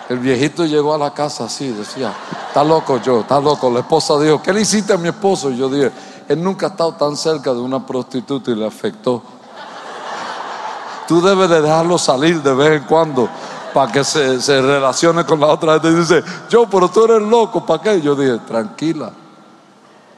[0.09, 2.15] El viejito llegó a la casa así, decía,
[2.49, 3.71] está loco yo, está loco.
[3.71, 5.51] La esposa dijo, ¿qué le hiciste a mi esposo?
[5.51, 5.91] Y yo dije,
[6.29, 9.23] él nunca ha estado tan cerca de una prostituta y le afectó.
[11.09, 13.29] Tú debes de dejarlo salir de vez en cuando
[13.73, 15.89] para que se, relacione con la otra gente.
[15.89, 18.01] Y dice, yo, pero tú eres loco, ¿para qué?
[18.01, 19.13] Yo dije, tranquila.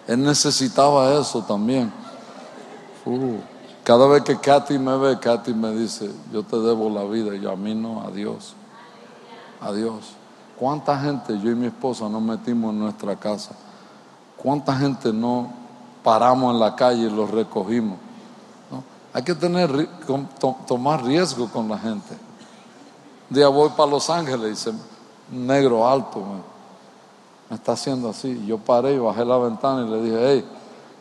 [0.07, 1.93] Él necesitaba eso también.
[3.05, 3.39] Uh,
[3.85, 7.35] cada vez que Katy me ve, Katy me dice, yo te debo la vida.
[7.35, 8.55] Yo, a mí no, a Dios.
[9.61, 10.15] A Dios.
[10.59, 13.53] ¿Cuánta gente yo y mi esposa nos metimos en nuestra casa?
[14.37, 15.53] ¿Cuánta gente no
[16.03, 17.99] paramos en la calle y los recogimos?
[19.13, 19.89] Hay que tener,
[20.67, 22.15] tomar riesgo con la gente.
[23.31, 26.41] Un día voy para Los Ángeles y un negro alto me,
[27.51, 28.45] me está haciendo así.
[28.47, 30.45] Yo paré y bajé la ventana y le dije, hey,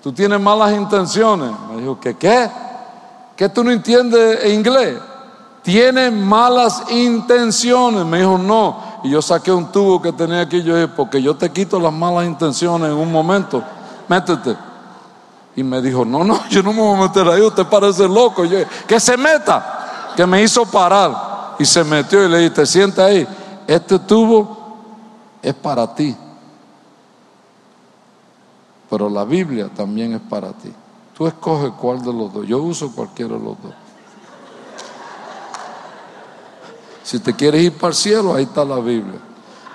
[0.01, 1.51] tú tienes malas intenciones.
[1.69, 2.49] Me dijo, ¿qué qué?
[3.35, 4.99] ¿Que tú no entiendes inglés?
[5.63, 8.05] Tiene malas intenciones.
[8.05, 8.77] Me dijo, no.
[9.03, 10.63] Y yo saqué un tubo que tenía aquí.
[10.63, 13.63] Yo dije, porque yo te quito las malas intenciones en un momento.
[14.07, 14.55] Métete.
[15.55, 17.41] Y me dijo, no, no, yo no me voy a meter ahí.
[17.41, 18.45] Usted parece loco.
[18.45, 20.13] Yo, que se meta.
[20.15, 21.55] Que me hizo parar.
[21.59, 23.27] Y se metió y le dije, te sienta ahí.
[23.67, 24.57] Este tubo
[25.41, 26.15] es para ti.
[28.89, 30.71] Pero la Biblia también es para ti.
[31.17, 32.47] Tú escoges cuál de los dos.
[32.47, 33.73] Yo uso cualquiera de los dos.
[37.07, 39.17] Si te quieres ir para el cielo, ahí está la Biblia.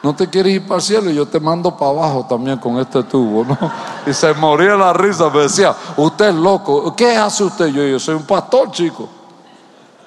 [0.03, 3.03] No te quieres ir para el cielo, yo te mando para abajo también con este
[3.05, 3.57] tubo, ¿no?
[4.07, 7.69] Y se moría la risa, me decía, usted es loco, ¿qué hace usted?
[7.69, 9.09] Yo, yo soy un pastor, chico,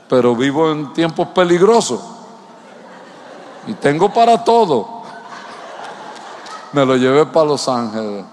[0.07, 1.99] pero vivo en tiempos peligrosos
[3.65, 5.02] y tengo para todo.
[6.73, 8.23] Me lo llevé para Los Ángeles.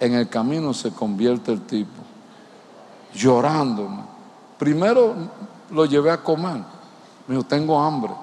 [0.00, 2.00] En el camino se convierte el tipo,
[3.12, 3.82] llorando.
[3.82, 4.06] man.
[4.56, 5.16] Primero
[5.70, 6.62] lo llevé a comer.
[7.26, 8.21] Me dijo, tengo hambre.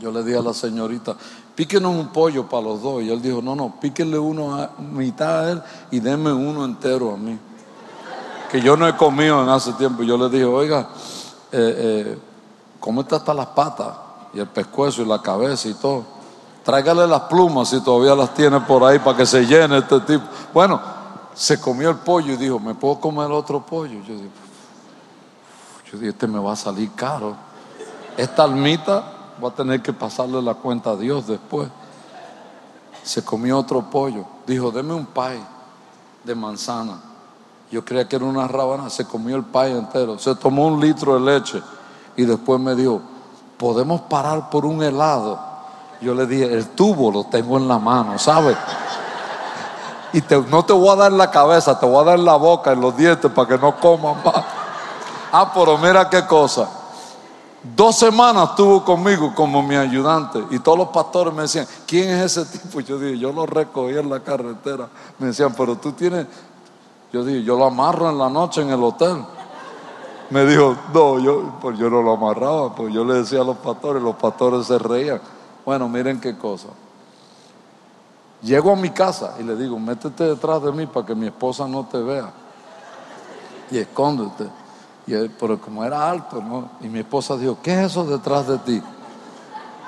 [0.00, 1.16] Yo le dije a la señorita,
[1.54, 3.02] píquenos un pollo para los dos.
[3.02, 7.12] Y él dijo, no, no, píquenle uno a mitad a él y denme uno entero
[7.12, 7.36] a mí.
[8.50, 10.02] Que yo no he comido en hace tiempo.
[10.04, 10.88] Yo le dije, oiga,
[11.50, 12.18] eh, eh,
[12.78, 13.88] ¿cómo está hasta las patas?
[14.32, 16.04] Y el pescuezo y la cabeza y todo.
[16.64, 20.24] Tráigale las plumas si todavía las tiene por ahí para que se llene este tipo.
[20.54, 20.80] Bueno,
[21.34, 24.00] se comió el pollo y dijo, ¿me puedo comer otro pollo?
[24.06, 24.30] Yo dije,
[25.90, 27.34] yo dije, este me va a salir caro.
[28.16, 31.68] Esta almita va a tener que pasarle la cuenta a Dios después.
[33.02, 34.24] Se comió otro pollo.
[34.46, 35.40] Dijo, deme un pie
[36.24, 37.00] de manzana.
[37.70, 38.90] Yo creía que era una rabana.
[38.90, 40.18] Se comió el pie entero.
[40.18, 41.62] Se tomó un litro de leche.
[42.16, 43.00] Y después me dijo,
[43.56, 45.38] ¿podemos parar por un helado?
[46.00, 48.56] Yo le dije, el tubo lo tengo en la mano, ¿sabes?
[50.12, 52.72] Y te- no te voy a dar la cabeza, te voy a dar la boca
[52.72, 54.44] y los dientes para que no coman más.
[55.32, 56.68] Ah, pero mira qué cosa.
[57.74, 62.36] Dos semanas estuvo conmigo como mi ayudante y todos los pastores me decían, ¿quién es
[62.36, 62.80] ese tipo?
[62.80, 64.88] Yo dije, yo lo recogí en la carretera.
[65.18, 66.26] Me decían, pero tú tienes,
[67.12, 69.24] yo dije, yo lo amarro en la noche en el hotel.
[70.30, 73.56] Me dijo, no, yo, pues yo no lo amarraba, pues yo le decía a los
[73.56, 75.20] pastores, los pastores se reían.
[75.64, 76.68] Bueno, miren qué cosa.
[78.42, 81.66] Llego a mi casa y le digo, métete detrás de mí para que mi esposa
[81.66, 82.30] no te vea.
[83.70, 84.48] Y escóndete.
[85.08, 86.70] Pero como era alto, ¿no?
[86.80, 88.82] Y mi esposa dijo, ¿qué es eso detrás de ti?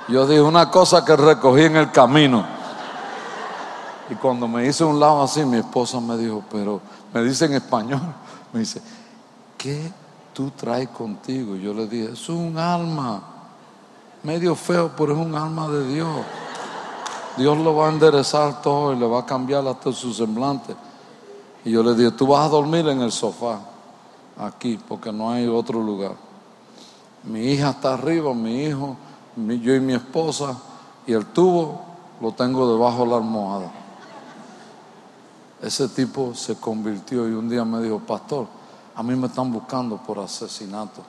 [0.09, 2.45] Yo dije, una cosa que recogí en el camino.
[4.09, 6.81] Y cuando me hice un lado así, mi esposa me dijo, pero
[7.13, 8.01] me dice en español,
[8.53, 8.83] me dice,
[9.57, 9.93] ¿qué
[10.33, 11.55] tú traes contigo?
[11.55, 13.23] Yo le dije, es un alma,
[14.23, 16.09] medio feo, pero es un alma de Dios.
[17.37, 20.75] Dios lo va a enderezar todo y le va a cambiar hasta su semblante.
[21.65, 23.61] Y yo le dije, tú vas a dormir en el sofá,
[24.41, 26.15] aquí, porque no hay otro lugar.
[27.25, 28.97] Mi hija está arriba, mi hijo,
[29.37, 30.57] yo y mi esposa,
[31.07, 31.81] y el tubo
[32.21, 33.71] lo tengo debajo de la almohada.
[35.63, 38.47] Ese tipo se convirtió y un día me dijo, pastor,
[38.95, 41.03] a mí me están buscando por asesinato.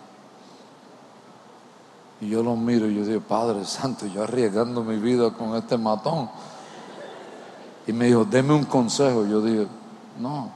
[2.20, 5.78] Y yo lo miro y yo digo, Padre Santo, yo arriesgando mi vida con este
[5.78, 6.30] matón.
[7.88, 9.26] Y me dijo, deme un consejo.
[9.26, 9.68] Yo dije,
[10.20, 10.52] no,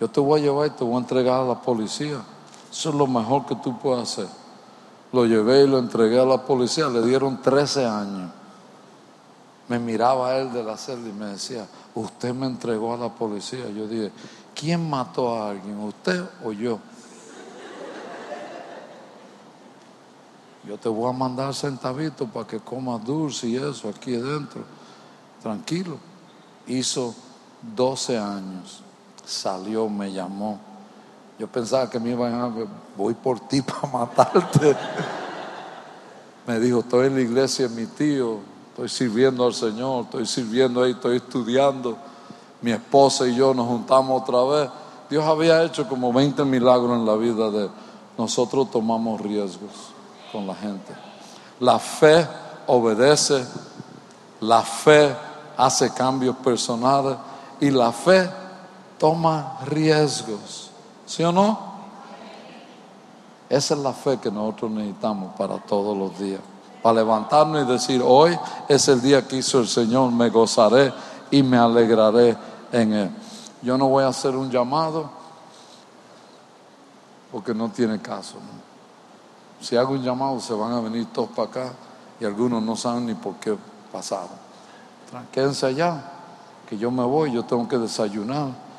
[0.00, 2.22] yo te voy a llevar y te voy a entregar a la policía.
[2.70, 4.28] Eso es lo mejor que tú puedes hacer.
[5.12, 6.88] Lo llevé y lo entregué a la policía.
[6.88, 8.30] Le dieron 13 años.
[9.68, 13.68] Me miraba él de la celda y me decía, usted me entregó a la policía.
[13.68, 14.10] Yo dije,
[14.54, 15.78] ¿quién mató a alguien?
[15.78, 16.78] ¿Usted o yo?
[20.66, 24.62] Yo te voy a mandar centavitos para que comas dulce y eso aquí adentro.
[25.42, 25.98] Tranquilo.
[26.66, 27.14] Hizo
[27.76, 28.82] 12 años.
[29.30, 30.58] Salió, me llamó.
[31.38, 32.52] Yo pensaba que me iban a
[32.96, 34.76] voy por ti para matarte.
[36.48, 38.38] Me dijo, estoy en la iglesia de mi tío,
[38.70, 41.96] estoy sirviendo al Señor, estoy sirviendo ahí, estoy estudiando.
[42.60, 44.70] Mi esposa y yo nos juntamos otra vez.
[45.08, 47.70] Dios había hecho como 20 milagros en la vida de
[48.18, 49.70] nosotros tomamos riesgos
[50.32, 50.92] con la gente.
[51.60, 52.26] La fe
[52.66, 53.46] obedece,
[54.40, 55.14] la fe
[55.56, 57.16] hace cambios personales
[57.60, 58.39] y la fe
[59.00, 60.70] toma riesgos.
[61.06, 61.58] ¿Sí o no?
[63.48, 66.40] Esa es la fe que nosotros necesitamos para todos los días.
[66.82, 70.92] Para levantarnos y decir, hoy es el día que hizo el Señor, me gozaré
[71.30, 72.36] y me alegraré
[72.70, 73.10] en Él.
[73.62, 75.10] Yo no voy a hacer un llamado
[77.32, 78.36] porque no tiene caso.
[79.60, 81.72] Si hago un llamado, se van a venir todos para acá
[82.20, 83.56] y algunos no saben ni por qué
[83.90, 84.28] pasaron.
[85.32, 86.02] Quédense allá,
[86.68, 88.69] que yo me voy, yo tengo que desayunar.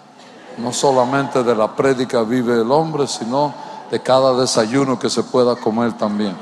[0.57, 3.53] No solamente de la prédica vive el hombre, sino
[3.89, 6.35] de cada desayuno que se pueda comer también.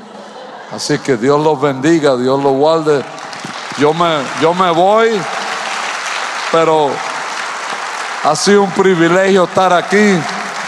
[0.72, 3.02] Así que Dios los bendiga, Dios los guarde.
[3.78, 5.10] Yo me, yo me voy,
[6.52, 6.90] pero
[8.22, 10.18] ha sido un privilegio estar aquí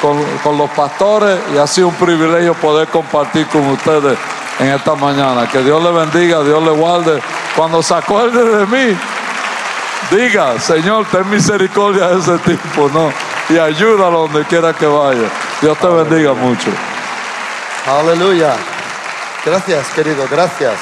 [0.00, 4.18] con, los pastores y ha sido un privilegio poder compartir con ustedes
[4.58, 5.48] en esta mañana.
[5.48, 7.20] Que Dios le bendiga, Dios le guarde.
[7.56, 8.98] Cuando se acuerde de mí,
[10.10, 13.12] diga, Señor, ten misericordia de ese tipo, ¿no?
[13.48, 15.28] Y ayúdalo donde quiera que vaya.
[15.60, 16.70] Dios te bendiga mucho.
[17.86, 18.54] Aleluya.
[19.44, 20.78] Gracias, querido, gracias.